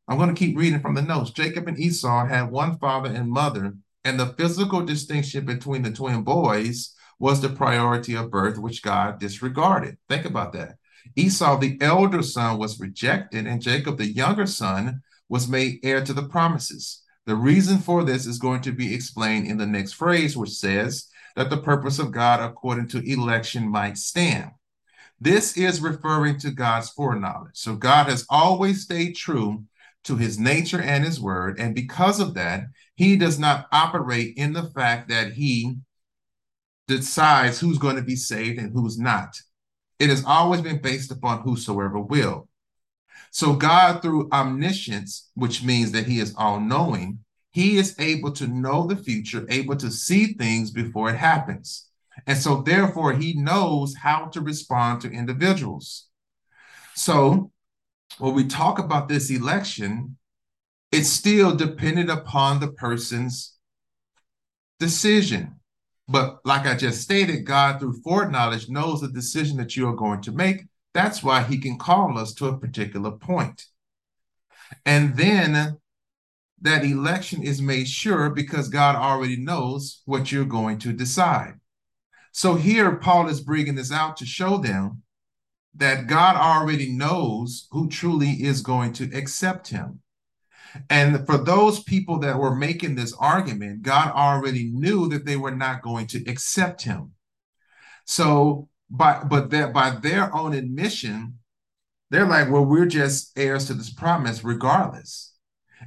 I'm 0.09 0.17
going 0.17 0.35
to 0.35 0.39
keep 0.39 0.57
reading 0.57 0.81
from 0.81 0.95
the 0.95 1.03
notes. 1.03 1.31
Jacob 1.31 1.69
and 1.69 1.79
Esau 1.79 2.27
had 2.27 2.51
one 2.51 2.79
father 2.79 3.11
and 3.11 3.31
mother, 3.31 3.75
and 4.05 4.19
the 4.19 4.35
physical 4.39 4.85
distinction 4.85 5.45
between 5.45 5.83
the 5.83 5.93
twin 5.93 6.23
boys 6.23 6.95
was 7.19 7.41
the 7.41 7.51
priority 7.51 8.17
of 8.17 8.31
birth, 8.31 8.59
which 8.59 8.83
God 8.83 9.21
disregarded. 9.21 9.99
Think 10.09 10.25
about 10.25 10.55
that. 10.55 10.77
Esau, 11.17 11.59
the 11.59 11.77
elder 11.81 12.23
son, 12.23 12.59
was 12.59 12.81
rejected, 12.81 13.47
and 13.47 13.61
Jacob, 13.63 13.99
the 13.99 14.11
younger 14.11 14.47
son, 14.47 15.03
was 15.31 15.49
made 15.49 15.79
heir 15.83 16.05
to 16.05 16.13
the 16.13 16.29
promises. 16.29 17.03
The 17.25 17.37
reason 17.37 17.79
for 17.79 18.05
this 18.05 18.27
is 18.27 18.39
going 18.39 18.61
to 18.63 18.73
be 18.73 18.95
explained 18.95 19.47
in 19.47 19.57
the 19.57 19.67
next 19.67 19.93
phrase, 19.93 20.37
which 20.37 20.51
says 20.51 21.07
that 21.37 21.49
the 21.49 21.57
purpose 21.57 21.99
of 21.99 22.11
God 22.11 22.41
according 22.41 22.89
to 22.89 23.11
election 23.11 23.69
might 23.69 23.97
stand. 23.97 24.51
This 25.21 25.57
is 25.57 25.81
referring 25.81 26.39
to 26.41 26.51
God's 26.51 26.91
foreknowledge. 26.91 27.55
So 27.55 27.77
God 27.77 28.09
has 28.09 28.27
always 28.29 28.83
stayed 28.83 29.13
true 29.13 29.65
to 30.05 30.17
his 30.17 30.39
nature 30.39 30.81
and 30.81 31.05
his 31.05 31.21
word. 31.21 31.61
And 31.61 31.75
because 31.75 32.21
of 32.21 32.35
that, 32.35 32.65
he 32.97 33.17
does 33.17 33.39
not 33.39 33.67
operate 33.71 34.35
in 34.37 34.53
the 34.53 34.65
fact 34.71 35.11
that 35.11 35.35
he 35.35 35.77
decides 36.89 37.61
who's 37.61 37.79
going 37.79 37.97
to 37.97 38.03
be 38.03 38.17
saved 38.17 38.59
and 38.59 38.73
who's 38.73 38.99
not. 38.99 39.37
It 40.01 40.09
has 40.09 40.25
always 40.25 40.63
been 40.63 40.81
based 40.83 41.13
upon 41.13 41.43
whosoever 41.43 42.01
will. 42.01 42.49
So, 43.31 43.55
God, 43.55 44.03
through 44.03 44.29
omniscience, 44.33 45.31
which 45.35 45.63
means 45.63 45.93
that 45.93 46.07
he 46.07 46.19
is 46.19 46.35
all 46.37 46.61
knowing, 46.61 47.21
he 47.53 47.77
is 47.79 47.95
able 47.99 48.33
to 48.33 48.47
know 48.47 48.87
the 48.87 48.97
future, 48.97 49.47
able 49.49 49.77
to 49.77 49.91
see 49.91 50.35
things 50.35 50.71
before 50.71 51.11
it 51.11 51.17
happens. 51.17 51.89
And 52.27 52.37
so, 52.37 52.63
therefore, 52.63 53.13
he 53.13 53.35
knows 53.35 53.95
how 53.95 54.27
to 54.27 54.41
respond 54.41 55.01
to 55.03 55.11
individuals. 55.11 56.09
So, 56.95 57.53
when 58.19 58.35
we 58.35 58.47
talk 58.47 58.79
about 58.79 59.09
this 59.09 59.31
election, 59.31 60.17
it's 60.93 61.09
still 61.09 61.55
dependent 61.55 62.11
upon 62.11 62.61
the 62.61 62.73
person's 62.73 63.57
decision. 64.81 65.57
But 66.09 66.41
like 66.45 66.67
I 66.67 66.75
just 66.75 67.03
stated, 67.03 67.47
God, 67.47 67.79
through 67.79 68.03
foreknowledge, 68.03 68.69
knows 68.69 69.01
the 69.01 69.09
decision 69.09 69.57
that 69.59 69.77
you 69.77 69.89
are 69.89 69.95
going 69.95 70.21
to 70.23 70.33
make. 70.33 70.65
That's 70.93 71.23
why 71.23 71.43
he 71.43 71.59
can 71.59 71.79
call 71.79 72.19
us 72.19 72.35
to 72.35 72.47
a 72.49 72.59
particular 72.59 73.13
point. 73.13 73.67
And 74.85 75.17
then 75.17 75.79
that 76.61 76.85
election 76.85 77.43
is 77.43 77.63
made 77.63 77.89
sure 77.89 78.31
because 78.31 78.69
God 78.69 78.97
already 78.97 79.37
knows 79.37 80.03
what 80.05 80.31
you're 80.31 80.45
going 80.45 80.79
to 80.81 80.93
decide. 80.93 81.55
So 82.33 82.55
here, 82.55 82.97
Paul 82.97 83.29
is 83.29 83.41
bringing 83.41 83.75
this 83.75 83.93
out 83.93 84.17
to 84.19 84.27
show 84.27 84.59
them 84.59 85.03
that 85.75 86.07
God 86.07 86.37
already 86.37 86.93
knows 86.93 87.67
who 87.71 87.89
truly 87.89 88.31
is 88.31 88.61
going 88.61 88.93
to 88.95 89.05
accept 89.17 89.69
him. 89.69 90.01
And 90.89 91.27
for 91.27 91.37
those 91.37 91.83
people 91.83 92.19
that 92.21 92.39
were 92.39 92.55
making 92.55 92.95
this 92.95 93.15
argument, 93.19 93.83
God 93.83 94.13
already 94.13 94.71
knew 94.73 95.09
that 95.09 95.25
they 95.25 95.37
were 95.37 95.55
not 95.55 95.83
going 95.83 96.07
to 96.09 96.25
accept 96.29 96.83
him. 96.83 97.13
So, 98.05 98.69
by, 98.91 99.23
but 99.23 99.51
that 99.51 99.73
by 99.73 99.91
their 99.91 100.35
own 100.35 100.53
admission, 100.55 101.39
they're 102.11 102.27
like, 102.27 102.51
well, 102.51 102.65
we're 102.65 102.87
just 102.87 103.39
heirs 103.39 103.67
to 103.67 103.75
this 103.75 103.91
promise 103.91 104.43
regardless. 104.43 105.35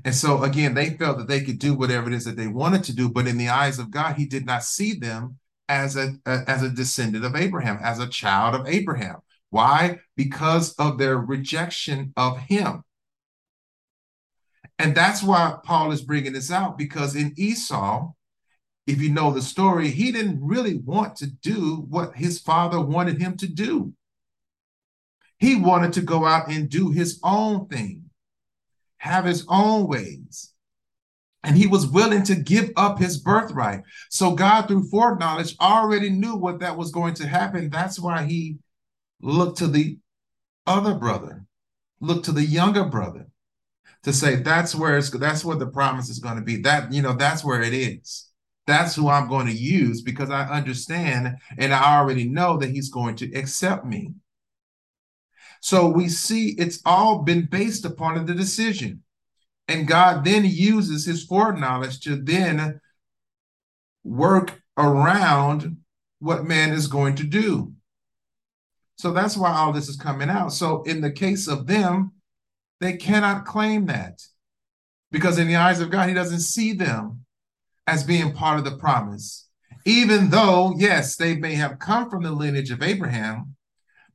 And 0.06 0.16
so 0.16 0.44
again, 0.44 0.74
they 0.74 0.92
felt 0.92 1.18
that 1.18 1.28
they 1.28 1.42
could 1.42 1.60
do 1.60 1.76
whatever 1.76 2.08
it 2.08 2.16
is 2.16 2.26
that 2.26 2.36
they 2.36 2.48
wanted 2.48 2.84
to 2.86 2.96
do, 2.96 3.10
but 3.10 3.28
in 3.28 3.38
the 3.38 3.50
eyes 3.50 3.78
of 3.78 3.92
God, 3.92 4.16
he 4.16 4.26
did 4.26 4.46
not 4.46 4.64
see 4.64 4.94
them 4.94 5.38
as 5.70 5.96
a, 5.96 6.14
a 6.26 6.44
as 6.48 6.64
a 6.64 6.70
descendant 6.70 7.24
of 7.24 7.36
Abraham, 7.36 7.80
as 7.82 8.00
a 8.00 8.08
child 8.08 8.56
of 8.56 8.68
Abraham. 8.68 9.18
Why? 9.50 10.00
Because 10.18 10.74
of 10.74 10.98
their 10.98 11.18
rejection 11.18 12.14
of 12.18 12.40
him. 12.40 12.84
And 14.80 14.96
that's 14.96 15.22
why 15.22 15.58
Paul 15.64 15.92
is 15.92 16.02
bringing 16.02 16.34
this 16.34 16.52
out 16.52 16.78
because 16.78 17.16
in 17.16 17.34
Esau, 17.38 18.12
if 18.86 19.02
you 19.02 19.10
know 19.10 19.32
the 19.32 19.42
story, 19.42 19.90
he 19.90 20.12
didn't 20.12 20.44
really 20.44 20.78
want 20.78 21.16
to 21.18 21.28
do 21.28 21.86
what 21.90 22.16
his 22.16 22.40
father 22.40 22.82
wanted 22.82 23.22
him 23.22 23.38
to 23.38 23.48
do. 23.48 23.94
He 25.38 25.56
wanted 25.56 25.94
to 25.94 26.02
go 26.02 26.26
out 26.26 26.50
and 26.50 26.70
do 26.70 26.90
his 26.90 27.20
own 27.24 27.68
thing, 27.68 28.10
have 28.98 29.26
his 29.26 29.46
own 29.48 29.88
ways. 29.88 30.54
And 31.46 31.58
he 31.58 31.68
was 31.68 31.86
willing 31.86 32.24
to 32.24 32.36
give 32.36 32.72
up 32.78 33.00
his 33.00 33.18
birthright. 33.18 33.84
So 34.10 34.34
God, 34.34 34.68
through 34.68 34.90
foreknowledge, 34.90 35.58
already 35.60 36.10
knew 36.10 36.36
what 36.36 36.60
that 36.62 36.78
was 36.78 36.92
going 36.92 37.16
to 37.16 37.28
happen. 37.28 37.70
That's 37.70 38.00
why 38.00 38.24
he 38.24 38.58
looked 39.22 39.58
to 39.58 39.68
the 39.68 39.98
other 40.66 40.94
brother, 40.94 41.46
looked 42.00 42.26
to 42.26 42.32
the 42.32 42.46
younger 42.46 42.86
brother 42.86 43.28
to 44.04 44.14
say 44.14 44.36
that's 44.36 44.76
where 44.76 44.98
it's 44.98 45.10
that's 45.10 45.44
where 45.44 45.58
the 45.58 45.68
promise 45.68 46.10
is 46.10 46.20
going 46.20 46.36
to 46.36 46.42
be. 46.42 46.58
That 46.62 46.94
you 46.94 47.02
know, 47.02 47.14
that's 47.14 47.44
where 47.44 47.62
it 47.62 47.74
is. 47.74 48.30
That's 48.66 48.96
who 48.96 49.10
I'm 49.10 49.28
going 49.28 49.48
to 49.48 49.54
use 49.54 50.02
because 50.02 50.30
I 50.30 50.46
understand 50.46 51.38
and 51.58 51.74
I 51.74 51.98
already 51.98 52.30
know 52.30 52.58
that 52.58 52.70
he's 52.70 52.90
going 52.90 53.16
to 53.18 53.34
accept 53.34 53.86
me. 53.86 54.14
So 55.62 55.88
we 55.88 56.10
see 56.10 56.56
it's 56.58 56.82
all 56.86 57.24
been 57.24 57.46
based 57.46 57.86
upon 57.86 58.26
the 58.26 58.34
decision. 58.34 59.04
And 59.68 59.88
God 59.88 60.26
then 60.26 60.46
uses 60.46 61.06
his 61.06 61.24
foreknowledge 61.24 62.02
to 62.02 62.18
then 62.18 62.82
work 64.04 64.62
around 64.78 65.78
what 66.20 66.46
man 66.46 66.74
is 66.74 66.88
going 66.88 67.16
to 67.16 67.24
do. 67.24 67.74
So 68.98 69.12
that's 69.12 69.36
why 69.36 69.54
all 69.54 69.74
this 69.74 69.90
is 69.90 69.96
coming 69.96 70.30
out. 70.30 70.54
So 70.54 70.84
in 70.84 71.02
the 71.02 71.12
case 71.12 71.48
of 71.48 71.68
them, 71.68 72.12
they 72.80 72.98
cannot 72.98 73.46
claim 73.46 73.86
that 73.88 74.22
because 75.12 75.38
in 75.38 75.48
the 75.48 75.56
eyes 75.56 75.80
of 75.80 75.90
God, 75.90 76.10
He 76.10 76.14
doesn't 76.14 76.42
see 76.42 76.74
them 76.74 77.23
as 77.88 78.04
being 78.04 78.34
part 78.34 78.60
of 78.60 78.66
the 78.66 78.78
promise. 78.78 79.48
Even 79.86 80.30
though, 80.30 80.74
yes, 80.78 81.16
they 81.16 81.36
may 81.36 81.56
have 81.56 81.80
come 81.80 82.10
from 82.10 82.24
the 82.24 82.32
lineage 82.32 82.72
of 82.72 82.82
Abraham, 82.82 83.56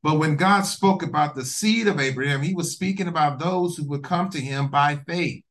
but 0.02 0.18
when 0.18 0.36
God 0.36 0.62
spoke 0.62 1.02
about 1.02 1.34
the 1.34 1.44
seed 1.44 1.86
of 1.86 2.00
Abraham, 2.00 2.42
He 2.42 2.54
was 2.54 2.72
speaking 2.72 3.08
about 3.08 3.38
those 3.38 3.76
who 3.76 3.86
would 3.88 4.02
come 4.02 4.30
to 4.30 4.40
Him 4.40 4.68
by 4.68 5.00
faith. 5.06 5.44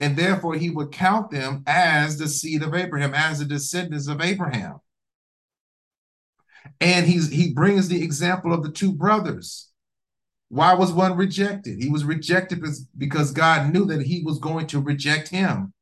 And 0.00 0.16
therefore, 0.16 0.54
He 0.54 0.70
would 0.70 0.92
count 0.92 1.30
them 1.30 1.62
as 1.66 2.18
the 2.18 2.28
seed 2.28 2.62
of 2.62 2.74
Abraham, 2.74 3.14
as 3.14 3.40
the 3.40 3.44
descendants 3.44 4.08
of 4.08 4.20
Abraham. 4.20 4.80
And 6.80 7.06
he's 7.06 7.30
he 7.30 7.52
brings 7.52 7.88
the 7.88 8.02
example 8.02 8.52
of 8.52 8.62
the 8.62 8.70
two 8.70 8.92
brothers. 8.92 9.70
Why 10.48 10.74
was 10.74 10.92
one 10.92 11.16
rejected? 11.16 11.82
He 11.82 11.90
was 11.90 12.04
rejected 12.04 12.64
because 12.96 13.32
God 13.32 13.72
knew 13.72 13.84
that 13.86 14.02
he 14.02 14.22
was 14.22 14.38
going 14.38 14.66
to 14.68 14.80
reject 14.80 15.28
him. 15.28 15.73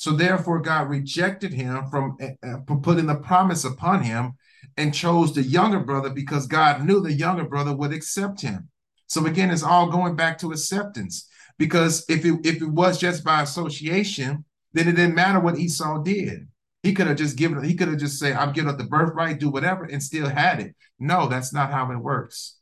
So 0.00 0.12
therefore, 0.12 0.60
God 0.60 0.88
rejected 0.88 1.52
him 1.52 1.84
from 1.90 2.16
uh, 2.42 2.56
putting 2.80 3.04
the 3.04 3.16
promise 3.16 3.66
upon 3.66 4.02
him 4.02 4.32
and 4.78 4.94
chose 4.94 5.34
the 5.34 5.42
younger 5.42 5.80
brother 5.80 6.08
because 6.08 6.46
God 6.46 6.86
knew 6.86 7.02
the 7.02 7.12
younger 7.12 7.44
brother 7.44 7.76
would 7.76 7.92
accept 7.92 8.40
him. 8.40 8.70
So 9.08 9.26
again, 9.26 9.50
it's 9.50 9.62
all 9.62 9.90
going 9.90 10.16
back 10.16 10.38
to 10.38 10.52
acceptance. 10.52 11.28
Because 11.58 12.06
if 12.08 12.24
it, 12.24 12.40
if 12.46 12.62
it 12.62 12.70
was 12.70 12.98
just 12.98 13.22
by 13.22 13.42
association, 13.42 14.46
then 14.72 14.88
it 14.88 14.92
didn't 14.92 15.14
matter 15.14 15.38
what 15.38 15.58
Esau 15.58 16.02
did. 16.02 16.48
He 16.82 16.94
could 16.94 17.06
have 17.06 17.18
just 17.18 17.36
given, 17.36 17.62
he 17.62 17.74
could 17.74 17.88
have 17.88 17.98
just 17.98 18.18
said, 18.18 18.36
I'm 18.36 18.54
giving 18.54 18.70
up 18.70 18.78
the 18.78 18.84
birthright, 18.84 19.38
do 19.38 19.50
whatever, 19.50 19.84
and 19.84 20.02
still 20.02 20.30
had 20.30 20.60
it. 20.60 20.74
No, 20.98 21.28
that's 21.28 21.52
not 21.52 21.70
how 21.70 21.92
it 21.92 21.98
works. 21.98 22.56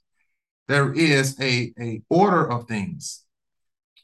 There 0.66 0.92
is 0.92 1.40
a, 1.40 1.72
a 1.80 2.02
order 2.10 2.50
of 2.50 2.66
things. 2.66 3.22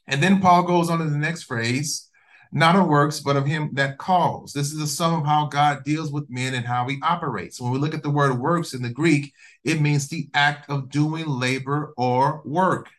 And 0.07 0.23
then 0.23 0.39
Paul 0.39 0.63
goes 0.63 0.89
on 0.89 0.99
to 0.99 1.03
the 1.09 1.17
next 1.17 1.43
phrase, 1.43 2.09
not 2.51 2.75
of 2.75 2.87
works, 2.87 3.19
but 3.19 3.35
of 3.35 3.45
him 3.45 3.69
that 3.73 3.97
calls. 3.97 4.53
This 4.53 4.71
is 4.71 4.81
a 4.81 4.87
sum 4.87 5.13
of 5.13 5.25
how 5.25 5.47
God 5.47 5.83
deals 5.83 6.11
with 6.11 6.29
men 6.29 6.53
and 6.53 6.65
how 6.65 6.87
he 6.87 6.99
operates. 7.01 7.59
When 7.59 7.71
we 7.71 7.79
look 7.79 7.93
at 7.93 8.03
the 8.03 8.09
word 8.09 8.39
works 8.39 8.73
in 8.73 8.81
the 8.81 8.89
Greek, 8.89 9.33
it 9.63 9.81
means 9.81 10.07
the 10.07 10.29
act 10.33 10.69
of 10.69 10.89
doing 10.89 11.27
labor 11.27 11.93
or 11.97 12.41
work. 12.45 12.89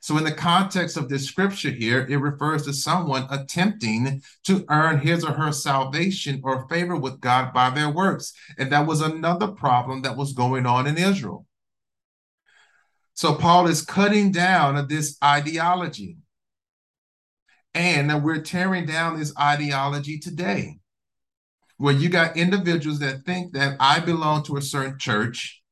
So, 0.00 0.16
in 0.16 0.24
the 0.24 0.32
context 0.32 0.96
of 0.96 1.08
this 1.08 1.26
scripture 1.26 1.70
here, 1.70 2.06
it 2.08 2.16
refers 2.16 2.64
to 2.64 2.72
someone 2.72 3.26
attempting 3.30 4.22
to 4.44 4.64
earn 4.68 5.00
his 5.00 5.24
or 5.24 5.32
her 5.32 5.52
salvation 5.52 6.40
or 6.44 6.68
favor 6.68 6.96
with 6.96 7.20
God 7.20 7.52
by 7.52 7.70
their 7.70 7.90
works. 7.90 8.32
And 8.58 8.70
that 8.70 8.86
was 8.86 9.00
another 9.00 9.48
problem 9.48 10.02
that 10.02 10.16
was 10.16 10.32
going 10.32 10.66
on 10.66 10.86
in 10.86 10.96
Israel. 10.96 11.46
So, 13.14 13.34
Paul 13.34 13.66
is 13.66 13.82
cutting 13.82 14.30
down 14.30 14.86
this 14.86 15.16
ideology. 15.22 16.18
And 17.74 18.10
that 18.10 18.22
we're 18.22 18.42
tearing 18.42 18.86
down 18.86 19.18
this 19.18 19.32
ideology 19.38 20.18
today, 20.18 20.78
where 21.76 21.94
you 21.94 22.08
got 22.08 22.36
individuals 22.36 22.98
that 23.00 23.24
think 23.24 23.52
that 23.52 23.76
I 23.78 24.00
belong 24.00 24.42
to 24.44 24.56
a 24.56 24.62
certain 24.62 24.98
church, 24.98 25.62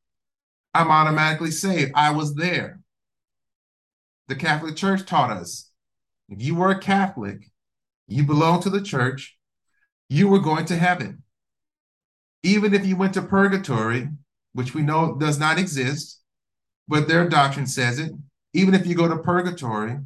I'm 0.75 0.91
automatically 0.91 1.51
saved. 1.51 1.93
I 1.95 2.11
was 2.13 2.35
there 2.35 2.81
the 4.29 4.35
Catholic 4.35 4.77
Church 4.77 5.05
taught 5.07 5.31
us 5.31 5.71
if 6.29 6.43
you 6.43 6.57
were 6.57 6.71
a 6.71 6.79
Catholic, 6.79 7.51
you 8.09 8.25
belonged 8.25 8.63
to 8.63 8.71
the 8.71 8.83
church, 8.83 9.37
you 10.09 10.29
were 10.29 10.41
going 10.41 10.65
to 10.67 10.77
heaven. 10.77 11.23
Even 12.43 12.75
if 12.75 12.85
you 12.85 12.97
went 12.97 13.15
to 13.15 13.23
purgatory, 13.23 14.09
which 14.53 14.75
we 14.75 14.83
know 14.83 15.17
does 15.17 15.39
not 15.39 15.59
exist, 15.59 16.21
but 16.89 17.09
their 17.09 17.29
doctrine 17.29 17.67
says 17.67 17.99
it, 17.99 18.13
even 18.53 18.75
if 18.75 18.87
you 18.87 18.95
go 18.95 19.09
to 19.09 19.19
purgatory, 19.19 19.99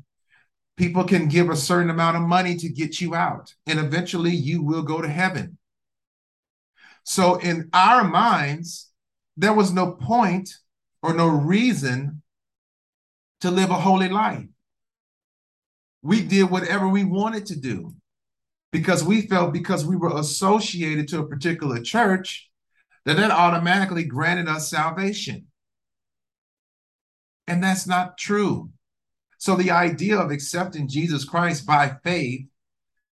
people 0.77 1.05
can 1.05 1.29
give 1.29 1.51
a 1.51 1.57
certain 1.57 1.91
amount 1.91 2.17
of 2.17 2.23
money 2.23 2.57
to 2.57 2.69
get 2.69 3.01
you 3.01 3.15
out, 3.15 3.55
and 3.67 3.79
eventually 3.79 4.35
you 4.35 4.63
will 4.63 4.83
go 4.83 5.01
to 5.01 5.09
heaven. 5.09 5.59
So, 7.05 7.37
in 7.37 7.69
our 7.73 8.05
minds, 8.05 8.91
there 9.37 9.53
was 9.53 9.73
no 9.73 9.93
point 9.93 10.51
or 11.03 11.15
no 11.15 11.29
reason 11.29 12.23
to 13.41 13.51
live 13.51 13.71
a 13.71 13.75
holy 13.75 14.09
life. 14.09 14.47
We 16.03 16.23
did 16.23 16.51
whatever 16.51 16.89
we 16.89 17.05
wanted 17.05 17.47
to 17.47 17.57
do 17.59 17.95
because 18.73 19.03
we 19.03 19.23
felt 19.23 19.53
because 19.53 19.85
we 19.85 19.97
were 19.97 20.19
associated 20.19 21.09
to 21.09 21.21
a 21.21 21.27
particular 21.27 21.81
church 21.81 22.51
that 23.05 23.17
that 23.17 23.31
automatically 23.31 24.05
granted 24.05 24.49
us 24.49 24.71
salvation. 24.71 25.47
And 27.47 27.63
that's 27.63 27.87
not 27.87 28.17
true. 28.17 28.71
So 29.41 29.57
the 29.57 29.71
idea 29.71 30.19
of 30.19 30.31
accepting 30.31 30.87
Jesus 30.87 31.25
Christ 31.25 31.65
by 31.65 31.97
faith, 32.05 32.47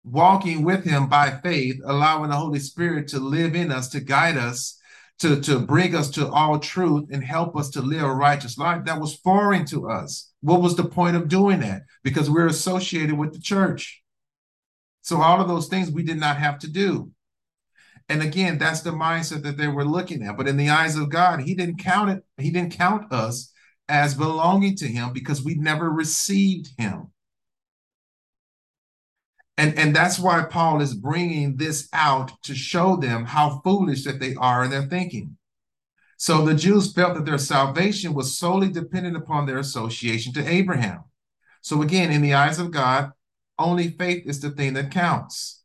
walking 0.03 0.65
with 0.65 0.83
him 0.85 1.09
by 1.09 1.31
faith, 1.31 1.81
allowing 1.85 2.31
the 2.31 2.37
Holy 2.37 2.59
Spirit 2.59 3.07
to 3.09 3.21
live 3.21 3.55
in 3.55 3.71
us, 3.71 3.89
to 3.91 4.01
guide 4.01 4.37
us, 4.37 4.77
to, 5.21 5.41
to 5.43 5.61
bring 5.61 5.95
us 5.95 6.11
to 6.11 6.29
all 6.29 6.59
truth 6.59 7.11
and 7.13 7.23
help 7.23 7.57
us 7.57 7.71
to 7.71 7.81
live 7.81 8.03
a 8.03 8.13
righteous 8.13 8.59
life, 8.59 8.85
that 8.87 9.01
was 9.01 9.15
foreign 9.15 9.65
to 9.67 9.89
us. 9.89 10.33
What 10.41 10.61
was 10.61 10.75
the 10.75 10.85
point 10.85 11.15
of 11.15 11.29
doing 11.29 11.61
that? 11.61 11.83
Because 12.03 12.29
we're 12.29 12.49
associated 12.49 13.17
with 13.17 13.33
the 13.33 13.41
church. 13.41 14.03
So 15.03 15.23
all 15.23 15.41
of 15.41 15.47
those 15.47 15.69
things 15.69 15.93
we 15.93 16.03
did 16.03 16.19
not 16.19 16.39
have 16.39 16.59
to 16.59 16.69
do. 16.69 17.13
And 18.09 18.21
again, 18.21 18.59
that's 18.59 18.81
the 18.81 18.91
mindset 18.91 19.45
that 19.45 19.57
they 19.57 19.69
were 19.69 19.85
looking 19.85 20.25
at. 20.25 20.37
But 20.37 20.49
in 20.49 20.57
the 20.57 20.71
eyes 20.71 20.97
of 20.97 21.09
God, 21.09 21.43
He 21.43 21.55
didn't 21.55 21.79
count 21.79 22.11
it, 22.11 22.25
He 22.37 22.51
didn't 22.51 22.77
count 22.77 23.13
us 23.13 23.53
as 23.89 24.15
belonging 24.15 24.77
to 24.77 24.87
Him 24.87 25.13
because 25.13 25.43
we 25.43 25.55
never 25.55 25.91
received 25.91 26.71
Him. 26.79 27.09
And, 29.59 29.79
and 29.79 29.97
that's 29.97 30.19
why 30.19 30.43
Paul 30.43 30.83
is 30.83 30.95
bringing 30.95 31.57
this 31.57 31.89
out 31.93 32.43
to 32.43 32.55
show 32.55 32.97
them 32.97 33.25
how 33.25 33.61
foolish 33.65 34.05
that 34.05 34.21
they 34.21 34.35
are 34.35 34.65
in 34.65 34.71
their 34.71 34.83
thinking. 34.83 35.37
So 36.19 36.45
the 36.45 36.55
Jews 36.55 36.93
felt 36.93 37.15
that 37.15 37.25
their 37.25 37.39
salvation 37.39 38.15
was 38.15 38.39
solely 38.39 38.69
dependent 38.69 39.17
upon 39.17 39.47
their 39.47 39.59
association 39.59 40.33
to 40.35 40.47
Abraham. 40.47 41.05
So 41.63 41.83
again, 41.83 42.11
in 42.11 42.23
the 42.23 42.35
eyes 42.35 42.59
of 42.59 42.71
God, 42.71 43.13
only 43.59 43.91
faith 43.91 44.27
is 44.27 44.41
the 44.41 44.51
thing 44.51 44.75
that 44.75 44.91
counts. 44.91 45.63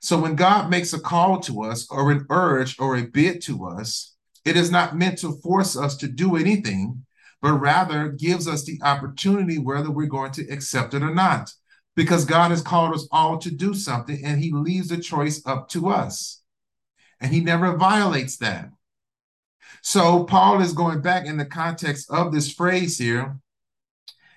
So 0.00 0.18
when 0.18 0.36
God 0.36 0.68
makes 0.70 0.92
a 0.92 1.00
call 1.00 1.40
to 1.40 1.62
us 1.62 1.86
or 1.90 2.10
an 2.10 2.26
urge 2.28 2.78
or 2.78 2.96
a 2.96 3.06
bid 3.06 3.40
to 3.42 3.66
us, 3.66 4.14
it 4.44 4.56
is 4.56 4.70
not 4.70 4.96
meant 4.96 5.18
to 5.18 5.40
force 5.42 5.76
us 5.76 5.96
to 5.98 6.08
do 6.08 6.36
anything, 6.36 7.03
but 7.44 7.60
rather 7.60 8.08
gives 8.08 8.48
us 8.48 8.64
the 8.64 8.80
opportunity 8.82 9.58
whether 9.58 9.90
we're 9.90 10.06
going 10.06 10.32
to 10.32 10.48
accept 10.48 10.94
it 10.94 11.02
or 11.02 11.14
not. 11.14 11.52
Because 11.94 12.24
God 12.24 12.50
has 12.50 12.62
called 12.62 12.94
us 12.94 13.06
all 13.12 13.36
to 13.36 13.50
do 13.50 13.74
something 13.74 14.18
and 14.24 14.40
he 14.40 14.50
leaves 14.50 14.88
the 14.88 14.96
choice 14.96 15.42
up 15.44 15.68
to 15.68 15.90
us. 15.90 16.40
And 17.20 17.34
he 17.34 17.42
never 17.42 17.76
violates 17.76 18.38
that. 18.38 18.70
So 19.82 20.24
Paul 20.24 20.62
is 20.62 20.72
going 20.72 21.02
back 21.02 21.26
in 21.26 21.36
the 21.36 21.44
context 21.44 22.10
of 22.10 22.32
this 22.32 22.50
phrase 22.50 22.96
here. 22.96 23.36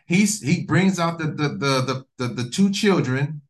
He's 0.05 0.41
he 0.41 0.65
brings 0.65 0.99
out 0.99 1.17
the 1.17 1.27
the 1.27 1.47
the 1.47 2.03
the, 2.17 2.27
the, 2.27 2.43
the 2.43 2.49
two 2.49 2.71
children 2.71 3.41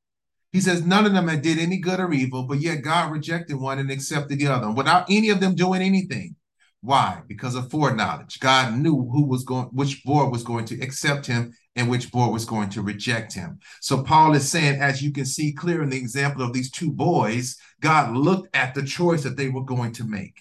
he 0.51 0.61
says 0.61 0.85
none 0.85 1.07
of 1.07 1.13
them 1.13 1.27
had 1.27 1.41
did 1.41 1.57
any 1.57 1.77
good 1.77 1.99
or 1.99 2.13
evil, 2.13 2.43
but 2.43 2.59
yet 2.59 2.83
God 2.83 3.11
rejected 3.11 3.57
one 3.57 3.79
and 3.79 3.89
accepted 3.89 4.37
the 4.37 4.47
other 4.47 4.69
without 4.69 5.07
any 5.09 5.31
of 5.31 5.39
them 5.39 5.55
doing 5.55 5.81
anything. 5.81 6.35
Why? 6.81 7.21
Because 7.27 7.55
of 7.55 7.71
foreknowledge. 7.71 8.39
God 8.39 8.77
knew 8.77 9.09
who 9.11 9.25
was 9.25 9.43
going, 9.43 9.65
which 9.67 10.03
board 10.03 10.31
was 10.31 10.43
going 10.43 10.65
to 10.65 10.79
accept 10.81 11.25
him 11.25 11.53
and 11.75 11.89
which 11.89 12.11
board 12.11 12.31
was 12.31 12.45
going 12.45 12.69
to 12.69 12.81
reject 12.81 13.33
him. 13.33 13.59
So 13.81 14.03
Paul 14.03 14.35
is 14.35 14.49
saying, 14.49 14.79
as 14.79 15.01
you 15.01 15.11
can 15.11 15.25
see 15.25 15.53
clear 15.53 15.81
in 15.83 15.89
the 15.89 15.97
example 15.97 16.43
of 16.43 16.53
these 16.53 16.71
two 16.71 16.91
boys, 16.91 17.57
God 17.81 18.15
looked 18.15 18.55
at 18.55 18.73
the 18.73 18.83
choice 18.83 19.23
that 19.23 19.37
they 19.37 19.49
were 19.49 19.63
going 19.63 19.91
to 19.93 20.03
make. 20.03 20.39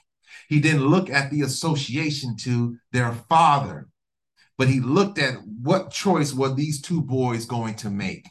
He 0.49 0.61
didn't 0.61 0.87
look 0.87 1.11
at 1.11 1.31
the 1.31 1.42
association 1.42 2.37
to 2.38 2.77
their 2.92 3.12
father, 3.29 3.88
but 4.59 4.68
he 4.68 4.81
looked 4.81 5.18
at 5.18 5.37
what 5.44 5.90
choice 5.90 6.33
were 6.33 6.55
these 6.55 6.81
two 6.81 7.03
boys 7.03 7.44
going 7.46 7.75
to 7.77 7.90
make. 7.90 8.29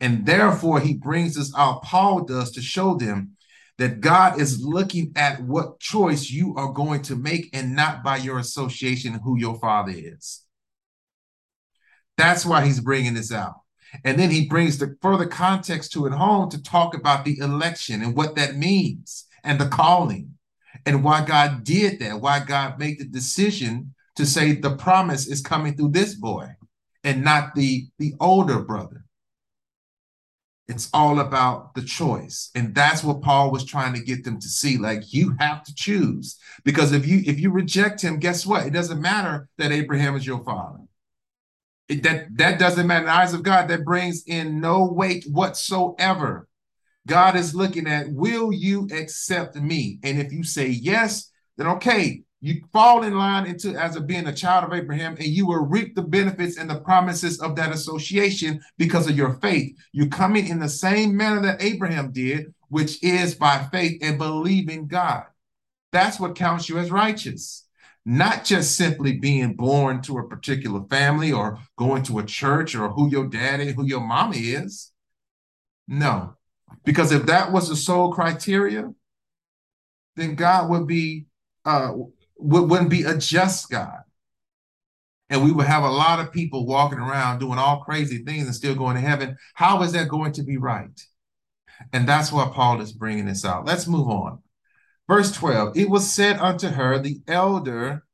And 0.00 0.24
therefore, 0.26 0.80
he 0.80 0.94
brings 0.94 1.38
us 1.38 1.52
out, 1.56 1.82
Paul 1.82 2.24
does, 2.24 2.50
to 2.52 2.62
show 2.62 2.94
them 2.94 3.33
that 3.78 4.00
God 4.00 4.40
is 4.40 4.64
looking 4.64 5.12
at 5.16 5.42
what 5.42 5.80
choice 5.80 6.30
you 6.30 6.54
are 6.56 6.72
going 6.72 7.02
to 7.02 7.16
make 7.16 7.50
and 7.52 7.74
not 7.74 8.04
by 8.04 8.18
your 8.18 8.38
association 8.38 9.20
who 9.24 9.36
your 9.36 9.58
father 9.58 9.92
is. 9.94 10.44
That's 12.16 12.46
why 12.46 12.64
he's 12.64 12.80
bringing 12.80 13.14
this 13.14 13.32
out. 13.32 13.54
And 14.04 14.18
then 14.18 14.30
he 14.30 14.48
brings 14.48 14.78
the 14.78 14.96
further 15.02 15.26
context 15.26 15.92
to 15.92 16.06
it 16.06 16.12
home 16.12 16.50
to 16.50 16.62
talk 16.62 16.94
about 16.94 17.24
the 17.24 17.38
election 17.38 18.02
and 18.02 18.16
what 18.16 18.36
that 18.36 18.56
means 18.56 19.26
and 19.42 19.60
the 19.60 19.68
calling 19.68 20.34
and 20.86 21.04
why 21.04 21.24
God 21.24 21.64
did 21.64 22.00
that, 22.00 22.20
why 22.20 22.40
God 22.40 22.78
made 22.78 22.98
the 22.98 23.04
decision 23.04 23.94
to 24.16 24.26
say 24.26 24.52
the 24.52 24.76
promise 24.76 25.26
is 25.26 25.40
coming 25.40 25.76
through 25.76 25.90
this 25.90 26.14
boy 26.14 26.48
and 27.02 27.24
not 27.24 27.54
the, 27.54 27.86
the 27.98 28.14
older 28.20 28.60
brother. 28.60 29.03
It's 30.66 30.88
all 30.94 31.20
about 31.20 31.74
the 31.74 31.82
choice. 31.82 32.50
And 32.54 32.74
that's 32.74 33.04
what 33.04 33.20
Paul 33.20 33.50
was 33.50 33.64
trying 33.64 33.92
to 33.94 34.00
get 34.00 34.24
them 34.24 34.40
to 34.40 34.48
see. 34.48 34.78
Like 34.78 35.12
you 35.12 35.36
have 35.38 35.62
to 35.64 35.74
choose. 35.74 36.38
Because 36.64 36.92
if 36.92 37.06
you 37.06 37.22
if 37.26 37.38
you 37.38 37.50
reject 37.50 38.00
him, 38.00 38.18
guess 38.18 38.46
what? 38.46 38.66
It 38.66 38.72
doesn't 38.72 39.00
matter 39.00 39.48
that 39.58 39.72
Abraham 39.72 40.16
is 40.16 40.26
your 40.26 40.42
father. 40.42 40.80
It, 41.88 42.02
that 42.04 42.36
that 42.38 42.58
doesn't 42.58 42.86
matter 42.86 43.00
in 43.00 43.06
the 43.06 43.12
eyes 43.12 43.34
of 43.34 43.42
God. 43.42 43.68
That 43.68 43.84
brings 43.84 44.24
in 44.26 44.60
no 44.60 44.86
weight 44.86 45.26
whatsoever. 45.30 46.48
God 47.06 47.36
is 47.36 47.54
looking 47.54 47.86
at, 47.86 48.10
will 48.10 48.50
you 48.50 48.88
accept 48.90 49.56
me? 49.56 49.98
And 50.02 50.18
if 50.18 50.32
you 50.32 50.42
say 50.42 50.68
yes, 50.68 51.30
then 51.58 51.66
okay, 51.66 52.23
you 52.44 52.60
fall 52.74 53.04
in 53.04 53.16
line 53.16 53.46
into 53.46 53.74
as 53.74 53.96
a 53.96 54.02
being 54.02 54.26
a 54.26 54.34
child 54.34 54.64
of 54.64 54.74
Abraham, 54.74 55.16
and 55.16 55.28
you 55.28 55.46
will 55.46 55.64
reap 55.64 55.94
the 55.94 56.02
benefits 56.02 56.58
and 56.58 56.68
the 56.68 56.78
promises 56.80 57.40
of 57.40 57.56
that 57.56 57.72
association 57.72 58.60
because 58.76 59.08
of 59.08 59.16
your 59.16 59.38
faith. 59.40 59.74
You're 59.92 60.08
coming 60.08 60.48
in 60.48 60.58
the 60.58 60.68
same 60.68 61.16
manner 61.16 61.40
that 61.40 61.62
Abraham 61.62 62.12
did, 62.12 62.52
which 62.68 63.02
is 63.02 63.34
by 63.34 63.66
faith 63.72 63.98
and 64.02 64.18
believing 64.18 64.88
God. 64.88 65.24
That's 65.90 66.20
what 66.20 66.34
counts 66.34 66.68
you 66.68 66.76
as 66.76 66.90
righteous. 66.90 67.66
Not 68.04 68.44
just 68.44 68.76
simply 68.76 69.12
being 69.12 69.54
born 69.54 70.02
to 70.02 70.18
a 70.18 70.28
particular 70.28 70.82
family 70.90 71.32
or 71.32 71.58
going 71.78 72.02
to 72.02 72.18
a 72.18 72.26
church 72.26 72.74
or 72.74 72.90
who 72.90 73.08
your 73.08 73.26
daddy, 73.26 73.72
who 73.72 73.86
your 73.86 74.02
mommy 74.02 74.40
is. 74.40 74.92
No, 75.88 76.34
because 76.84 77.10
if 77.10 77.24
that 77.24 77.52
was 77.52 77.70
the 77.70 77.76
sole 77.76 78.12
criteria, 78.12 78.92
then 80.16 80.34
God 80.34 80.68
would 80.68 80.86
be 80.86 81.24
uh, 81.64 81.92
wouldn't 82.44 82.90
be 82.90 83.02
a 83.02 83.16
just 83.16 83.70
God. 83.70 84.00
And 85.30 85.42
we 85.42 85.52
would 85.52 85.66
have 85.66 85.84
a 85.84 85.90
lot 85.90 86.20
of 86.20 86.32
people 86.32 86.66
walking 86.66 86.98
around 86.98 87.38
doing 87.38 87.58
all 87.58 87.82
crazy 87.82 88.18
things 88.18 88.46
and 88.46 88.54
still 88.54 88.74
going 88.74 88.94
to 88.94 89.00
heaven. 89.00 89.36
How 89.54 89.82
is 89.82 89.92
that 89.92 90.08
going 90.08 90.32
to 90.32 90.42
be 90.42 90.58
right? 90.58 91.00
And 91.92 92.08
that's 92.08 92.30
why 92.30 92.50
Paul 92.52 92.80
is 92.80 92.92
bringing 92.92 93.26
this 93.26 93.44
out. 93.44 93.64
Let's 93.64 93.86
move 93.86 94.08
on. 94.08 94.40
Verse 95.08 95.32
12 95.32 95.76
It 95.76 95.90
was 95.90 96.12
said 96.12 96.38
unto 96.38 96.68
her, 96.68 96.98
The 96.98 97.20
elder 97.26 98.04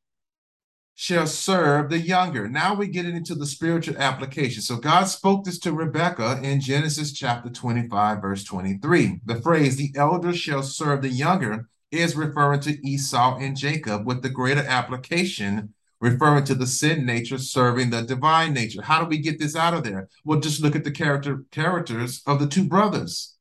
shall 0.94 1.26
serve 1.26 1.88
the 1.88 1.98
younger. 1.98 2.48
Now 2.48 2.74
we 2.74 2.86
get 2.86 3.06
into 3.06 3.34
the 3.34 3.46
spiritual 3.46 3.96
application. 3.96 4.62
So 4.62 4.76
God 4.76 5.04
spoke 5.04 5.44
this 5.44 5.58
to 5.60 5.72
Rebekah 5.72 6.40
in 6.42 6.60
Genesis 6.60 7.12
chapter 7.12 7.48
25, 7.48 8.20
verse 8.20 8.44
23. 8.44 9.20
The 9.24 9.40
phrase, 9.40 9.76
The 9.76 9.92
elder 9.96 10.32
shall 10.32 10.62
serve 10.62 11.02
the 11.02 11.08
younger, 11.08 11.68
is 11.90 12.16
referring 12.16 12.60
to 12.60 12.86
Esau 12.86 13.38
and 13.38 13.56
Jacob, 13.56 14.06
with 14.06 14.22
the 14.22 14.30
greater 14.30 14.64
application 14.66 15.74
referring 16.00 16.44
to 16.44 16.54
the 16.54 16.66
sin 16.66 17.04
nature 17.04 17.38
serving 17.38 17.90
the 17.90 18.02
divine 18.02 18.54
nature. 18.54 18.82
How 18.82 19.00
do 19.00 19.06
we 19.06 19.18
get 19.18 19.38
this 19.38 19.54
out 19.54 19.74
of 19.74 19.84
there? 19.84 20.08
Well, 20.24 20.40
just 20.40 20.62
look 20.62 20.74
at 20.74 20.84
the 20.84 20.90
character 20.90 21.44
characters 21.50 22.22
of 22.26 22.40
the 22.40 22.46
two 22.46 22.64
brothers. 22.64 23.36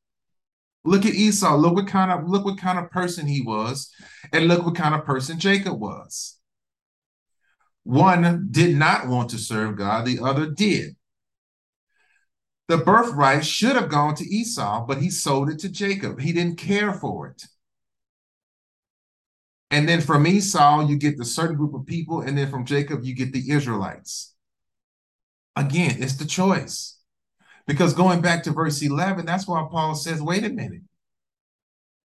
Look 0.84 1.04
at 1.04 1.14
Esau. 1.14 1.56
Look 1.56 1.74
what 1.74 1.88
kind 1.88 2.10
of 2.10 2.28
look 2.28 2.44
what 2.44 2.58
kind 2.58 2.78
of 2.78 2.90
person 2.90 3.26
he 3.26 3.40
was, 3.40 3.90
and 4.32 4.46
look 4.46 4.64
what 4.64 4.76
kind 4.76 4.94
of 4.94 5.04
person 5.04 5.38
Jacob 5.38 5.80
was. 5.80 6.38
One 7.82 8.48
did 8.50 8.76
not 8.76 9.08
want 9.08 9.30
to 9.30 9.38
serve 9.38 9.76
God, 9.76 10.04
the 10.04 10.20
other 10.20 10.50
did. 10.50 10.96
The 12.68 12.78
birthright 12.78 13.44
should 13.44 13.74
have 13.74 13.88
gone 13.88 14.14
to 14.16 14.24
Esau, 14.24 14.86
but 14.86 14.98
he 14.98 15.10
sold 15.10 15.50
it 15.50 15.58
to 15.60 15.68
Jacob. 15.68 16.20
He 16.20 16.32
didn't 16.32 16.56
care 16.56 16.92
for 16.92 17.26
it. 17.26 17.42
And 19.70 19.88
then 19.88 20.00
from 20.00 20.26
Esau, 20.26 20.86
you 20.86 20.96
get 20.96 21.16
the 21.16 21.24
certain 21.24 21.56
group 21.56 21.74
of 21.74 21.86
people. 21.86 22.22
And 22.22 22.36
then 22.36 22.50
from 22.50 22.64
Jacob, 22.64 23.04
you 23.04 23.14
get 23.14 23.32
the 23.32 23.50
Israelites. 23.50 24.34
Again, 25.56 26.02
it's 26.02 26.16
the 26.16 26.24
choice. 26.24 26.98
Because 27.66 27.94
going 27.94 28.20
back 28.20 28.42
to 28.44 28.50
verse 28.50 28.82
11, 28.82 29.26
that's 29.26 29.46
why 29.46 29.66
Paul 29.70 29.94
says, 29.94 30.20
wait 30.20 30.44
a 30.44 30.48
minute. 30.48 30.82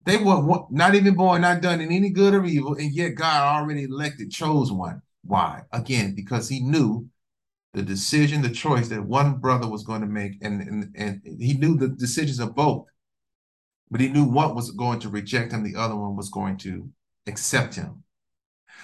They 0.06 0.18
were 0.18 0.66
not 0.70 0.96
even 0.96 1.14
born, 1.14 1.42
not 1.42 1.62
done 1.62 1.80
in 1.80 1.92
any 1.92 2.10
good 2.10 2.34
or 2.34 2.44
evil, 2.44 2.76
and 2.76 2.92
yet 2.92 3.16
God 3.16 3.62
already 3.62 3.84
elected, 3.84 4.32
chose 4.32 4.72
one. 4.72 5.02
Why? 5.24 5.62
Again, 5.72 6.14
because 6.16 6.50
he 6.50 6.60
knew 6.60 7.08
the 7.74 7.82
decision, 7.82 8.42
the 8.42 8.50
choice 8.50 8.90
that 8.90 9.06
one 9.06 9.38
brother 9.38 9.70
was 9.70 9.84
going 9.84 10.02
to 10.02 10.08
make, 10.08 10.34
and, 10.42 10.62
and, 10.62 10.96
and 10.96 11.22
he 11.40 11.54
knew 11.54 11.78
the 11.78 11.88
decisions 11.88 12.40
of 12.40 12.54
both. 12.54 12.86
But 13.90 14.02
he 14.02 14.10
knew 14.10 14.26
what 14.26 14.56
was 14.56 14.72
going 14.72 15.00
to 15.02 15.10
reject 15.10 15.54
him, 15.54 15.64
the 15.64 15.80
other 15.80 15.96
one 15.96 16.16
was 16.16 16.30
going 16.30 16.58
to 16.58 16.90
accept 17.28 17.76
him. 17.76 18.04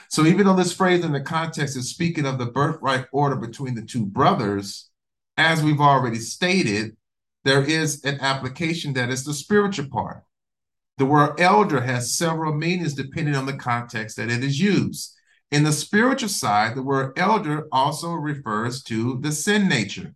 So 0.10 0.26
even 0.26 0.46
though 0.46 0.56
this 0.56 0.74
phrase 0.74 1.06
in 1.06 1.12
the 1.12 1.22
context 1.22 1.78
is 1.78 1.90
speaking 1.90 2.26
of 2.26 2.40
the 2.40 2.48
birthright 2.48 3.06
order 3.12 3.36
between 3.36 3.76
the 3.76 3.84
two 3.84 4.06
brothers, 4.06 4.90
as 5.38 5.62
we've 5.62 5.80
already 5.80 6.18
stated, 6.18 6.98
there 7.44 7.64
is 7.64 8.04
an 8.04 8.20
application 8.20 8.94
that 8.94 9.10
is 9.10 9.24
the 9.24 9.34
spiritual 9.34 9.88
part. 9.90 10.24
The 10.98 11.06
word 11.06 11.40
elder 11.40 11.80
has 11.82 12.18
several 12.18 12.54
meanings 12.54 12.94
depending 12.94 13.36
on 13.36 13.46
the 13.46 13.54
context 13.54 14.18
that 14.18 14.30
it 14.30 14.44
is 14.44 14.60
used. 14.60 15.16
In 15.52 15.64
the 15.64 15.72
spiritual 15.72 16.30
side, 16.30 16.76
the 16.76 16.84
word 16.84 17.18
elder 17.18 17.68
also 17.72 18.14
refers 18.14 18.84
to 18.84 19.20
the 19.22 19.32
sin 19.32 19.68
nature. 19.70 20.14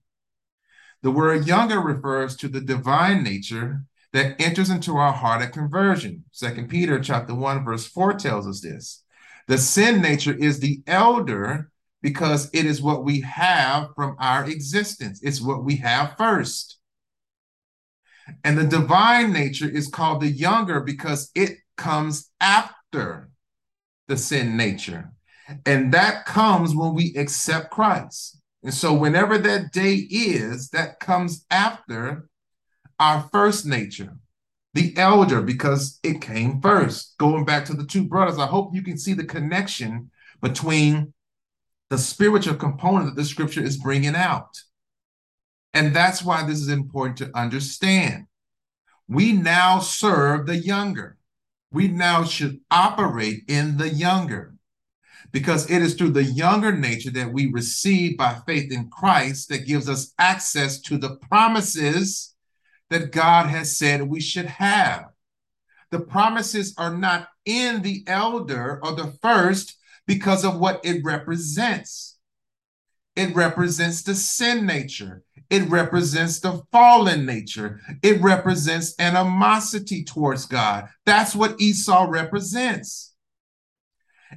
The 1.02 1.12
word 1.12 1.48
younger 1.48 1.80
refers 1.80 2.36
to 2.38 2.48
the 2.48 2.62
divine 2.62 3.24
nature 3.24 3.84
that 4.14 4.40
enters 4.40 4.70
into 4.70 4.96
our 4.96 5.12
heart 5.12 5.42
at 5.42 5.52
conversion. 5.52 6.24
Second 6.32 6.70
Peter 6.70 7.00
chapter 7.00 7.34
1 7.34 7.66
verse 7.66 7.86
4 7.88 8.14
tells 8.14 8.48
us 8.48 8.62
this. 8.62 9.04
The 9.48 9.58
sin 9.58 10.02
nature 10.02 10.34
is 10.34 10.60
the 10.60 10.82
elder 10.88 11.72
because 12.02 12.50
it 12.54 12.66
is 12.66 12.82
what 12.82 13.04
we 13.04 13.22
have 13.22 13.90
from 13.96 14.16
our 14.20 14.46
existence. 14.46 15.20
It's 15.24 15.42
what 15.42 15.64
we 15.64 15.78
have 15.78 16.16
first. 16.18 16.78
And 18.44 18.58
the 18.58 18.66
divine 18.66 19.34
nature 19.34 19.70
is 19.70 19.88
called 19.88 20.22
the 20.22 20.30
younger 20.30 20.80
because 20.80 21.30
it 21.36 21.58
comes 21.76 22.30
after 22.40 23.30
the 24.08 24.18
sin 24.18 24.56
nature. 24.56 25.12
And 25.66 25.94
that 25.94 26.26
comes 26.26 26.76
when 26.76 26.94
we 26.94 27.14
accept 27.18 27.72
Christ. 27.72 28.38
And 28.64 28.74
so, 28.74 28.94
whenever 28.94 29.38
that 29.38 29.74
day 29.74 29.96
is, 29.96 30.70
that 30.70 31.02
comes 31.02 31.46
after 31.52 32.30
our 33.04 33.30
first 33.34 33.66
nature, 33.66 34.16
the 34.74 34.98
elder, 34.98 35.42
because 35.42 36.00
it 36.04 36.22
came 36.22 36.62
first. 36.62 37.18
Going 37.18 37.44
back 37.44 37.66
to 37.66 37.74
the 37.74 37.86
two 37.86 38.06
brothers, 38.06 38.40
I 38.40 38.46
hope 38.46 38.74
you 38.74 38.82
can 38.82 38.98
see 38.98 39.14
the 39.14 39.26
connection 39.26 40.10
between 40.42 41.14
the 41.90 41.98
spiritual 41.98 42.56
component 42.56 43.08
that 43.08 43.22
the 43.22 43.28
scripture 43.28 43.62
is 43.62 43.76
bringing 43.76 44.16
out. 44.16 44.58
And 45.74 45.94
that's 45.94 46.24
why 46.24 46.46
this 46.46 46.60
is 46.60 46.70
important 46.70 47.18
to 47.18 47.38
understand. 47.38 48.28
We 49.10 49.34
now 49.34 49.80
serve 49.80 50.46
the 50.46 50.56
younger. 50.56 51.18
We 51.72 51.90
now 51.90 52.24
should 52.24 52.62
operate 52.72 53.44
in 53.50 53.76
the 53.78 53.90
younger 53.90 54.56
because 55.34 55.70
it 55.70 55.82
is 55.82 55.96
through 55.96 56.12
the 56.12 56.24
younger 56.24 56.72
nature 56.72 57.12
that 57.12 57.34
we 57.34 57.52
receive 57.52 58.18
by 58.18 58.38
faith 58.46 58.72
in 58.72 58.90
Christ 58.90 59.50
that 59.50 59.68
gives 59.68 59.90
us 59.90 60.14
access 60.20 60.80
to 60.82 60.98
the 60.98 61.18
promises 61.18 62.33
that 62.94 63.12
God 63.12 63.48
has 63.48 63.76
said 63.76 64.04
we 64.04 64.22
should 64.22 64.46
have. 64.46 65.06
The 65.90 66.00
promises 66.00 66.76
are 66.78 66.96
not 66.96 67.28
in 67.44 67.82
the 67.82 68.04
elder 68.06 68.80
or 68.84 68.94
the 68.94 69.12
first 69.20 69.78
because 70.06 70.46
of 70.46 70.60
what 70.60 70.80
it 70.86 71.04
represents. 71.04 72.20
It 73.16 73.36
represents 73.36 74.04
the 74.04 74.14
sin 74.14 74.68
nature. 74.68 75.24
It 75.50 75.68
represents 75.70 76.40
the 76.40 76.62
fallen 76.72 77.26
nature. 77.26 77.82
It 78.04 78.22
represents 78.22 78.94
animosity 79.00 80.04
towards 80.04 80.46
God. 80.46 80.88
That's 81.08 81.36
what 81.36 81.60
Esau 81.60 82.06
represents. 82.08 83.16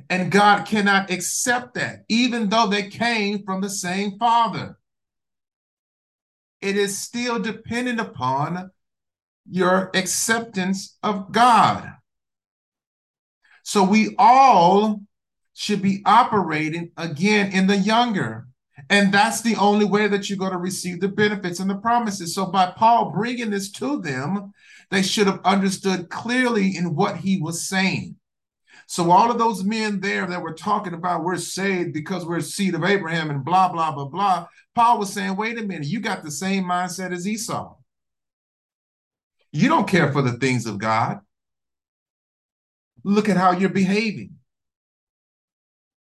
And 0.08 0.32
God 0.32 0.64
cannot 0.64 1.10
accept 1.10 1.74
that, 1.74 2.04
even 2.08 2.48
though 2.48 2.68
they 2.68 2.88
came 2.88 3.44
from 3.44 3.60
the 3.60 3.70
same 3.70 4.18
father. 4.18 4.78
It 6.60 6.76
is 6.76 6.98
still 6.98 7.38
dependent 7.38 8.00
upon 8.00 8.70
your 9.48 9.90
acceptance 9.94 10.96
of 11.02 11.32
God. 11.32 11.92
So 13.62 13.82
we 13.82 14.14
all 14.18 15.00
should 15.54 15.82
be 15.82 16.02
operating 16.04 16.90
again 16.96 17.52
in 17.52 17.66
the 17.66 17.76
younger. 17.76 18.46
And 18.90 19.12
that's 19.12 19.40
the 19.40 19.56
only 19.56 19.84
way 19.84 20.06
that 20.06 20.28
you're 20.28 20.38
going 20.38 20.52
to 20.52 20.58
receive 20.58 21.00
the 21.00 21.08
benefits 21.08 21.60
and 21.60 21.68
the 21.68 21.76
promises. 21.76 22.34
So 22.34 22.46
by 22.46 22.72
Paul 22.76 23.10
bringing 23.10 23.50
this 23.50 23.70
to 23.72 24.00
them, 24.00 24.52
they 24.90 25.02
should 25.02 25.26
have 25.26 25.40
understood 25.44 26.10
clearly 26.10 26.76
in 26.76 26.94
what 26.94 27.16
he 27.16 27.40
was 27.40 27.66
saying. 27.66 28.16
So 28.87 29.11
all 29.11 29.31
of 29.31 29.38
those 29.38 29.64
men 29.64 30.01
there 30.01 30.27
that 30.27 30.42
were 30.42 30.55
talking 30.55 30.94
about 30.94 31.25
we're 31.25 31.37
saved 31.37 31.92
because 31.92 32.25
we're 32.25 32.40
seed 32.40 32.75
of 32.75 32.85
Abraham 32.85 33.31
and 33.31 33.44
blah 33.44 33.68
blah 33.68 33.92
blah 33.92 34.07
blah, 34.07 34.46
Paul 34.75 34.99
was 34.99 35.12
saying, 35.12 35.37
wait 35.37 35.59
a 35.59 35.62
minute, 35.62 35.88
you 35.88 36.01
got 36.01 36.22
the 36.22 36.31
same 36.31 36.64
mindset 36.64 37.12
as 37.12 37.27
Esau. 37.27 37.75
You 39.53 39.68
don't 39.68 39.88
care 39.88 40.12
for 40.12 40.22
the 40.22 40.35
things 40.35 40.66
of 40.66 40.79
God. 40.79 41.20
Look 43.05 43.29
at 43.29 43.37
how 43.37 43.53
you're 43.53 43.70
behaving. 43.70 44.37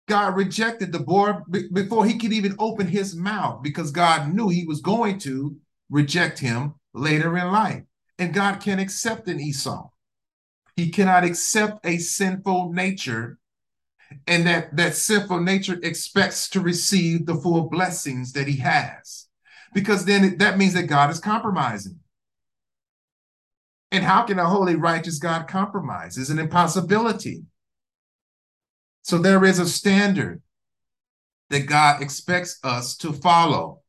God 0.09 0.37
rejected 0.37 0.91
the 0.91 0.99
boy 0.99 1.33
before 1.73 2.07
he 2.07 2.19
could 2.19 2.33
even 2.33 2.57
open 2.59 2.87
his 2.87 3.15
mouth 3.15 3.63
because 3.63 3.91
God 3.91 4.35
knew 4.35 4.49
he 4.49 4.65
was 4.65 4.81
going 4.81 5.19
to 5.21 5.57
reject 5.91 6.39
him 6.39 6.75
later 6.95 7.37
in 7.37 7.53
life. 7.53 7.83
And 8.19 8.35
God 8.35 8.61
can 8.61 8.79
accept 8.79 9.29
an 9.29 9.39
Esau. 9.39 9.89
He 10.79 10.91
cannot 10.91 11.25
accept 11.25 11.85
a 11.85 11.99
sinful 11.99 12.73
nature, 12.73 13.41
and 14.29 14.47
that 14.47 14.77
that 14.77 14.95
sinful 14.95 15.41
nature 15.41 15.77
expects 15.83 16.49
to 16.51 16.61
receive 16.61 17.27
the 17.27 17.35
full 17.35 17.69
blessings 17.69 18.33
that 18.35 18.47
he 18.47 18.59
has, 18.59 19.27
because 19.75 20.05
then 20.05 20.39
that 20.39 20.57
means 20.57 20.75
that 20.75 20.85
God 20.85 21.11
is 21.11 21.19
compromising. 21.19 21.99
And 23.91 24.05
how 24.05 24.23
can 24.23 24.39
a 24.39 24.47
holy, 24.47 24.77
righteous 24.77 25.19
God 25.19 25.49
compromise? 25.49 26.17
Is 26.17 26.31
an 26.31 26.39
impossibility. 26.39 27.43
So 29.03 29.19
there 29.19 29.45
is 29.45 29.59
a 29.59 29.67
standard 29.67 30.43
that 31.51 31.67
God 31.67 32.01
expects 32.01 32.61
us 32.63 32.97
to 32.99 33.13
follow. 33.13 33.83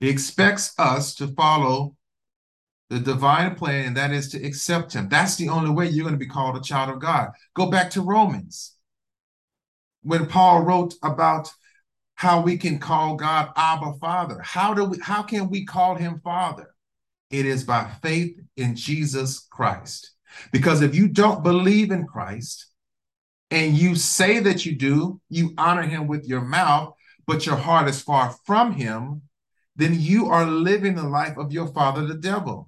He 0.00 0.08
expects 0.08 0.72
us 0.78 1.14
to 1.16 1.28
follow 1.28 1.97
the 2.90 2.98
divine 2.98 3.54
plan, 3.54 3.86
and 3.86 3.96
that 3.96 4.12
is 4.12 4.30
to 4.30 4.44
accept 4.44 4.94
him. 4.94 5.08
That's 5.08 5.36
the 5.36 5.48
only 5.50 5.70
way 5.70 5.88
you're 5.88 6.04
going 6.04 6.14
to 6.14 6.18
be 6.18 6.26
called 6.26 6.56
a 6.56 6.60
child 6.60 6.90
of 6.90 7.00
God. 7.00 7.30
Go 7.54 7.70
back 7.70 7.90
to 7.90 8.00
Romans. 8.00 8.76
When 10.02 10.26
Paul 10.26 10.62
wrote 10.62 10.94
about 11.02 11.52
how 12.18 12.40
we 12.40 12.56
can 12.56 12.80
call 12.80 13.14
God 13.14 13.50
Abba 13.54 13.92
Father. 14.00 14.40
How 14.42 14.74
do 14.74 14.84
we 14.86 14.98
how 15.00 15.22
can 15.22 15.48
we 15.48 15.64
call 15.64 15.94
him 15.94 16.20
Father? 16.24 16.74
It 17.30 17.46
is 17.46 17.62
by 17.62 17.88
faith 18.02 18.40
in 18.56 18.74
Jesus 18.74 19.46
Christ. 19.50 20.10
Because 20.50 20.82
if 20.82 20.96
you 20.96 21.06
don't 21.06 21.44
believe 21.44 21.92
in 21.92 22.08
Christ 22.08 22.66
and 23.52 23.78
you 23.78 23.94
say 23.94 24.40
that 24.40 24.66
you 24.66 24.74
do, 24.74 25.20
you 25.30 25.54
honor 25.56 25.82
him 25.82 26.08
with 26.08 26.26
your 26.26 26.40
mouth, 26.40 26.94
but 27.24 27.46
your 27.46 27.54
heart 27.54 27.88
is 27.88 28.02
far 28.02 28.34
from 28.44 28.72
him, 28.72 29.22
then 29.76 29.94
you 29.94 30.26
are 30.26 30.44
living 30.44 30.96
the 30.96 31.08
life 31.08 31.36
of 31.36 31.52
your 31.52 31.68
father, 31.68 32.04
the 32.04 32.14
devil 32.14 32.67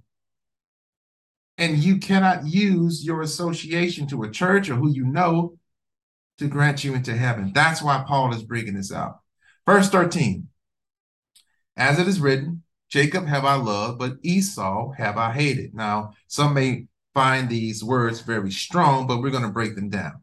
and 1.61 1.77
you 1.77 1.99
cannot 1.99 2.47
use 2.47 3.05
your 3.05 3.21
association 3.21 4.07
to 4.09 4.23
a 4.23 4.31
church 4.31 4.71
or 4.71 4.77
who 4.77 4.91
you 4.91 5.05
know 5.05 5.59
to 6.39 6.49
grant 6.49 6.83
you 6.83 6.95
into 6.95 7.15
heaven. 7.15 7.53
That's 7.55 7.83
why 7.83 8.03
Paul 8.09 8.33
is 8.35 8.43
bringing 8.43 8.75
this 8.75 8.91
out. 8.91 9.21
Verse 9.67 9.91
13 9.91 10.49
As 11.77 11.99
it 11.99 12.09
is 12.09 12.19
written, 12.19 12.63
Jacob 12.89 13.27
have 13.27 13.45
I 13.45 13.57
loved, 13.57 13.99
but 13.99 14.17
Esau 14.23 14.93
have 14.93 15.19
I 15.19 15.33
hated. 15.33 15.75
Now, 15.75 16.15
some 16.29 16.55
may 16.55 16.87
find 17.13 17.51
these 17.51 17.85
words 17.85 18.21
very 18.21 18.51
strong, 18.51 19.07
but 19.07 19.21
we're 19.21 19.31
going 19.31 19.43
to 19.43 19.51
break 19.51 19.77
them 19.77 19.91
down. 19.91 20.23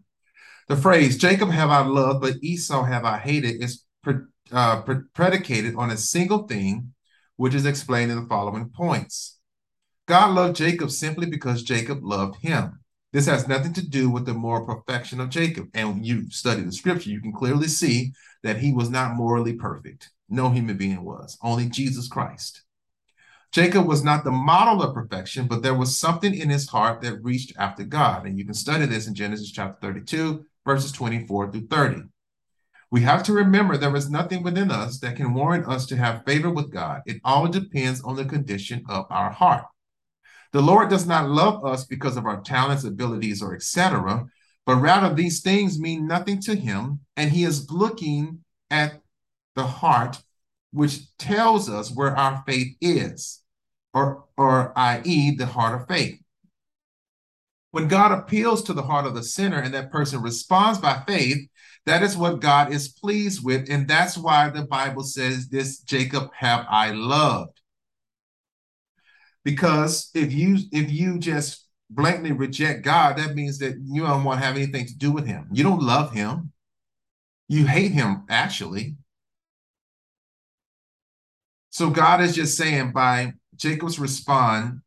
The 0.67 0.75
phrase, 0.75 1.17
Jacob 1.17 1.49
have 1.49 1.69
I 1.69 1.85
loved, 1.85 2.21
but 2.21 2.37
Esau 2.41 2.83
have 2.83 3.05
I 3.05 3.19
hated, 3.19 3.63
is 3.63 3.85
pre- 4.03 4.25
uh, 4.51 4.81
pre- 4.81 5.03
predicated 5.13 5.75
on 5.75 5.91
a 5.91 5.97
single 5.97 6.47
thing, 6.47 6.93
which 7.35 7.53
is 7.53 7.67
explained 7.67 8.11
in 8.11 8.19
the 8.19 8.27
following 8.27 8.69
points. 8.69 9.36
God 10.07 10.33
loved 10.35 10.55
Jacob 10.55 10.89
simply 10.89 11.25
because 11.25 11.63
Jacob 11.63 12.01
loved 12.01 12.37
him. 12.37 12.79
This 13.11 13.25
has 13.25 13.47
nothing 13.47 13.73
to 13.73 13.85
do 13.85 14.09
with 14.09 14.25
the 14.25 14.33
moral 14.33 14.65
perfection 14.65 15.19
of 15.19 15.29
Jacob. 15.29 15.67
And 15.73 15.89
when 15.89 16.03
you 16.03 16.29
study 16.29 16.61
the 16.61 16.71
scripture, 16.71 17.09
you 17.09 17.19
can 17.19 17.33
clearly 17.33 17.67
see 17.67 18.13
that 18.41 18.57
he 18.57 18.71
was 18.71 18.89
not 18.89 19.15
morally 19.15 19.53
perfect. 19.53 20.11
No 20.29 20.49
human 20.49 20.77
being 20.77 21.03
was, 21.03 21.37
only 21.41 21.67
Jesus 21.67 22.07
Christ. 22.07 22.63
Jacob 23.51 23.85
was 23.85 24.03
not 24.03 24.23
the 24.23 24.31
model 24.31 24.81
of 24.81 24.93
perfection, 24.93 25.45
but 25.45 25.61
there 25.61 25.73
was 25.73 25.97
something 25.97 26.33
in 26.33 26.49
his 26.49 26.69
heart 26.69 27.01
that 27.01 27.23
reached 27.23 27.53
after 27.57 27.83
God. 27.83 28.25
And 28.25 28.37
you 28.37 28.45
can 28.45 28.53
study 28.53 28.85
this 28.85 29.07
in 29.07 29.15
Genesis 29.15 29.51
chapter 29.51 29.87
32, 29.87 30.45
verses 30.65 30.93
24 30.93 31.51
through 31.51 31.67
30. 31.67 32.03
We 32.91 33.01
have 33.01 33.23
to 33.23 33.33
remember 33.33 33.75
there 33.75 33.95
is 33.95 34.09
nothing 34.09 34.41
within 34.41 34.71
us 34.71 34.99
that 34.99 35.17
can 35.17 35.33
warrant 35.33 35.67
us 35.67 35.85
to 35.87 35.97
have 35.97 36.23
favor 36.25 36.49
with 36.49 36.71
God. 36.71 37.01
It 37.05 37.19
all 37.25 37.47
depends 37.47 38.01
on 38.01 38.15
the 38.15 38.23
condition 38.23 38.85
of 38.87 39.05
our 39.09 39.31
heart. 39.31 39.65
The 40.57 40.63
Lord 40.63 40.89
does 40.89 41.05
not 41.05 41.29
love 41.29 41.63
us 41.63 41.85
because 41.85 42.17
of 42.17 42.25
our 42.25 42.41
talents, 42.41 42.83
abilities, 42.83 43.43
or 43.43 43.53
etc., 43.53 44.25
but 44.65 44.77
rather 44.77 45.13
these 45.13 45.41
things 45.41 45.79
mean 45.79 46.07
nothing 46.07 46.41
to 46.41 46.55
him, 46.55 47.01
and 47.15 47.29
he 47.29 47.43
is 47.43 47.69
looking 47.69 48.43
at 48.71 48.99
the 49.53 49.67
heart, 49.67 50.19
which 50.71 51.15
tells 51.19 51.69
us 51.69 51.91
where 51.91 52.17
our 52.17 52.43
faith 52.47 52.75
is, 52.81 53.43
or, 53.93 54.23
or 54.35 54.73
i.e., 54.75 55.35
the 55.35 55.45
heart 55.45 55.79
of 55.79 55.87
faith. 55.87 56.19
When 57.69 57.87
God 57.87 58.11
appeals 58.11 58.63
to 58.63 58.73
the 58.73 58.81
heart 58.81 59.05
of 59.05 59.13
the 59.13 59.21
sinner 59.21 59.59
and 59.59 59.75
that 59.75 59.91
person 59.91 60.23
responds 60.23 60.79
by 60.79 61.03
faith, 61.05 61.47
that 61.85 62.01
is 62.01 62.17
what 62.17 62.39
God 62.39 62.73
is 62.73 62.87
pleased 62.87 63.45
with. 63.45 63.69
And 63.69 63.87
that's 63.87 64.17
why 64.17 64.49
the 64.49 64.65
Bible 64.65 65.03
says, 65.03 65.49
This 65.49 65.81
Jacob 65.81 66.31
have 66.33 66.65
I 66.67 66.93
loved 66.93 67.61
because 69.47 70.11
if 70.13 70.33
you 70.33 70.57
if 70.73 70.91
you 70.91 71.17
just 71.17 71.69
blankly 71.89 72.33
reject 72.33 72.83
God, 72.83 73.17
that 73.17 73.33
means 73.33 73.59
that 73.59 73.77
you 73.81 74.05
don't 74.05 74.25
want 74.25 74.41
to 74.41 74.45
have 74.45 74.57
anything 74.57 74.85
to 74.85 74.97
do 74.97 75.09
with 75.09 75.25
him. 75.25 75.47
You 75.53 75.63
don't 75.63 75.81
love 75.81 76.11
him. 76.11 76.51
You 77.47 77.65
hate 77.65 77.93
him, 77.93 78.25
actually. 78.29 78.97
So 81.69 81.89
God 81.89 82.19
is 82.19 82.35
just 82.35 82.57
saying 82.57 82.91
by 82.91 83.35
Jacob's 83.55 83.99
respond 83.99 84.81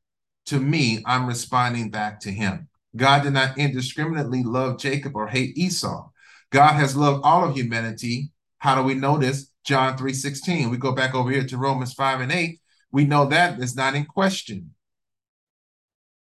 to 0.45 0.61
me, 0.61 1.03
I'm 1.07 1.27
responding 1.27 1.89
back 1.89 2.21
to 2.21 2.31
him. 2.31 2.69
God 2.95 3.23
did 3.23 3.33
not 3.33 3.57
indiscriminately 3.57 4.43
love 4.43 4.79
Jacob 4.79 5.17
or 5.17 5.27
hate 5.27 5.57
Esau. 5.57 6.11
God 6.51 6.75
has 6.75 6.95
loved 6.95 7.23
all 7.25 7.49
of 7.49 7.57
humanity. 7.57 8.31
How 8.59 8.75
do 8.75 8.83
we 8.83 8.93
know 8.93 9.17
this? 9.17 9.51
John 9.65 9.97
3 9.97 10.13
16. 10.13 10.69
We 10.69 10.77
go 10.77 10.93
back 10.93 11.15
over 11.15 11.31
here 11.31 11.47
to 11.47 11.57
Romans 11.57 11.95
5 11.95 12.21
and 12.21 12.31
8. 12.31 12.60
We 12.93 13.05
know 13.05 13.27
that 13.27 13.59
is 13.61 13.77
not 13.77 13.95
in 13.95 14.05
question. 14.05 14.75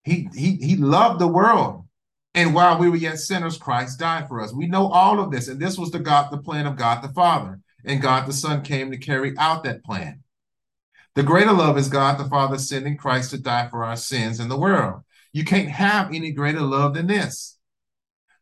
He, 0.04 0.28
he, 0.34 0.56
he 0.56 0.76
loved 0.76 1.20
the 1.20 1.28
world. 1.28 1.84
And 2.34 2.54
while 2.54 2.78
we 2.78 2.88
were 2.88 2.96
yet 2.96 3.18
sinners, 3.18 3.58
Christ 3.58 3.98
died 3.98 4.28
for 4.28 4.40
us. 4.40 4.52
We 4.52 4.66
know 4.66 4.88
all 4.88 5.20
of 5.20 5.30
this. 5.30 5.48
And 5.48 5.61
this 5.61 5.76
was 5.76 5.90
the 5.90 5.98
God, 5.98 6.30
the 6.30 6.38
plan 6.38 6.66
of 6.66 6.76
God 6.76 7.02
the 7.02 7.12
Father. 7.12 7.61
And 7.84 8.02
God 8.02 8.26
the 8.26 8.32
Son 8.32 8.62
came 8.62 8.90
to 8.90 8.98
carry 8.98 9.36
out 9.38 9.64
that 9.64 9.84
plan. 9.84 10.22
The 11.16 11.22
greater 11.22 11.52
love 11.52 11.76
is 11.76 11.88
God 11.88 12.18
the 12.18 12.28
Father 12.28 12.56
sending 12.56 12.96
Christ 12.96 13.30
to 13.30 13.38
die 13.38 13.68
for 13.68 13.84
our 13.84 13.96
sins 13.96 14.38
in 14.38 14.48
the 14.48 14.56
world. 14.56 15.02
You 15.32 15.44
can't 15.44 15.68
have 15.68 16.14
any 16.14 16.30
greater 16.30 16.61
love 16.61 16.94
than 16.94 17.08
this. 17.08 17.58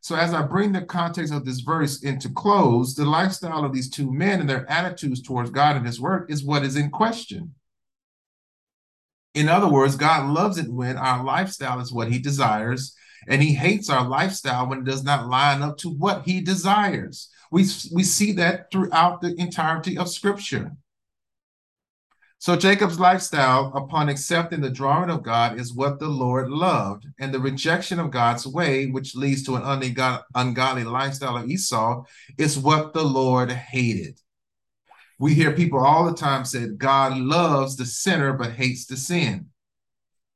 So, 0.01 0.17
as 0.17 0.33
I 0.33 0.43
bring 0.43 0.73
the 0.73 0.83
context 0.83 1.33
of 1.33 1.45
this 1.45 1.61
verse 1.61 2.03
into 2.03 2.31
close, 2.31 2.95
the 2.95 3.05
lifestyle 3.05 3.65
of 3.65 3.73
these 3.73 3.91
two 3.91 4.13
men 4.13 4.41
and 4.41 4.49
their 4.49 4.71
attitudes 4.71 5.21
towards 5.21 5.51
God 5.51 5.77
and 5.77 5.87
His 5.87 6.01
work 6.01 6.31
is 6.31 6.45
what 6.45 6.65
is 6.65 6.77
in 6.77 6.91
question. 6.91 7.55
In 9.35 9.49
other 9.49 9.69
words, 9.69 9.97
God 9.97 10.33
loves 10.33 10.59
it 10.59 10.69
when 10.69 10.97
our 10.97 11.23
lifestyle 11.23 11.81
is 11.81 11.93
what 11.93 12.11
He 12.11 12.19
desires, 12.19 12.95
and 13.29 13.43
He 13.43 13.55
hates 13.55 13.91
our 13.91 14.07
lifestyle 14.07 14.69
when 14.69 14.81
it 14.81 14.85
does 14.85 15.05
not 15.05 15.29
line 15.29 15.63
up 15.63 15.79
to 15.79 15.91
what 15.91 16.25
He 16.25 16.41
desires. 16.41 17.29
We, 17.51 17.67
we 17.93 18.03
see 18.03 18.33
that 18.33 18.71
throughout 18.71 19.21
the 19.21 19.35
entirety 19.39 19.97
of 19.97 20.09
Scripture. 20.09 20.73
So 22.41 22.57
Jacob's 22.57 23.01
lifestyle, 23.01 23.73
upon 23.75 24.09
accepting 24.09 24.61
the 24.61 24.71
drawing 24.71 25.11
of 25.11 25.25
God, 25.25 25.59
is 25.59 25.75
what 25.75 25.99
the 25.99 26.09
Lord 26.09 26.49
loved, 26.49 27.07
and 27.19 27.35
the 27.35 27.41
rejection 27.41 27.99
of 27.99 28.13
God's 28.13 28.47
way, 28.47 28.87
which 28.87 29.17
leads 29.17 29.43
to 29.45 29.57
an 29.57 29.63
ungodly 30.37 30.85
lifestyle 30.85 31.37
of 31.37 31.51
Esau, 31.51 32.05
is 32.39 32.57
what 32.57 32.93
the 32.93 33.03
Lord 33.03 33.51
hated. 33.51 34.21
We 35.19 35.35
hear 35.35 35.53
people 35.53 35.81
all 35.81 36.07
the 36.07 36.17
time 36.17 36.45
say 36.45 36.69
God 36.69 37.17
loves 37.19 37.77
the 37.77 37.87
sinner 37.87 38.33
but 38.33 38.53
hates 38.53 38.87
the 38.87 38.97
sin. 38.97 39.47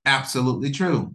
Absolutely 0.05 0.71
true. 0.71 1.15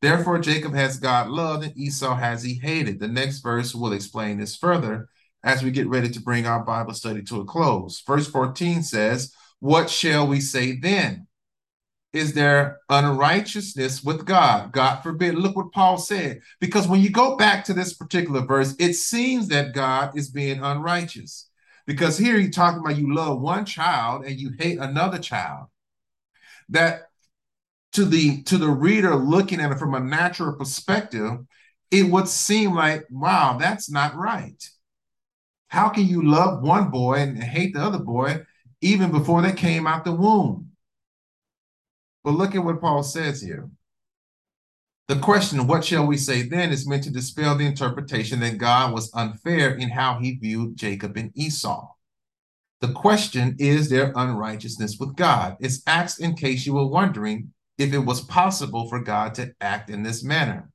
Therefore, 0.00 0.38
Jacob 0.38 0.74
has 0.74 0.98
God 0.98 1.28
loved 1.28 1.64
and 1.64 1.76
Esau 1.76 2.16
has 2.16 2.42
he 2.42 2.54
hated. 2.54 2.98
The 2.98 3.08
next 3.08 3.40
verse 3.40 3.74
will 3.74 3.92
explain 3.92 4.38
this 4.38 4.56
further 4.56 5.08
as 5.44 5.62
we 5.62 5.70
get 5.70 5.88
ready 5.88 6.08
to 6.08 6.20
bring 6.20 6.46
our 6.46 6.64
Bible 6.64 6.94
study 6.94 7.22
to 7.24 7.40
a 7.40 7.44
close. 7.44 8.02
Verse 8.06 8.26
14 8.26 8.82
says, 8.82 9.32
what 9.60 9.88
shall 9.88 10.26
we 10.26 10.40
say 10.40 10.76
then? 10.76 11.28
Is 12.12 12.34
there 12.34 12.80
unrighteousness 12.88 14.02
with 14.02 14.26
God? 14.26 14.72
God 14.72 15.02
forbid. 15.02 15.36
Look 15.36 15.56
what 15.56 15.72
Paul 15.72 15.98
said. 15.98 16.40
Because 16.60 16.88
when 16.88 17.00
you 17.00 17.10
go 17.10 17.36
back 17.36 17.64
to 17.66 17.72
this 17.72 17.94
particular 17.94 18.40
verse, 18.44 18.74
it 18.78 18.94
seems 18.94 19.48
that 19.48 19.72
God 19.72 20.18
is 20.18 20.30
being 20.30 20.62
unrighteous. 20.62 21.48
Because 21.86 22.16
here 22.16 22.38
he's 22.38 22.54
talking 22.54 22.80
about 22.80 22.96
you 22.96 23.14
love 23.14 23.40
one 23.40 23.64
child 23.64 24.24
and 24.24 24.38
you 24.38 24.52
hate 24.58 24.78
another 24.78 25.18
child. 25.18 25.66
That 26.68 27.02
to 27.92 28.04
the 28.04 28.42
to 28.44 28.56
the 28.56 28.70
reader 28.70 29.14
looking 29.14 29.60
at 29.60 29.72
it 29.72 29.78
from 29.78 29.94
a 29.94 30.00
natural 30.00 30.54
perspective, 30.54 31.40
it 31.90 32.04
would 32.04 32.28
seem 32.28 32.74
like, 32.74 33.04
wow, 33.10 33.56
that's 33.58 33.90
not 33.90 34.14
right. 34.14 34.62
How 35.68 35.88
can 35.88 36.06
you 36.06 36.22
love 36.22 36.62
one 36.62 36.90
boy 36.90 37.14
and 37.14 37.42
hate 37.42 37.74
the 37.74 37.80
other 37.80 37.98
boy? 37.98 38.44
even 38.82 39.12
before 39.12 39.40
they 39.40 39.52
came 39.52 39.86
out 39.86 40.04
the 40.04 40.12
womb. 40.12 40.72
But 42.24 42.32
look 42.32 42.54
at 42.54 42.64
what 42.64 42.80
Paul 42.80 43.02
says 43.02 43.40
here. 43.40 43.70
The 45.08 45.18
question, 45.18 45.66
what 45.66 45.84
shall 45.84 46.06
we 46.06 46.16
say 46.16 46.42
then, 46.42 46.70
is 46.70 46.88
meant 46.88 47.04
to 47.04 47.10
dispel 47.10 47.56
the 47.56 47.66
interpretation 47.66 48.40
that 48.40 48.58
God 48.58 48.94
was 48.94 49.10
unfair 49.14 49.74
in 49.74 49.90
how 49.90 50.18
he 50.18 50.36
viewed 50.36 50.76
Jacob 50.76 51.16
and 51.16 51.32
Esau. 51.34 51.88
The 52.80 52.92
question, 52.92 53.56
is 53.58 53.90
there 53.90 54.12
unrighteousness 54.14 54.98
with 54.98 55.16
God? 55.16 55.56
It's 55.60 55.82
asked 55.86 56.20
in 56.20 56.34
case 56.34 56.66
you 56.66 56.74
were 56.74 56.86
wondering 56.86 57.52
if 57.78 57.92
it 57.92 57.98
was 57.98 58.20
possible 58.20 58.88
for 58.88 59.00
God 59.00 59.34
to 59.34 59.52
act 59.60 59.90
in 59.90 60.02
this 60.02 60.24
manner. 60.24 60.70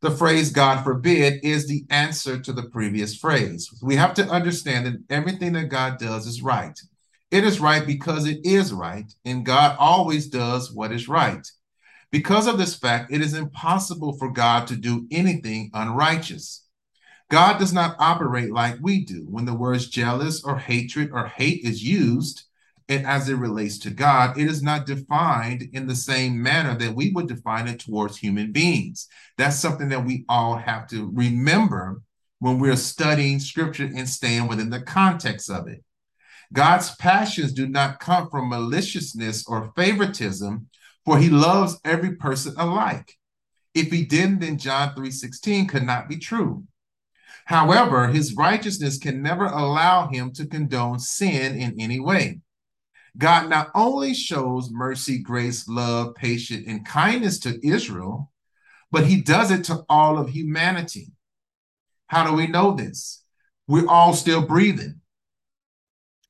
The 0.00 0.10
phrase 0.10 0.50
God 0.50 0.84
forbid 0.84 1.40
is 1.42 1.66
the 1.66 1.84
answer 1.90 2.38
to 2.38 2.52
the 2.52 2.68
previous 2.70 3.16
phrase. 3.16 3.68
We 3.82 3.96
have 3.96 4.14
to 4.14 4.28
understand 4.28 4.86
that 4.86 5.02
everything 5.10 5.54
that 5.54 5.68
God 5.68 5.98
does 5.98 6.26
is 6.26 6.42
right. 6.42 6.78
It 7.30 7.44
is 7.44 7.60
right 7.60 7.86
because 7.86 8.26
it 8.26 8.40
is 8.44 8.72
right, 8.72 9.12
and 9.24 9.44
God 9.44 9.76
always 9.78 10.28
does 10.28 10.72
what 10.72 10.92
is 10.92 11.08
right. 11.08 11.46
Because 12.10 12.46
of 12.46 12.58
this 12.58 12.74
fact, 12.74 13.12
it 13.12 13.20
is 13.20 13.34
impossible 13.34 14.16
for 14.16 14.30
God 14.30 14.66
to 14.68 14.76
do 14.76 15.06
anything 15.10 15.70
unrighteous. 15.74 16.64
God 17.30 17.58
does 17.58 17.72
not 17.72 17.96
operate 17.98 18.50
like 18.50 18.78
we 18.80 19.04
do. 19.04 19.26
When 19.28 19.44
the 19.44 19.54
words 19.54 19.88
jealous 19.88 20.42
or 20.42 20.58
hatred 20.58 21.10
or 21.12 21.26
hate 21.26 21.62
is 21.64 21.84
used, 21.84 22.44
and 22.88 23.06
as 23.06 23.28
it 23.28 23.34
relates 23.34 23.78
to 23.80 23.90
God, 23.90 24.38
it 24.38 24.46
is 24.46 24.62
not 24.62 24.86
defined 24.86 25.68
in 25.74 25.86
the 25.86 25.94
same 25.94 26.42
manner 26.42 26.74
that 26.78 26.94
we 26.94 27.10
would 27.10 27.28
define 27.28 27.68
it 27.68 27.80
towards 27.80 28.16
human 28.16 28.50
beings. 28.50 29.08
That's 29.36 29.58
something 29.58 29.90
that 29.90 30.06
we 30.06 30.24
all 30.28 30.56
have 30.56 30.86
to 30.88 31.10
remember 31.12 32.00
when 32.38 32.58
we're 32.58 32.76
studying 32.76 33.40
scripture 33.40 33.90
and 33.94 34.08
staying 34.08 34.48
within 34.48 34.70
the 34.70 34.80
context 34.80 35.50
of 35.50 35.68
it. 35.68 35.84
God's 36.52 36.94
passions 36.96 37.52
do 37.52 37.68
not 37.68 38.00
come 38.00 38.30
from 38.30 38.48
maliciousness 38.48 39.46
or 39.46 39.70
favoritism, 39.76 40.68
for 41.08 41.16
he 41.16 41.30
loves 41.30 41.80
every 41.86 42.16
person 42.16 42.52
alike. 42.58 43.14
If 43.72 43.90
he 43.90 44.04
didn't, 44.04 44.40
then 44.40 44.58
John 44.58 44.94
3:16 44.94 45.66
could 45.66 45.84
not 45.84 46.06
be 46.06 46.18
true. 46.18 46.64
However, 47.46 48.08
his 48.08 48.34
righteousness 48.34 48.98
can 48.98 49.22
never 49.22 49.46
allow 49.46 50.08
him 50.08 50.32
to 50.32 50.46
condone 50.46 50.98
sin 50.98 51.58
in 51.58 51.80
any 51.80 51.98
way. 51.98 52.42
God 53.16 53.48
not 53.48 53.70
only 53.74 54.12
shows 54.12 54.70
mercy, 54.70 55.18
grace, 55.18 55.66
love, 55.66 56.14
patience, 56.14 56.64
and 56.66 56.84
kindness 56.84 57.38
to 57.38 57.66
Israel, 57.66 58.30
but 58.90 59.06
he 59.06 59.22
does 59.22 59.50
it 59.50 59.64
to 59.64 59.86
all 59.88 60.18
of 60.18 60.28
humanity. 60.28 61.12
How 62.08 62.28
do 62.28 62.34
we 62.34 62.48
know 62.48 62.72
this? 62.72 63.24
We're 63.66 63.88
all 63.88 64.12
still 64.12 64.42
breathing 64.42 65.00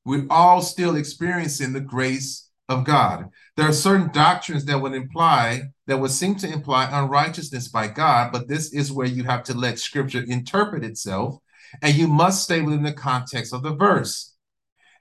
we're 0.09 0.25
all 0.29 0.61
still 0.61 0.95
experiencing 0.95 1.73
the 1.73 1.79
grace 1.79 2.48
of 2.69 2.85
God. 2.85 3.29
There 3.57 3.67
are 3.67 3.73
certain 3.73 4.11
doctrines 4.11 4.63
that 4.65 4.79
would 4.79 4.93
imply, 4.93 5.63
that 5.87 5.99
would 5.99 6.11
seem 6.11 6.35
to 6.35 6.51
imply 6.51 6.87
unrighteousness 6.89 7.67
by 7.67 7.87
God, 7.87 8.31
but 8.31 8.47
this 8.47 8.71
is 8.71 8.91
where 8.91 9.07
you 9.07 9.23
have 9.25 9.43
to 9.45 9.57
let 9.57 9.79
scripture 9.79 10.23
interpret 10.25 10.85
itself, 10.85 11.39
and 11.81 11.95
you 11.95 12.07
must 12.07 12.43
stay 12.43 12.61
within 12.61 12.83
the 12.83 12.93
context 12.93 13.53
of 13.53 13.63
the 13.63 13.75
verse. 13.75 14.35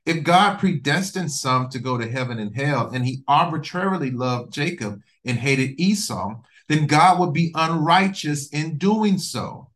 If 0.06 0.24
God 0.24 0.58
predestined 0.58 1.30
some 1.30 1.68
to 1.68 1.78
go 1.78 1.98
to 1.98 2.10
heaven 2.10 2.38
and 2.38 2.56
hell, 2.56 2.90
and 2.92 3.04
he 3.04 3.22
arbitrarily 3.28 4.10
loved 4.10 4.52
Jacob 4.52 5.02
and 5.24 5.38
hated 5.38 5.78
Esau, 5.78 6.40
then 6.68 6.86
God 6.86 7.18
would 7.20 7.34
be 7.34 7.52
unrighteous 7.54 8.48
in 8.48 8.78
doing 8.78 9.18
so. 9.18 9.70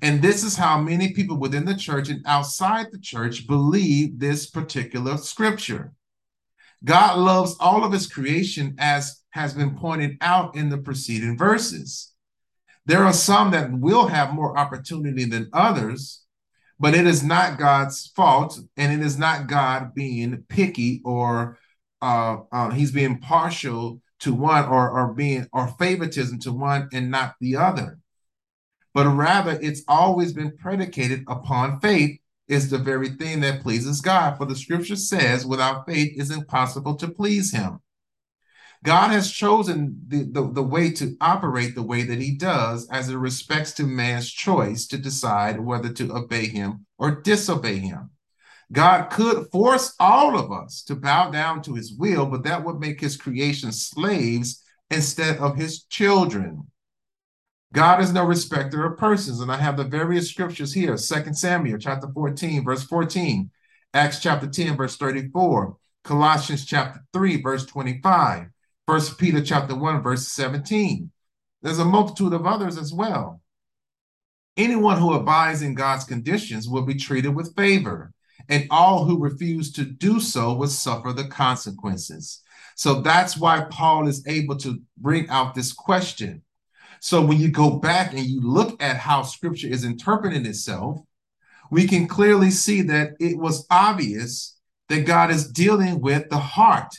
And 0.00 0.22
this 0.22 0.42
is 0.42 0.56
how 0.56 0.80
many 0.80 1.12
people 1.12 1.36
within 1.36 1.66
the 1.66 1.74
church 1.74 2.08
and 2.08 2.22
outside 2.26 2.86
the 2.90 2.98
church 2.98 3.46
believe 3.46 4.18
this 4.18 4.48
particular 4.48 5.18
scripture. 5.18 5.92
God 6.84 7.18
loves 7.18 7.56
all 7.58 7.84
of 7.84 7.92
his 7.92 8.06
creation, 8.06 8.74
as 8.78 9.22
has 9.30 9.54
been 9.54 9.76
pointed 9.76 10.16
out 10.20 10.54
in 10.54 10.68
the 10.68 10.78
preceding 10.78 11.36
verses. 11.36 12.12
There 12.86 13.04
are 13.04 13.12
some 13.12 13.50
that 13.52 13.72
will 13.72 14.06
have 14.06 14.34
more 14.34 14.56
opportunity 14.58 15.24
than 15.24 15.48
others, 15.52 16.22
but 16.78 16.94
it 16.94 17.06
is 17.06 17.22
not 17.22 17.58
God's 17.58 18.12
fault, 18.14 18.58
and 18.76 18.92
it 18.92 19.04
is 19.04 19.18
not 19.18 19.46
God 19.46 19.94
being 19.94 20.44
picky 20.48 21.00
or 21.04 21.58
uh, 22.02 22.38
uh, 22.52 22.70
he's 22.70 22.92
being 22.92 23.18
partial 23.18 24.02
to 24.20 24.34
one 24.34 24.66
or, 24.66 24.90
or 24.90 25.14
being 25.14 25.46
or 25.52 25.68
favoritism 25.78 26.38
to 26.40 26.52
one 26.52 26.88
and 26.92 27.10
not 27.10 27.34
the 27.40 27.56
other 27.56 27.98
but 28.94 29.06
rather 29.08 29.58
it's 29.60 29.82
always 29.88 30.32
been 30.32 30.56
predicated 30.56 31.24
upon 31.26 31.80
faith 31.80 32.18
is 32.54 32.70
the 32.70 32.78
very 32.78 33.10
thing 33.10 33.40
that 33.40 33.62
pleases 33.62 34.00
God. 34.00 34.38
For 34.38 34.46
the 34.46 34.56
scripture 34.56 34.96
says, 34.96 35.44
without 35.44 35.86
faith 35.86 36.18
is 36.18 36.30
impossible 36.30 36.94
to 36.96 37.08
please 37.08 37.52
him. 37.52 37.80
God 38.84 39.10
has 39.10 39.32
chosen 39.32 39.98
the, 40.06 40.24
the, 40.24 40.50
the, 40.52 40.62
way 40.62 40.90
to 40.92 41.16
operate 41.20 41.74
the 41.74 41.82
way 41.82 42.02
that 42.02 42.20
he 42.20 42.36
does 42.36 42.86
as 42.90 43.08
it 43.08 43.16
respects 43.16 43.72
to 43.72 43.84
man's 43.84 44.30
choice 44.30 44.86
to 44.88 44.98
decide 44.98 45.58
whether 45.58 45.90
to 45.94 46.14
obey 46.14 46.46
him 46.46 46.84
or 46.98 47.22
disobey 47.22 47.78
him. 47.78 48.10
God 48.72 49.08
could 49.10 49.46
force 49.50 49.94
all 49.98 50.38
of 50.38 50.52
us 50.52 50.82
to 50.84 50.96
bow 50.96 51.30
down 51.30 51.62
to 51.62 51.74
his 51.74 51.94
will, 51.94 52.26
but 52.26 52.44
that 52.44 52.64
would 52.64 52.78
make 52.78 53.00
his 53.00 53.16
creation 53.16 53.72
slaves 53.72 54.62
instead 54.90 55.38
of 55.38 55.56
his 55.56 55.84
children. 55.84 56.66
God 57.74 58.00
is 58.00 58.12
no 58.12 58.24
respecter 58.24 58.86
of 58.86 58.96
persons. 58.96 59.40
And 59.40 59.50
I 59.50 59.56
have 59.56 59.76
the 59.76 59.82
various 59.82 60.30
scriptures 60.30 60.72
here 60.72 60.96
Second 60.96 61.34
Samuel 61.34 61.76
chapter 61.76 62.06
14, 62.06 62.64
verse 62.64 62.84
14, 62.84 63.50
Acts 63.92 64.20
chapter 64.20 64.46
10, 64.46 64.76
verse 64.76 64.96
34, 64.96 65.76
Colossians 66.04 66.64
chapter 66.64 67.00
3, 67.12 67.42
verse 67.42 67.66
25, 67.66 68.46
First 68.86 69.18
Peter 69.18 69.42
chapter 69.42 69.74
1, 69.74 70.02
verse 70.02 70.28
17. 70.28 71.10
There's 71.62 71.80
a 71.80 71.84
multitude 71.84 72.32
of 72.32 72.46
others 72.46 72.78
as 72.78 72.92
well. 72.92 73.40
Anyone 74.56 74.98
who 74.98 75.12
abides 75.14 75.62
in 75.62 75.74
God's 75.74 76.04
conditions 76.04 76.68
will 76.68 76.82
be 76.82 76.94
treated 76.94 77.34
with 77.34 77.56
favor, 77.56 78.12
and 78.48 78.68
all 78.70 79.04
who 79.04 79.18
refuse 79.18 79.72
to 79.72 79.84
do 79.84 80.20
so 80.20 80.54
will 80.54 80.68
suffer 80.68 81.12
the 81.12 81.26
consequences. 81.26 82.40
So 82.76 83.00
that's 83.00 83.36
why 83.36 83.66
Paul 83.68 84.06
is 84.06 84.24
able 84.28 84.58
to 84.58 84.80
bring 84.96 85.28
out 85.28 85.56
this 85.56 85.72
question. 85.72 86.42
So 87.04 87.20
when 87.20 87.38
you 87.38 87.50
go 87.50 87.68
back 87.68 88.14
and 88.14 88.24
you 88.24 88.40
look 88.40 88.82
at 88.82 88.96
how 88.96 89.24
scripture 89.24 89.68
is 89.68 89.84
interpreting 89.84 90.46
itself, 90.46 91.00
we 91.70 91.86
can 91.86 92.08
clearly 92.08 92.50
see 92.50 92.80
that 92.80 93.10
it 93.20 93.36
was 93.36 93.66
obvious 93.70 94.58
that 94.88 95.04
God 95.04 95.30
is 95.30 95.52
dealing 95.52 96.00
with 96.00 96.30
the 96.30 96.38
heart. 96.38 96.94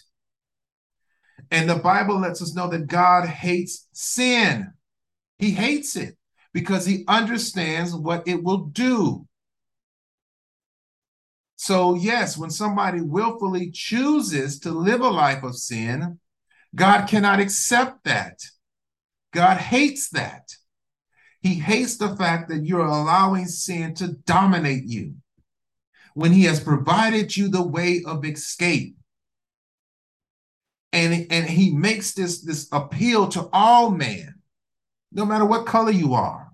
And 1.50 1.68
the 1.68 1.78
Bible 1.78 2.20
lets 2.20 2.40
us 2.40 2.54
know 2.54 2.70
that 2.70 2.86
God 2.86 3.28
hates 3.28 3.88
sin. 3.94 4.74
He 5.40 5.50
hates 5.50 5.96
it 5.96 6.16
because 6.54 6.86
he 6.86 7.04
understands 7.08 7.96
what 7.96 8.28
it 8.28 8.44
will 8.44 8.66
do. 8.66 9.28
So, 11.56 11.96
yes, 11.96 12.38
when 12.38 12.52
somebody 12.52 13.02
willfully 13.02 13.72
chooses 13.72 14.60
to 14.60 14.70
live 14.70 15.02
a 15.02 15.10
life 15.10 15.42
of 15.42 15.56
sin, 15.56 16.20
God 16.76 17.08
cannot 17.08 17.40
accept 17.40 18.04
that. 18.04 18.40
God 19.36 19.58
hates 19.58 20.10
that. 20.12 20.56
He 21.42 21.56
hates 21.56 21.98
the 21.98 22.16
fact 22.16 22.50
that 22.50 22.66
you're 22.66 22.86
allowing 22.86 23.48
sin 23.48 23.94
to 23.96 24.14
dominate 24.14 24.86
you 24.86 25.16
when 26.14 26.32
He 26.32 26.46
has 26.46 26.62
provided 26.62 27.36
you 27.36 27.50
the 27.50 27.62
way 27.62 28.02
of 28.08 28.26
escape. 28.26 28.96
And, 30.94 31.28
and 31.30 31.50
He 31.50 31.72
makes 31.72 32.14
this, 32.14 32.44
this 32.44 32.70
appeal 32.72 33.28
to 33.28 33.50
all 33.52 33.92
man, 33.92 34.36
no 35.12 35.26
matter 35.26 35.46
what 35.46 35.66
color 35.66 35.92
you 35.92 36.14
are. 36.14 36.54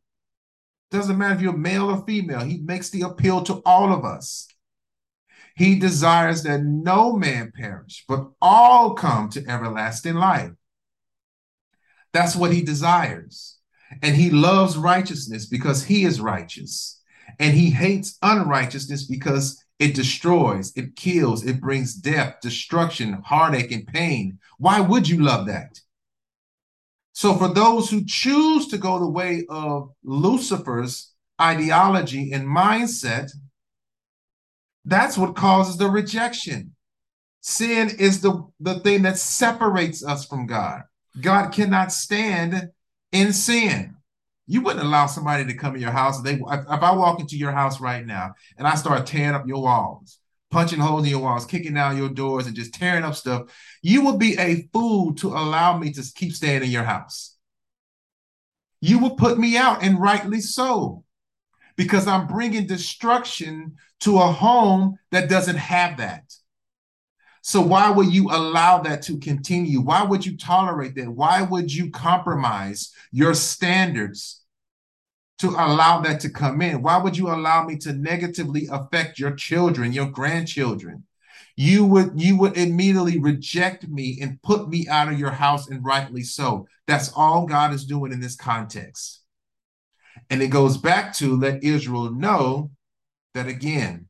Doesn't 0.90 1.20
matter 1.20 1.36
if 1.36 1.42
you're 1.42 1.56
male 1.56 1.92
or 1.92 2.04
female, 2.04 2.40
He 2.40 2.58
makes 2.58 2.90
the 2.90 3.04
appeal 3.04 3.44
to 3.44 3.62
all 3.64 3.94
of 3.94 4.04
us. 4.04 4.48
He 5.56 5.76
desires 5.76 6.42
that 6.44 6.64
no 6.64 7.14
man 7.14 7.54
perish, 7.56 8.06
but 8.08 8.32
all 8.42 8.96
come 8.96 9.30
to 9.30 9.48
everlasting 9.48 10.16
life. 10.16 10.52
That's 12.14 12.36
what 12.36 12.54
he 12.54 12.62
desires. 12.62 13.58
And 14.02 14.16
he 14.16 14.30
loves 14.30 14.78
righteousness 14.78 15.46
because 15.46 15.84
he 15.84 16.04
is 16.06 16.22
righteous. 16.22 17.02
And 17.40 17.54
he 17.54 17.70
hates 17.70 18.18
unrighteousness 18.22 19.06
because 19.06 19.64
it 19.80 19.96
destroys, 19.96 20.72
it 20.76 20.96
kills, 20.96 21.44
it 21.44 21.60
brings 21.60 21.96
death, 21.96 22.36
destruction, 22.42 23.14
heartache, 23.26 23.72
and 23.72 23.88
pain. 23.88 24.38
Why 24.60 24.80
would 24.80 25.10
you 25.10 25.22
love 25.22 25.48
that? 25.48 25.80
So, 27.14 27.36
for 27.36 27.48
those 27.48 27.90
who 27.90 28.06
choose 28.06 28.68
to 28.68 28.78
go 28.78 29.00
the 29.00 29.10
way 29.10 29.46
of 29.50 29.92
Lucifer's 30.04 31.14
ideology 31.42 32.32
and 32.32 32.48
mindset, 32.48 33.32
that's 34.86 35.18
what 35.18 35.36
causes 35.36 35.78
the 35.78 35.90
rejection. 35.90 36.76
Sin 37.42 37.90
is 37.98 38.22
the, 38.22 38.48
the 38.60 38.80
thing 38.82 39.02
that 39.02 39.18
separates 39.18 40.06
us 40.06 40.26
from 40.26 40.46
God. 40.46 40.84
God 41.20 41.52
cannot 41.52 41.92
stand 41.92 42.70
in 43.12 43.34
sin. 43.34 43.96
You 44.48 44.62
wouldn't 44.62 44.86
allow 44.86 45.06
somebody 45.06 45.46
to 45.46 45.54
come 45.54 45.76
in 45.76 45.82
your 45.82 45.92
house. 45.92 46.22
They, 46.22 46.34
if, 46.34 46.44
I 46.48 46.96
walk 46.96 47.20
into 47.20 47.38
your 47.38 47.52
house 47.52 47.80
right 47.80 48.06
now 48.06 48.34
and 48.58 48.68
I 48.68 48.76
start 48.76 49.06
tearing 49.06 49.36
up 49.36 49.48
your 49.48 49.62
walls, 49.62 50.20
punching 50.50 50.80
holes 50.80 51.04
in 51.04 51.10
your 51.10 51.22
walls, 51.22 51.46
kicking 51.46 51.74
down 51.74 51.98
your 51.98 52.10
doors, 52.10 52.48
and 52.48 52.56
just 52.56 52.74
tearing 52.74 53.04
up 53.04 53.16
stuff, 53.16 53.44
you 53.82 54.06
would 54.06 54.20
be 54.20 54.38
a 54.38 54.68
fool 54.74 55.14
to 55.16 55.30
allow 55.30 55.78
me 55.78 55.92
to 55.94 56.04
keep 56.16 56.34
staying 56.34 56.64
in 56.64 56.70
your 56.70 56.84
house. 56.84 57.38
You 58.82 59.00
will 59.00 59.16
put 59.16 59.38
me 59.38 59.58
out, 59.58 59.84
and 59.84 60.00
rightly 60.00 60.42
so 60.42 61.04
because 61.76 62.08
I'm 62.08 62.28
bringing 62.28 62.68
destruction 62.68 63.76
to 64.02 64.18
a 64.20 64.32
home 64.32 64.98
that 65.12 65.30
doesn't 65.30 65.58
have 65.58 65.98
that. 65.98 66.24
So, 67.42 67.60
why 67.60 67.90
would 67.90 68.14
you 68.14 68.30
allow 68.30 68.80
that 68.84 69.02
to 69.04 69.18
continue? 69.18 69.82
Why 69.82 70.04
would 70.04 70.26
you 70.26 70.38
tolerate 70.38 70.96
that? 70.96 71.10
Why 71.10 71.42
would 71.42 71.74
you 71.74 71.90
compromise 71.90 72.94
your 73.12 73.34
standards 73.34 74.44
to 75.40 75.50
allow 75.50 76.02
that 76.02 76.20
to 76.20 76.30
come 76.30 76.62
in? 76.62 76.84
Why 76.84 76.98
would 76.98 77.18
you 77.18 77.30
allow 77.30 77.66
me 77.66 77.78
to 77.78 77.94
negatively 77.94 78.68
affect 78.72 79.18
your 79.18 79.32
children, 79.32 79.92
your 79.92 80.10
grandchildren? 80.10 81.04
You 81.58 81.84
would 81.86 82.22
you 82.22 82.38
would 82.38 82.58
immediately 82.58 83.20
reject 83.20 83.88
me 83.88 84.20
and 84.22 84.42
put 84.44 84.70
me 84.70 84.88
out 84.88 85.12
of 85.12 85.18
your 85.18 85.32
house, 85.32 85.68
and 85.68 85.84
rightly 85.84 86.22
so. 86.22 86.68
That's 86.86 87.12
all 87.14 87.48
God 87.48 87.74
is 87.74 87.86
doing 87.86 88.12
in 88.12 88.20
this 88.20 88.36
context. 88.36 89.22
And 90.30 90.44
it 90.44 90.50
goes 90.50 90.78
back 90.78 91.16
to 91.16 91.36
let 91.38 91.64
Israel 91.64 92.12
know 92.12 92.70
that 93.34 93.48
again, 93.48 94.08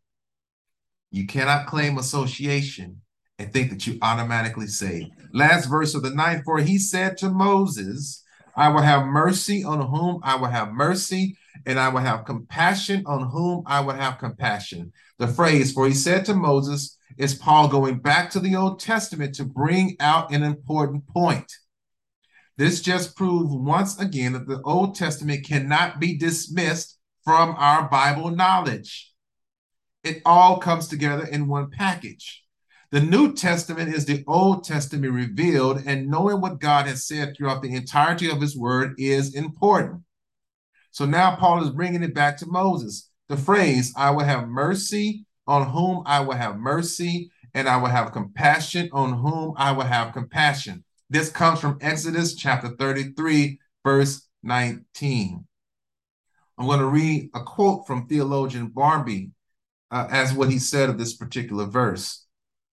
you 1.11 1.27
cannot 1.27 1.67
claim 1.67 1.97
association 1.97 3.01
and 3.41 3.51
think 3.51 3.71
that 3.71 3.87
you 3.87 3.97
automatically 4.01 4.67
saved. 4.67 5.11
Last 5.33 5.65
verse 5.65 5.95
of 5.95 6.03
the 6.03 6.11
ninth, 6.11 6.43
for 6.45 6.59
he 6.59 6.77
said 6.77 7.17
to 7.17 7.29
Moses, 7.29 8.23
I 8.55 8.69
will 8.69 8.81
have 8.81 9.07
mercy 9.07 9.63
on 9.63 9.81
whom 9.87 10.19
I 10.23 10.35
will 10.35 10.49
have 10.49 10.73
mercy, 10.73 11.37
and 11.65 11.79
I 11.79 11.89
will 11.89 12.01
have 12.01 12.25
compassion 12.25 13.03
on 13.07 13.29
whom 13.29 13.63
I 13.65 13.79
will 13.79 13.95
have 13.95 14.19
compassion. 14.19 14.93
The 15.17 15.27
phrase, 15.27 15.71
for 15.71 15.87
he 15.87 15.93
said 15.93 16.25
to 16.25 16.35
Moses, 16.35 16.97
is 17.17 17.33
Paul 17.33 17.67
going 17.67 17.99
back 17.99 18.29
to 18.31 18.39
the 18.39 18.55
Old 18.55 18.79
Testament 18.79 19.35
to 19.35 19.45
bring 19.45 19.95
out 19.99 20.31
an 20.31 20.43
important 20.43 21.07
point. 21.07 21.51
This 22.57 22.81
just 22.81 23.15
proves 23.15 23.53
once 23.53 23.99
again 23.99 24.33
that 24.33 24.47
the 24.47 24.61
Old 24.61 24.95
Testament 24.95 25.45
cannot 25.45 25.99
be 25.99 26.15
dismissed 26.17 26.99
from 27.23 27.55
our 27.57 27.89
Bible 27.89 28.29
knowledge. 28.29 29.11
It 30.03 30.21
all 30.25 30.57
comes 30.57 30.87
together 30.87 31.25
in 31.25 31.47
one 31.47 31.71
package. 31.71 32.40
The 32.91 32.99
New 32.99 33.33
Testament 33.33 33.95
is 33.95 34.05
the 34.05 34.21
Old 34.27 34.65
Testament 34.65 35.13
revealed, 35.13 35.81
and 35.85 36.09
knowing 36.09 36.41
what 36.41 36.59
God 36.59 36.87
has 36.87 37.07
said 37.07 37.37
throughout 37.37 37.61
the 37.61 37.73
entirety 37.73 38.29
of 38.29 38.41
his 38.41 38.57
word 38.57 38.95
is 38.97 39.33
important. 39.33 40.01
So 40.91 41.05
now 41.05 41.37
Paul 41.37 41.63
is 41.63 41.69
bringing 41.69 42.03
it 42.03 42.13
back 42.13 42.35
to 42.37 42.47
Moses. 42.47 43.09
The 43.29 43.37
phrase, 43.37 43.93
I 43.95 44.11
will 44.11 44.25
have 44.25 44.49
mercy 44.49 45.25
on 45.47 45.69
whom 45.69 46.03
I 46.05 46.19
will 46.19 46.35
have 46.35 46.57
mercy, 46.57 47.31
and 47.53 47.69
I 47.69 47.77
will 47.77 47.87
have 47.87 48.11
compassion 48.11 48.89
on 48.91 49.13
whom 49.13 49.53
I 49.55 49.71
will 49.71 49.85
have 49.85 50.11
compassion. 50.11 50.83
This 51.09 51.29
comes 51.29 51.61
from 51.61 51.77
Exodus 51.79 52.35
chapter 52.35 52.75
33, 52.77 53.57
verse 53.85 54.27
19. 54.43 55.45
I'm 56.57 56.65
going 56.67 56.79
to 56.79 56.85
read 56.85 57.29
a 57.33 57.41
quote 57.41 57.87
from 57.87 58.07
theologian 58.07 58.67
Barmby 58.67 59.31
uh, 59.91 60.07
as 60.11 60.33
what 60.33 60.51
he 60.51 60.59
said 60.59 60.89
of 60.89 60.97
this 60.97 61.15
particular 61.15 61.63
verse. 61.63 62.25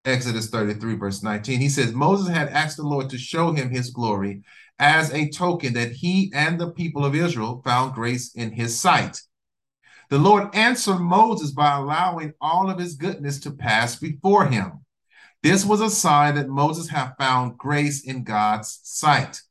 Exodus 0.05 0.49
33, 0.49 0.95
verse 0.95 1.23
19. 1.23 1.61
He 1.61 1.69
says, 1.69 1.93
Moses 1.93 2.29
had 2.29 2.49
asked 2.49 2.77
the 2.77 2.83
Lord 2.83 3.11
to 3.11 3.19
show 3.19 3.53
him 3.53 3.71
his 3.71 3.91
glory 3.91 4.43
as 4.79 5.13
a 5.13 5.29
token 5.29 5.73
that 5.75 5.93
he 5.93 6.31
and 6.35 6.59
the 6.59 6.71
people 6.71 7.05
of 7.05 7.15
Israel 7.15 7.61
found 7.65 7.95
grace 7.95 8.35
in 8.35 8.53
his 8.53 8.81
sight. 8.81 9.21
The 10.11 10.19
Lord 10.19 10.55
answered 10.55 11.01
Moses 11.01 11.51
by 11.51 11.77
allowing 11.77 12.33
all 12.41 12.71
of 12.71 12.79
his 12.79 12.95
goodness 12.95 13.41
to 13.41 13.51
pass 13.51 13.97
before 13.97 14.47
him. 14.47 14.85
This 15.43 15.65
was 15.65 15.81
a 15.81 15.91
sign 15.91 16.37
that 16.37 16.49
Moses 16.49 16.89
had 16.89 17.13
found 17.19 17.59
grace 17.59 18.03
in 18.05 18.25
God's 18.25 18.81
sight. 18.83 19.43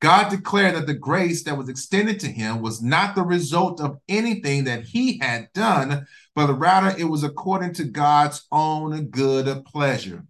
God 0.00 0.30
declared 0.30 0.74
that 0.74 0.86
the 0.86 0.94
grace 0.94 1.44
that 1.44 1.56
was 1.56 1.68
extended 1.68 2.18
to 2.20 2.26
him 2.26 2.60
was 2.60 2.82
not 2.82 3.14
the 3.14 3.22
result 3.22 3.80
of 3.80 3.98
anything 4.08 4.64
that 4.64 4.84
he 4.84 5.18
had 5.18 5.48
done, 5.52 6.06
but 6.34 6.52
rather 6.58 6.96
it 6.98 7.04
was 7.04 7.24
according 7.24 7.74
to 7.74 7.84
God's 7.84 8.46
own 8.50 9.06
good 9.06 9.64
pleasure. 9.64 10.24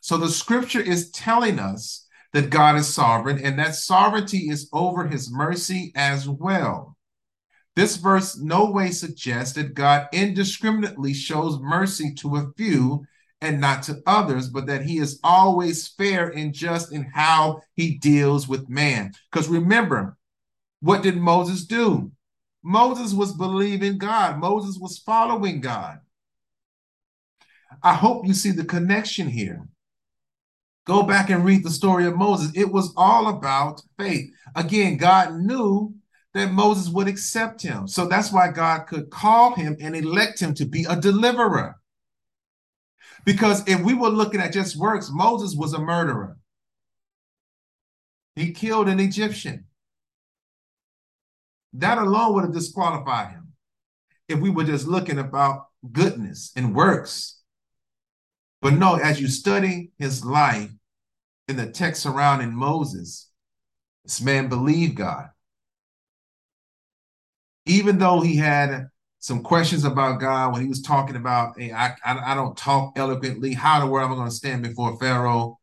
So 0.00 0.16
the 0.16 0.28
scripture 0.28 0.80
is 0.80 1.10
telling 1.10 1.58
us 1.58 2.06
that 2.32 2.50
God 2.50 2.76
is 2.76 2.92
sovereign 2.92 3.38
and 3.38 3.58
that 3.58 3.74
sovereignty 3.74 4.50
is 4.50 4.68
over 4.72 5.06
his 5.06 5.32
mercy 5.32 5.92
as 5.94 6.28
well. 6.28 6.96
This 7.76 7.96
verse 7.96 8.36
no 8.36 8.70
way 8.70 8.90
suggests 8.90 9.54
that 9.54 9.74
God 9.74 10.08
indiscriminately 10.12 11.14
shows 11.14 11.58
mercy 11.58 12.14
to 12.14 12.36
a 12.36 12.52
few 12.56 13.04
and 13.40 13.60
not 13.60 13.82
to 13.84 14.02
others, 14.06 14.48
but 14.48 14.66
that 14.66 14.82
he 14.82 14.98
is 14.98 15.20
always 15.22 15.88
fair 15.88 16.28
and 16.28 16.52
just 16.52 16.92
in 16.92 17.10
how 17.12 17.60
he 17.74 17.98
deals 17.98 18.48
with 18.48 18.68
man. 18.68 19.12
Because 19.30 19.48
remember, 19.48 20.16
what 20.80 21.02
did 21.02 21.16
Moses 21.16 21.64
do? 21.66 22.12
Moses 22.64 23.12
was 23.12 23.32
believing 23.34 23.98
God, 23.98 24.38
Moses 24.38 24.78
was 24.78 24.98
following 24.98 25.60
God. 25.60 25.98
I 27.82 27.92
hope 27.92 28.26
you 28.26 28.32
see 28.32 28.52
the 28.52 28.64
connection 28.64 29.28
here. 29.28 29.68
Go 30.86 31.02
back 31.02 31.28
and 31.28 31.44
read 31.44 31.62
the 31.62 31.70
story 31.70 32.06
of 32.06 32.16
Moses. 32.16 32.50
It 32.54 32.72
was 32.72 32.92
all 32.96 33.28
about 33.28 33.82
faith. 33.98 34.30
Again, 34.56 34.96
God 34.96 35.34
knew 35.34 35.94
that 36.32 36.52
Moses 36.52 36.88
would 36.88 37.06
accept 37.06 37.60
him. 37.60 37.86
So 37.86 38.06
that's 38.06 38.32
why 38.32 38.50
God 38.50 38.86
could 38.86 39.10
call 39.10 39.54
him 39.54 39.76
and 39.80 39.94
elect 39.94 40.40
him 40.40 40.54
to 40.54 40.64
be 40.64 40.86
a 40.88 40.98
deliverer. 40.98 41.76
Because 43.26 43.66
if 43.66 43.80
we 43.82 43.94
were 43.94 44.08
looking 44.08 44.40
at 44.40 44.52
just 44.52 44.76
works, 44.76 45.10
Moses 45.12 45.54
was 45.54 45.74
a 45.74 45.78
murderer. 45.78 46.36
He 48.36 48.52
killed 48.52 48.88
an 48.88 49.00
Egyptian. 49.00 49.66
That 51.74 51.98
alone 51.98 52.34
would 52.34 52.44
have 52.44 52.54
disqualified 52.54 53.30
him 53.30 53.52
if 54.28 54.38
we 54.38 54.48
were 54.48 54.64
just 54.64 54.86
looking 54.86 55.18
about 55.18 55.66
goodness 55.92 56.52
and 56.54 56.74
works. 56.74 57.42
But 58.62 58.74
no, 58.74 58.94
as 58.94 59.20
you 59.20 59.28
study 59.28 59.90
his 59.98 60.24
life 60.24 60.70
in 61.48 61.56
the 61.56 61.70
text 61.70 62.02
surrounding 62.02 62.54
Moses, 62.54 63.28
this 64.04 64.20
man 64.22 64.48
believed 64.48 64.96
God. 64.96 65.28
Even 67.66 67.98
though 67.98 68.20
he 68.20 68.36
had 68.36 68.86
some 69.18 69.42
questions 69.42 69.84
about 69.84 70.20
God 70.20 70.52
when 70.52 70.62
he 70.62 70.68
was 70.68 70.82
talking 70.82 71.16
about, 71.16 71.58
hey, 71.58 71.72
I, 71.72 71.96
I, 72.04 72.32
I 72.32 72.34
don't 72.34 72.56
talk 72.56 72.92
eloquently. 72.96 73.52
How 73.54 73.80
the 73.80 73.86
world 73.86 74.06
am 74.06 74.12
I 74.12 74.16
going 74.16 74.28
to 74.28 74.34
stand 74.34 74.62
before 74.62 74.98
Pharaoh? 74.98 75.58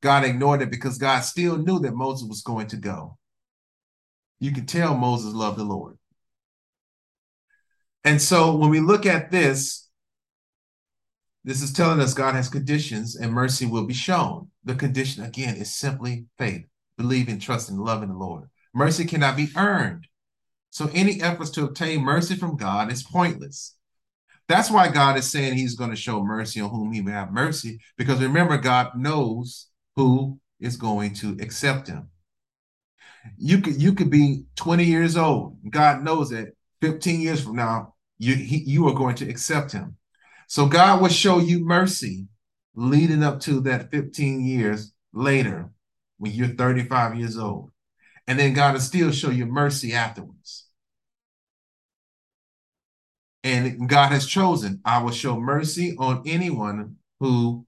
God 0.00 0.24
ignored 0.24 0.62
it 0.62 0.70
because 0.70 0.96
God 0.96 1.20
still 1.20 1.58
knew 1.58 1.80
that 1.80 1.94
Moses 1.94 2.28
was 2.28 2.42
going 2.42 2.68
to 2.68 2.76
go. 2.76 3.18
You 4.40 4.52
can 4.52 4.66
tell 4.66 4.96
Moses 4.96 5.34
loved 5.34 5.58
the 5.58 5.64
Lord. 5.64 5.98
And 8.04 8.20
so 8.20 8.56
when 8.56 8.70
we 8.70 8.80
look 8.80 9.04
at 9.06 9.30
this, 9.30 9.88
this 11.44 11.62
is 11.62 11.72
telling 11.72 12.00
us 12.00 12.14
God 12.14 12.34
has 12.34 12.48
conditions 12.48 13.16
and 13.16 13.32
mercy 13.32 13.66
will 13.66 13.86
be 13.86 13.94
shown. 13.94 14.48
The 14.64 14.74
condition, 14.74 15.22
again, 15.22 15.56
is 15.56 15.74
simply 15.74 16.26
faith, 16.38 16.64
believing, 16.96 17.38
trusting, 17.38 17.76
loving 17.78 18.08
the 18.08 18.14
Lord. 18.14 18.48
Mercy 18.74 19.04
cannot 19.04 19.36
be 19.36 19.48
earned. 19.56 20.06
So 20.70 20.90
any 20.94 21.20
efforts 21.20 21.50
to 21.50 21.64
obtain 21.64 22.02
mercy 22.02 22.36
from 22.36 22.56
God 22.56 22.90
is 22.92 23.02
pointless. 23.02 23.76
That's 24.48 24.70
why 24.70 24.88
God 24.88 25.16
is 25.16 25.30
saying 25.30 25.54
he's 25.54 25.76
going 25.76 25.90
to 25.90 25.96
show 25.96 26.22
mercy 26.22 26.60
on 26.60 26.70
whom 26.70 26.92
he 26.92 27.00
will 27.00 27.12
have 27.12 27.32
mercy, 27.32 27.80
because 27.96 28.20
remember, 28.20 28.56
God 28.56 28.96
knows 28.96 29.68
who 29.96 30.38
is 30.58 30.76
going 30.76 31.14
to 31.14 31.36
accept 31.40 31.88
him. 31.88 32.08
You 33.36 33.60
could 33.60 33.80
you 33.80 33.94
could 33.94 34.10
be 34.10 34.44
20 34.56 34.84
years 34.84 35.16
old. 35.16 35.58
God 35.68 36.02
knows 36.02 36.30
that 36.30 36.54
15 36.80 37.20
years 37.20 37.42
from 37.42 37.56
now, 37.56 37.94
you 38.18 38.34
he, 38.34 38.58
you 38.58 38.88
are 38.88 38.94
going 38.94 39.16
to 39.16 39.28
accept 39.28 39.72
him. 39.72 39.96
So 40.46 40.66
God 40.66 41.00
will 41.00 41.08
show 41.08 41.38
you 41.38 41.64
mercy 41.64 42.26
leading 42.74 43.22
up 43.22 43.40
to 43.40 43.60
that 43.62 43.90
15 43.90 44.44
years 44.44 44.92
later 45.12 45.70
when 46.18 46.32
you're 46.32 46.48
35 46.48 47.16
years 47.16 47.38
old. 47.38 47.70
And 48.26 48.38
then 48.38 48.52
God 48.52 48.74
will 48.74 48.80
still 48.80 49.10
show 49.10 49.30
you 49.30 49.46
mercy 49.46 49.92
afterwards. 49.92 50.66
And 53.42 53.88
God 53.88 54.12
has 54.12 54.26
chosen, 54.26 54.80
I 54.84 55.02
will 55.02 55.12
show 55.12 55.40
mercy 55.40 55.96
on 55.98 56.22
anyone 56.26 56.96
who 57.18 57.66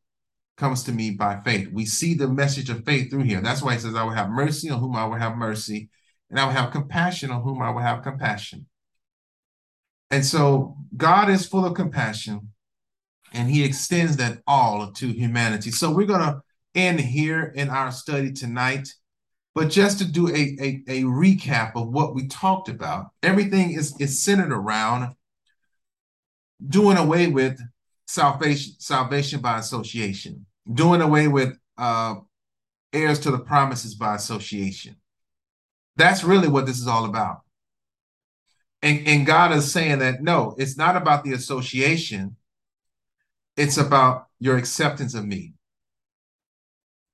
comes 0.56 0.82
to 0.84 0.92
me 0.92 1.10
by 1.10 1.40
faith. 1.44 1.68
We 1.72 1.86
see 1.86 2.14
the 2.14 2.28
message 2.28 2.70
of 2.70 2.84
faith 2.84 3.10
through 3.10 3.22
here. 3.22 3.40
That's 3.40 3.62
why 3.62 3.74
he 3.74 3.80
says, 3.80 3.94
I 3.94 4.04
will 4.04 4.10
have 4.10 4.30
mercy 4.30 4.70
on 4.70 4.80
whom 4.80 4.96
I 4.96 5.04
will 5.06 5.16
have 5.16 5.36
mercy, 5.36 5.90
and 6.30 6.38
I 6.38 6.44
will 6.44 6.52
have 6.52 6.70
compassion 6.70 7.30
on 7.30 7.42
whom 7.42 7.62
I 7.62 7.70
will 7.70 7.80
have 7.80 8.02
compassion. 8.02 8.66
And 10.10 10.24
so 10.24 10.76
God 10.96 11.30
is 11.30 11.46
full 11.46 11.64
of 11.64 11.74
compassion, 11.74 12.52
and 13.32 13.48
he 13.48 13.64
extends 13.64 14.18
that 14.18 14.42
all 14.46 14.92
to 14.92 15.08
humanity. 15.08 15.70
So 15.70 15.90
we're 15.90 16.06
going 16.06 16.20
to 16.20 16.42
end 16.74 17.00
here 17.00 17.52
in 17.54 17.70
our 17.70 17.90
study 17.90 18.32
tonight. 18.32 18.88
But 19.54 19.70
just 19.70 19.98
to 19.98 20.04
do 20.04 20.28
a, 20.28 20.56
a, 20.60 20.82
a, 20.88 21.02
recap 21.02 21.72
of 21.76 21.88
what 21.88 22.14
we 22.14 22.26
talked 22.26 22.70
about, 22.70 23.06
everything 23.22 23.72
is, 23.72 23.94
is 24.00 24.22
centered 24.22 24.52
around 24.52 25.14
doing 26.66 26.96
away 26.96 27.26
with 27.26 27.60
salvation, 28.12 28.74
salvation 28.78 29.40
by 29.40 29.58
association, 29.58 30.44
doing 30.70 31.00
away 31.00 31.28
with 31.28 31.56
uh, 31.78 32.16
heirs 32.92 33.18
to 33.20 33.30
the 33.30 33.38
promises 33.38 33.94
by 33.94 34.14
association. 34.14 34.96
That's 35.96 36.22
really 36.22 36.48
what 36.48 36.66
this 36.66 36.78
is 36.78 36.86
all 36.86 37.06
about. 37.06 37.40
And, 38.82 39.06
and 39.06 39.26
God 39.26 39.52
is 39.52 39.72
saying 39.72 40.00
that 40.00 40.22
no, 40.22 40.54
it's 40.58 40.76
not 40.76 40.96
about 40.96 41.24
the 41.24 41.32
association, 41.32 42.36
it's 43.56 43.78
about 43.78 44.26
your 44.38 44.56
acceptance 44.58 45.14
of 45.14 45.24
me. 45.24 45.54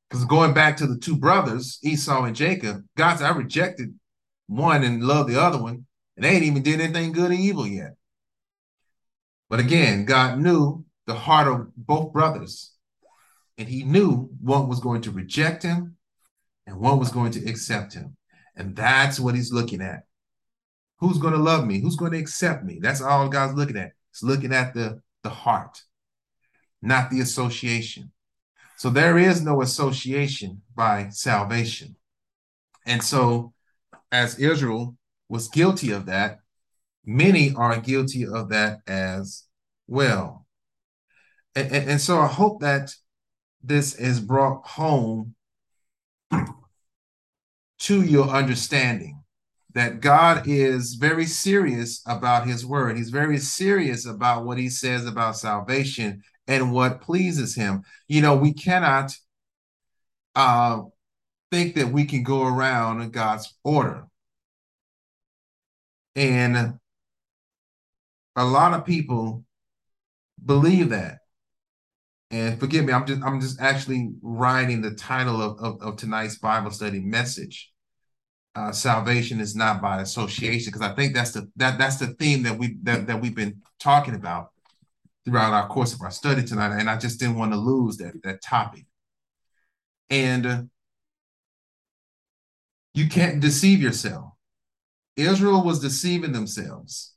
Because 0.08 0.24
going 0.24 0.54
back 0.54 0.78
to 0.78 0.86
the 0.86 0.96
two 0.96 1.16
brothers, 1.16 1.78
Esau 1.82 2.24
and 2.24 2.34
Jacob, 2.34 2.82
God 2.96 3.18
said, 3.18 3.30
I 3.30 3.36
rejected 3.36 3.94
one 4.46 4.82
and 4.82 5.04
loved 5.04 5.28
the 5.30 5.40
other 5.40 5.62
one, 5.62 5.86
and 6.16 6.24
they 6.24 6.30
ain't 6.30 6.44
even 6.44 6.62
did 6.62 6.80
anything 6.80 7.12
good 7.12 7.30
or 7.30 7.34
evil 7.34 7.66
yet. 7.66 7.94
But 9.50 9.60
again, 9.60 10.04
God 10.04 10.38
knew 10.38 10.84
the 11.08 11.14
heart 11.14 11.48
of 11.48 11.74
both 11.74 12.12
brothers, 12.12 12.72
and 13.56 13.66
he 13.66 13.82
knew 13.82 14.30
one 14.42 14.68
was 14.68 14.78
going 14.78 15.00
to 15.02 15.10
reject 15.10 15.62
him 15.62 15.96
and 16.66 16.78
one 16.78 16.98
was 16.98 17.10
going 17.10 17.32
to 17.32 17.48
accept 17.48 17.94
him. 17.94 18.14
And 18.54 18.76
that's 18.76 19.18
what 19.18 19.34
he's 19.34 19.50
looking 19.50 19.80
at. 19.80 20.02
Who's 20.98 21.16
going 21.16 21.32
to 21.32 21.40
love 21.40 21.66
me? 21.66 21.80
Who's 21.80 21.96
going 21.96 22.12
to 22.12 22.18
accept 22.18 22.62
me? 22.62 22.78
That's 22.80 23.00
all 23.00 23.30
God's 23.30 23.54
looking 23.54 23.78
at. 23.78 23.92
He's 24.12 24.22
looking 24.22 24.52
at 24.52 24.74
the, 24.74 25.00
the 25.22 25.30
heart, 25.30 25.80
not 26.82 27.10
the 27.10 27.20
association. 27.20 28.12
So 28.76 28.90
there 28.90 29.16
is 29.16 29.40
no 29.40 29.62
association 29.62 30.60
by 30.76 31.08
salvation. 31.08 31.96
And 32.84 33.02
so, 33.02 33.54
as 34.12 34.38
Israel 34.38 34.96
was 35.28 35.48
guilty 35.48 35.90
of 35.90 36.04
that, 36.06 36.40
many 37.02 37.54
are 37.54 37.80
guilty 37.80 38.26
of 38.26 38.50
that 38.50 38.80
as 38.86 39.44
well. 39.86 40.37
And, 41.58 41.90
and, 41.90 42.00
so 42.00 42.20
I 42.20 42.28
hope 42.28 42.60
that 42.60 42.94
this 43.62 43.94
is 43.96 44.20
brought 44.20 44.64
home 44.64 45.34
to 47.80 48.02
your 48.02 48.28
understanding 48.28 49.22
that 49.74 50.00
God 50.00 50.46
is 50.46 50.94
very 50.94 51.26
serious 51.26 52.00
about 52.06 52.46
his 52.46 52.64
word. 52.64 52.96
He's 52.96 53.10
very 53.10 53.38
serious 53.38 54.06
about 54.06 54.44
what 54.44 54.58
he 54.58 54.68
says 54.68 55.04
about 55.04 55.36
salvation 55.36 56.22
and 56.46 56.72
what 56.72 57.00
pleases 57.00 57.54
him. 57.54 57.82
You 58.06 58.22
know, 58.22 58.36
we 58.36 58.52
cannot 58.52 59.14
uh, 60.36 60.82
think 61.50 61.74
that 61.74 61.88
we 61.88 62.04
can 62.04 62.22
go 62.22 62.46
around 62.46 63.12
God's 63.12 63.52
order. 63.64 64.06
And 66.14 66.78
a 68.36 68.44
lot 68.44 68.74
of 68.74 68.84
people 68.84 69.44
believe 70.44 70.90
that. 70.90 71.18
And 72.30 72.60
forgive 72.60 72.84
me, 72.84 72.92
I'm 72.92 73.06
just 73.06 73.22
I'm 73.22 73.40
just 73.40 73.60
actually 73.60 74.10
writing 74.20 74.82
the 74.82 74.90
title 74.90 75.40
of, 75.40 75.58
of, 75.60 75.82
of 75.82 75.96
tonight's 75.96 76.38
Bible 76.38 76.70
study 76.70 77.00
message. 77.00 77.72
Uh, 78.54 78.72
salvation 78.72 79.40
is 79.40 79.54
not 79.54 79.80
by 79.80 80.00
association, 80.00 80.72
because 80.72 80.86
I 80.86 80.94
think 80.94 81.14
that's 81.14 81.30
the 81.32 81.48
that 81.56 81.78
that's 81.78 81.96
the 81.96 82.08
theme 82.08 82.42
that 82.42 82.58
we 82.58 82.76
that, 82.82 83.06
that 83.06 83.20
we've 83.20 83.34
been 83.34 83.62
talking 83.78 84.14
about 84.14 84.48
throughout 85.24 85.52
our 85.52 85.68
course 85.68 85.94
of 85.94 86.02
our 86.02 86.10
study 86.10 86.42
tonight, 86.42 86.78
and 86.78 86.90
I 86.90 86.98
just 86.98 87.20
didn't 87.20 87.36
want 87.36 87.52
to 87.52 87.58
lose 87.58 87.96
that 87.98 88.14
that 88.24 88.42
topic. 88.42 88.84
And 90.10 90.46
uh, 90.46 90.62
you 92.94 93.08
can't 93.08 93.40
deceive 93.40 93.80
yourself. 93.80 94.32
Israel 95.16 95.64
was 95.64 95.80
deceiving 95.80 96.32
themselves, 96.32 97.14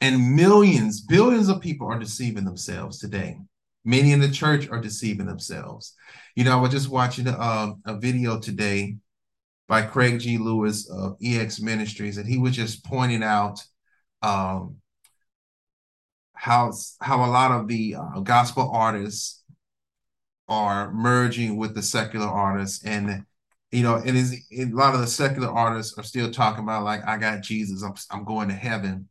and 0.00 0.36
millions, 0.36 1.00
billions 1.00 1.48
of 1.48 1.60
people 1.60 1.86
are 1.86 1.98
deceiving 1.98 2.44
themselves 2.44 2.98
today. 2.98 3.36
Many 3.84 4.12
in 4.12 4.20
the 4.20 4.30
church 4.30 4.68
are 4.68 4.80
deceiving 4.80 5.26
themselves. 5.26 5.94
You 6.36 6.44
know, 6.44 6.52
I 6.52 6.60
was 6.60 6.70
just 6.70 6.88
watching 6.88 7.26
a, 7.26 7.32
uh, 7.32 7.72
a 7.86 7.96
video 7.96 8.38
today 8.38 8.96
by 9.68 9.82
Craig 9.82 10.20
G. 10.20 10.36
Lewis 10.36 10.90
of 10.90 11.16
EX 11.22 11.60
Ministries, 11.60 12.18
and 12.18 12.28
he 12.28 12.38
was 12.38 12.54
just 12.54 12.84
pointing 12.84 13.22
out 13.22 13.62
um, 14.22 14.76
how 16.34 16.72
how 17.00 17.24
a 17.24 17.30
lot 17.30 17.52
of 17.52 17.68
the 17.68 17.94
uh, 17.96 18.20
gospel 18.20 18.70
artists 18.72 19.42
are 20.48 20.90
merging 20.92 21.56
with 21.56 21.74
the 21.74 21.82
secular 21.82 22.26
artists 22.26 22.84
and 22.84 23.24
you 23.70 23.82
know 23.82 23.96
is 23.96 24.34
a 24.56 24.64
lot 24.64 24.94
of 24.94 25.00
the 25.00 25.06
secular 25.06 25.48
artists 25.48 25.96
are 25.98 26.02
still 26.02 26.30
talking 26.30 26.64
about 26.64 26.82
like 26.82 27.06
i 27.06 27.16
got 27.16 27.42
jesus 27.42 27.82
i'm, 27.82 27.94
I'm 28.10 28.24
going 28.24 28.48
to 28.48 28.54
heaven 28.54 29.08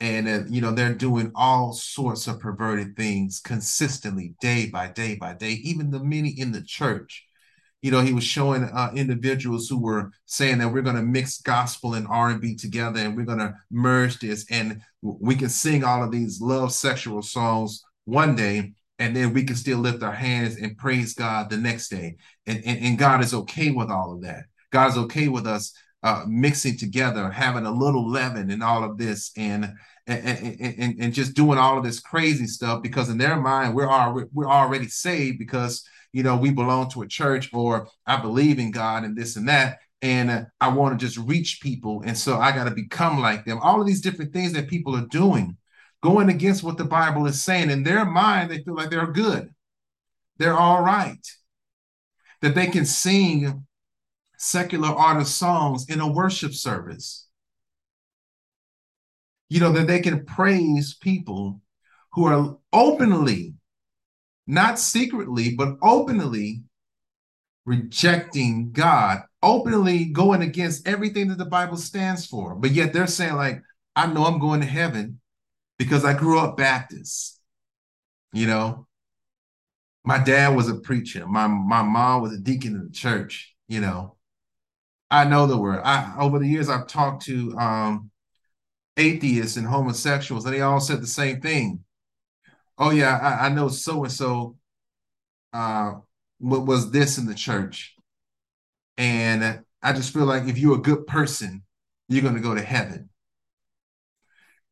and 0.00 0.28
uh, 0.28 0.40
you 0.48 0.60
know 0.60 0.72
they're 0.72 0.94
doing 0.94 1.32
all 1.34 1.72
sorts 1.72 2.26
of 2.26 2.40
perverted 2.40 2.96
things 2.96 3.40
consistently 3.40 4.34
day 4.40 4.68
by 4.68 4.88
day 4.88 5.14
by 5.16 5.32
day 5.34 5.52
even 5.62 5.90
the 5.90 6.00
many 6.00 6.30
in 6.30 6.52
the 6.52 6.62
church. 6.62 7.24
You 7.82 7.90
know 7.90 8.00
he 8.00 8.12
was 8.12 8.24
showing 8.24 8.64
uh, 8.64 8.90
individuals 8.94 9.68
who 9.68 9.78
were 9.78 10.10
saying 10.24 10.58
that 10.58 10.72
we're 10.72 10.82
going 10.82 10.96
to 10.96 11.02
mix 11.02 11.40
gospel 11.40 11.94
and 11.94 12.06
r&b 12.08 12.56
together 12.56 13.00
and 13.00 13.16
we're 13.16 13.24
going 13.24 13.38
to 13.38 13.54
merge 13.70 14.18
this 14.18 14.44
and 14.50 14.80
we 15.02 15.36
can 15.36 15.48
sing 15.48 15.84
all 15.84 16.02
of 16.02 16.10
these 16.10 16.40
love 16.40 16.72
sexual 16.72 17.22
songs 17.22 17.82
one 18.04 18.34
day 18.34 18.72
and 18.98 19.14
then 19.14 19.32
we 19.32 19.44
can 19.44 19.56
still 19.56 19.78
lift 19.78 20.02
our 20.02 20.12
hands 20.12 20.56
and 20.56 20.76
praise 20.78 21.14
god 21.14 21.50
the 21.50 21.56
next 21.56 21.88
day. 21.88 22.16
And, 22.46 22.62
and, 22.64 22.78
and 22.80 22.98
god 22.98 23.22
is 23.22 23.34
okay 23.34 23.70
with 23.70 23.90
all 23.90 24.12
of 24.12 24.22
that. 24.22 24.44
God 24.72 24.90
is 24.90 24.98
okay 24.98 25.28
with 25.28 25.46
us 25.46 25.72
uh, 26.02 26.24
mixing 26.26 26.76
together, 26.76 27.30
having 27.30 27.66
a 27.66 27.70
little 27.70 28.08
leaven 28.08 28.50
and 28.50 28.62
all 28.62 28.84
of 28.84 28.98
this, 28.98 29.32
and 29.36 29.74
and, 30.06 30.60
and 30.60 31.00
and 31.00 31.12
just 31.12 31.34
doing 31.34 31.58
all 31.58 31.78
of 31.78 31.84
this 31.84 31.98
crazy 31.98 32.46
stuff 32.46 32.82
because 32.82 33.08
in 33.08 33.18
their 33.18 33.36
mind 33.36 33.74
we're 33.74 33.90
already 33.90 34.28
we're 34.32 34.48
already 34.48 34.86
saved 34.86 35.38
because 35.38 35.84
you 36.12 36.22
know 36.22 36.36
we 36.36 36.50
belong 36.50 36.88
to 36.90 37.02
a 37.02 37.08
church 37.08 37.50
or 37.52 37.88
I 38.06 38.20
believe 38.20 38.58
in 38.58 38.70
God 38.70 39.04
and 39.04 39.16
this 39.16 39.36
and 39.36 39.48
that, 39.48 39.80
and 40.02 40.30
uh, 40.30 40.44
I 40.60 40.68
want 40.68 40.98
to 40.98 41.04
just 41.04 41.18
reach 41.18 41.60
people, 41.60 42.02
and 42.04 42.16
so 42.16 42.38
I 42.38 42.52
got 42.52 42.64
to 42.64 42.70
become 42.70 43.20
like 43.20 43.44
them. 43.44 43.58
All 43.60 43.80
of 43.80 43.86
these 43.86 44.00
different 44.00 44.32
things 44.32 44.52
that 44.52 44.68
people 44.68 44.94
are 44.94 45.06
doing, 45.06 45.56
going 46.02 46.28
against 46.28 46.62
what 46.62 46.78
the 46.78 46.84
Bible 46.84 47.26
is 47.26 47.42
saying. 47.42 47.70
In 47.70 47.82
their 47.82 48.04
mind, 48.04 48.50
they 48.50 48.62
feel 48.62 48.76
like 48.76 48.90
they're 48.90 49.06
good, 49.06 49.52
they're 50.38 50.56
all 50.56 50.82
right, 50.82 51.26
that 52.42 52.54
they 52.54 52.66
can 52.66 52.86
sing 52.86 53.66
secular 54.38 54.88
artist 54.88 55.36
songs 55.36 55.86
in 55.88 56.00
a 56.00 56.10
worship 56.10 56.52
service. 56.52 57.28
You 59.48 59.60
know, 59.60 59.72
that 59.72 59.86
they 59.86 60.00
can 60.00 60.24
praise 60.24 60.94
people 60.94 61.60
who 62.12 62.24
are 62.26 62.56
openly, 62.72 63.54
not 64.46 64.78
secretly, 64.78 65.54
but 65.54 65.76
openly 65.82 66.62
rejecting 67.64 68.70
God, 68.72 69.22
openly 69.42 70.06
going 70.06 70.42
against 70.42 70.86
everything 70.88 71.28
that 71.28 71.38
the 71.38 71.44
Bible 71.44 71.76
stands 71.76 72.26
for. 72.26 72.54
But 72.54 72.70
yet 72.70 72.92
they're 72.92 73.06
saying, 73.06 73.34
like, 73.34 73.60
I 73.94 74.06
know 74.06 74.24
I'm 74.24 74.38
going 74.38 74.60
to 74.60 74.66
heaven 74.66 75.20
because 75.78 76.04
I 76.04 76.14
grew 76.14 76.38
up 76.38 76.56
Baptist. 76.56 77.40
You 78.32 78.46
know, 78.46 78.86
my 80.04 80.22
dad 80.22 80.54
was 80.54 80.68
a 80.68 80.76
preacher. 80.76 81.26
My 81.26 81.46
my 81.46 81.82
mom 81.82 82.22
was 82.22 82.32
a 82.32 82.38
deacon 82.38 82.74
in 82.74 82.84
the 82.84 82.92
church. 82.92 83.54
You 83.68 83.80
know, 83.80 84.15
I 85.10 85.24
know 85.24 85.46
the 85.46 85.58
word. 85.58 85.80
I 85.84 86.14
over 86.18 86.38
the 86.38 86.48
years 86.48 86.68
I've 86.68 86.86
talked 86.86 87.24
to 87.26 87.56
um, 87.58 88.10
atheists 88.96 89.56
and 89.56 89.66
homosexuals, 89.66 90.44
and 90.44 90.54
they 90.54 90.60
all 90.60 90.80
said 90.80 91.00
the 91.00 91.06
same 91.06 91.40
thing. 91.40 91.84
Oh 92.78 92.90
yeah, 92.90 93.16
I, 93.16 93.46
I 93.46 93.48
know 93.48 93.68
so 93.68 94.04
and 94.04 94.12
so. 94.12 94.56
What 96.38 96.66
was 96.66 96.90
this 96.90 97.16
in 97.16 97.24
the 97.24 97.34
church? 97.34 97.94
And 98.98 99.64
I 99.82 99.92
just 99.94 100.12
feel 100.12 100.26
like 100.26 100.46
if 100.48 100.58
you're 100.58 100.76
a 100.76 100.82
good 100.82 101.06
person, 101.06 101.62
you're 102.08 102.20
going 102.20 102.34
to 102.34 102.42
go 102.42 102.54
to 102.54 102.60
heaven. 102.60 103.08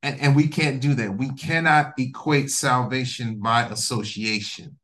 And, 0.02 0.20
and 0.20 0.36
we 0.36 0.48
can't 0.48 0.82
do 0.82 0.92
that. 0.94 1.16
We 1.16 1.30
cannot 1.30 1.94
equate 1.98 2.50
salvation 2.50 3.40
by 3.40 3.64
association 3.64 4.78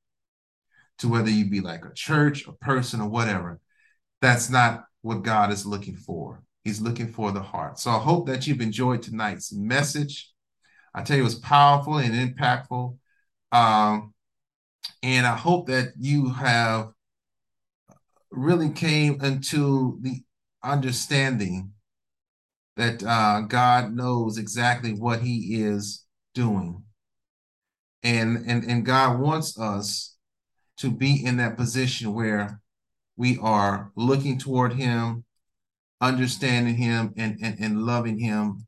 to 1.00 1.08
whether 1.08 1.28
you 1.28 1.50
be 1.50 1.60
like 1.60 1.84
a 1.84 1.92
church, 1.92 2.46
a 2.46 2.52
person, 2.52 3.02
or 3.02 3.10
whatever. 3.10 3.60
That's 4.22 4.48
not 4.48 4.84
what 5.02 5.22
God 5.22 5.52
is 5.52 5.66
looking 5.66 5.96
for. 5.96 6.42
He's 6.64 6.80
looking 6.80 7.08
for 7.08 7.32
the 7.32 7.40
heart. 7.40 7.78
So 7.78 7.90
I 7.90 7.98
hope 7.98 8.26
that 8.26 8.46
you've 8.46 8.60
enjoyed 8.60 9.02
tonight's 9.02 9.52
message. 9.52 10.30
I 10.94 11.02
tell 11.02 11.16
you, 11.16 11.22
it 11.22 11.24
was 11.24 11.36
powerful 11.36 11.98
and 11.98 12.14
impactful. 12.14 12.96
Um, 13.52 14.12
and 15.02 15.26
I 15.26 15.36
hope 15.36 15.68
that 15.68 15.92
you 15.98 16.30
have 16.30 16.92
really 18.30 18.70
came 18.70 19.20
into 19.22 19.98
the 20.02 20.22
understanding 20.62 21.72
that 22.76 23.02
uh, 23.02 23.42
God 23.42 23.92
knows 23.92 24.38
exactly 24.38 24.92
what 24.92 25.20
He 25.20 25.62
is 25.62 26.04
doing, 26.34 26.82
and 28.02 28.44
and 28.46 28.64
and 28.64 28.86
God 28.86 29.20
wants 29.20 29.58
us 29.58 30.16
to 30.78 30.90
be 30.90 31.24
in 31.24 31.36
that 31.38 31.56
position 31.56 32.14
where 32.14 32.60
we 33.20 33.38
are 33.42 33.92
looking 33.96 34.38
toward 34.38 34.72
him, 34.72 35.24
understanding 36.00 36.74
him, 36.74 37.12
and, 37.18 37.36
and, 37.42 37.60
and 37.60 37.82
loving 37.82 38.18
him, 38.18 38.66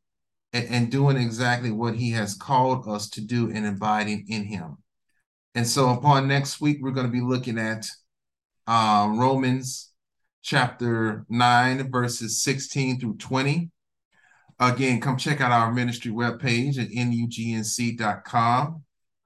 and, 0.53 0.69
and 0.69 0.91
doing 0.91 1.17
exactly 1.17 1.71
what 1.71 1.95
he 1.95 2.11
has 2.11 2.35
called 2.35 2.87
us 2.87 3.09
to 3.09 3.23
do 3.23 3.51
and 3.51 3.65
abiding 3.65 4.27
in 4.29 4.45
him. 4.45 4.77
And 5.55 5.67
so, 5.67 5.89
upon 5.89 6.29
next 6.29 6.61
week, 6.61 6.81
we're 6.83 6.91
going 6.91 7.07
to 7.07 7.13
be 7.13 7.23
looking 7.23 7.59
at 7.59 7.87
uh, 8.67 9.11
Romans 9.15 9.91
chapter 10.43 11.25
9, 11.31 11.91
verses 11.91 12.43
16 12.43 13.01
through 13.01 13.17
20. 13.17 13.71
Again, 14.61 15.01
come 15.01 15.17
check 15.17 15.41
out 15.41 15.51
our 15.51 15.73
ministry 15.73 16.13
webpage 16.13 16.79
at 16.79 16.91
nugnc.com 16.91 18.83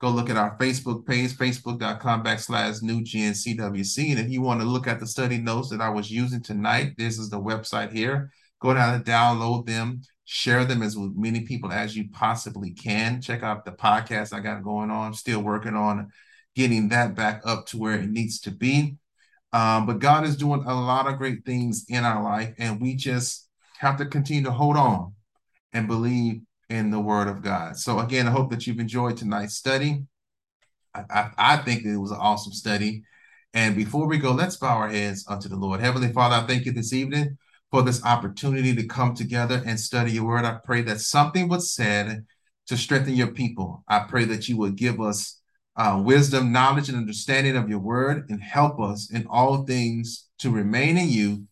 go 0.06 0.12
look 0.12 0.30
at 0.30 0.36
our 0.36 0.56
Facebook 0.58 1.04
page, 1.04 1.32
facebook.com 1.32 2.22
backslash 2.22 2.80
new 2.82 3.00
GNCWC. 3.00 4.10
And 4.10 4.20
if 4.20 4.28
you 4.30 4.40
want 4.40 4.60
to 4.60 4.66
look 4.66 4.86
at 4.86 5.00
the 5.00 5.06
study 5.06 5.38
notes 5.38 5.70
that 5.70 5.80
I 5.80 5.88
was 5.88 6.10
using 6.10 6.42
tonight, 6.42 6.94
this 6.96 7.18
is 7.18 7.28
the 7.28 7.40
website 7.40 7.92
here. 7.92 8.30
Go 8.60 8.72
down 8.74 8.94
and 8.94 9.04
download 9.04 9.66
them, 9.66 10.02
share 10.24 10.64
them 10.64 10.82
as 10.82 10.96
with 10.96 11.16
many 11.16 11.40
people 11.40 11.72
as 11.72 11.96
you 11.96 12.08
possibly 12.12 12.72
can. 12.72 13.20
Check 13.20 13.42
out 13.42 13.64
the 13.64 13.72
podcast 13.72 14.32
I 14.32 14.40
got 14.40 14.62
going 14.62 14.90
on. 14.90 15.12
Still 15.12 15.42
working 15.42 15.74
on 15.74 16.10
getting 16.54 16.88
that 16.90 17.16
back 17.16 17.42
up 17.44 17.66
to 17.66 17.78
where 17.78 17.98
it 17.98 18.08
needs 18.08 18.40
to 18.40 18.52
be. 18.52 18.96
Um, 19.52 19.86
but 19.86 19.98
God 19.98 20.24
is 20.24 20.36
doing 20.36 20.62
a 20.66 20.74
lot 20.74 21.06
of 21.06 21.18
great 21.18 21.44
things 21.44 21.84
in 21.88 22.04
our 22.04 22.22
life, 22.22 22.54
and 22.58 22.80
we 22.80 22.94
just 22.94 23.48
have 23.78 23.96
to 23.98 24.06
continue 24.06 24.44
to 24.44 24.52
hold 24.52 24.76
on 24.76 25.14
and 25.72 25.88
believe 25.88 26.42
in 26.68 26.90
the 26.90 27.00
Word 27.00 27.28
of 27.28 27.42
God. 27.42 27.76
So 27.76 27.98
again, 28.00 28.26
I 28.26 28.30
hope 28.30 28.50
that 28.50 28.66
you've 28.66 28.80
enjoyed 28.80 29.16
tonight's 29.16 29.54
study. 29.54 30.04
I, 30.94 31.04
I, 31.10 31.30
I 31.38 31.56
think 31.58 31.84
it 31.84 31.96
was 31.96 32.10
an 32.10 32.18
awesome 32.20 32.52
study. 32.52 33.04
And 33.54 33.74
before 33.74 34.06
we 34.06 34.18
go, 34.18 34.32
let's 34.32 34.56
bow 34.56 34.76
our 34.76 34.88
heads 34.88 35.24
unto 35.28 35.48
the 35.48 35.56
Lord. 35.56 35.80
Heavenly 35.80 36.12
Father, 36.12 36.36
I 36.36 36.46
thank 36.46 36.66
you 36.66 36.72
this 36.72 36.92
evening 36.92 37.38
for 37.70 37.82
this 37.82 38.04
opportunity 38.04 38.74
to 38.74 38.86
come 38.86 39.14
together 39.14 39.62
and 39.64 39.78
study 39.78 40.12
your 40.12 40.24
word. 40.24 40.44
I 40.44 40.58
pray 40.64 40.82
that 40.82 41.00
something 41.00 41.48
was 41.48 41.72
said 41.72 42.26
to 42.66 42.76
strengthen 42.76 43.14
your 43.14 43.28
people. 43.28 43.84
I 43.88 44.00
pray 44.00 44.24
that 44.26 44.48
you 44.48 44.56
would 44.58 44.76
give 44.76 45.00
us 45.00 45.40
uh, 45.76 46.00
wisdom, 46.04 46.52
knowledge, 46.52 46.88
and 46.88 46.98
understanding 46.98 47.56
of 47.56 47.68
your 47.68 47.78
word 47.78 48.28
and 48.28 48.42
help 48.42 48.80
us 48.80 49.10
in 49.10 49.26
all 49.28 49.64
things 49.64 50.28
to 50.38 50.50
remain 50.50 50.96
in 50.96 51.08
you 51.08 51.44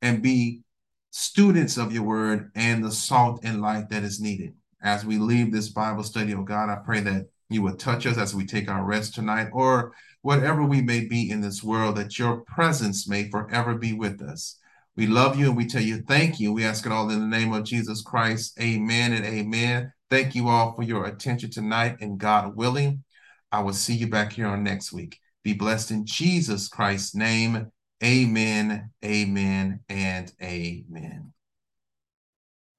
and 0.00 0.22
be 0.22 0.62
students 1.10 1.76
of 1.76 1.92
your 1.92 2.04
word 2.04 2.50
and 2.54 2.84
the 2.84 2.90
salt 2.90 3.40
and 3.44 3.60
light 3.60 3.88
that 3.90 4.02
is 4.02 4.20
needed 4.20 4.54
as 4.82 5.04
we 5.04 5.18
leave 5.18 5.52
this 5.52 5.68
Bible 5.68 6.02
study, 6.02 6.34
oh 6.34 6.42
God, 6.42 6.68
I 6.68 6.76
pray 6.84 7.00
that 7.00 7.26
you 7.48 7.62
would 7.62 7.78
touch 7.78 8.06
us 8.06 8.18
as 8.18 8.34
we 8.34 8.46
take 8.46 8.68
our 8.68 8.84
rest 8.84 9.14
tonight, 9.14 9.48
or 9.52 9.92
whatever 10.22 10.64
we 10.64 10.80
may 10.80 11.04
be 11.06 11.30
in 11.30 11.40
this 11.40 11.62
world, 11.62 11.96
that 11.96 12.18
your 12.18 12.38
presence 12.38 13.08
may 13.08 13.28
forever 13.28 13.74
be 13.74 13.92
with 13.92 14.22
us. 14.22 14.58
We 14.96 15.06
love 15.06 15.38
you 15.38 15.46
and 15.48 15.56
we 15.56 15.66
tell 15.66 15.82
you 15.82 16.02
thank 16.02 16.38
you. 16.38 16.52
We 16.52 16.64
ask 16.64 16.84
it 16.84 16.92
all 16.92 17.10
in 17.10 17.20
the 17.20 17.38
name 17.38 17.52
of 17.52 17.64
Jesus 17.64 18.02
Christ. 18.02 18.58
Amen 18.60 19.12
and 19.12 19.24
amen. 19.24 19.92
Thank 20.10 20.34
you 20.34 20.48
all 20.48 20.74
for 20.74 20.82
your 20.82 21.06
attention 21.06 21.50
tonight, 21.50 21.96
and 22.00 22.18
God 22.18 22.56
willing, 22.56 23.04
I 23.50 23.62
will 23.62 23.72
see 23.72 23.94
you 23.94 24.08
back 24.08 24.32
here 24.32 24.46
on 24.46 24.62
next 24.62 24.92
week. 24.92 25.18
Be 25.42 25.54
blessed 25.54 25.90
in 25.90 26.06
Jesus 26.06 26.68
Christ's 26.68 27.14
name. 27.14 27.70
Amen, 28.04 28.90
amen, 29.04 29.80
and 29.88 30.32
amen. 30.42 31.31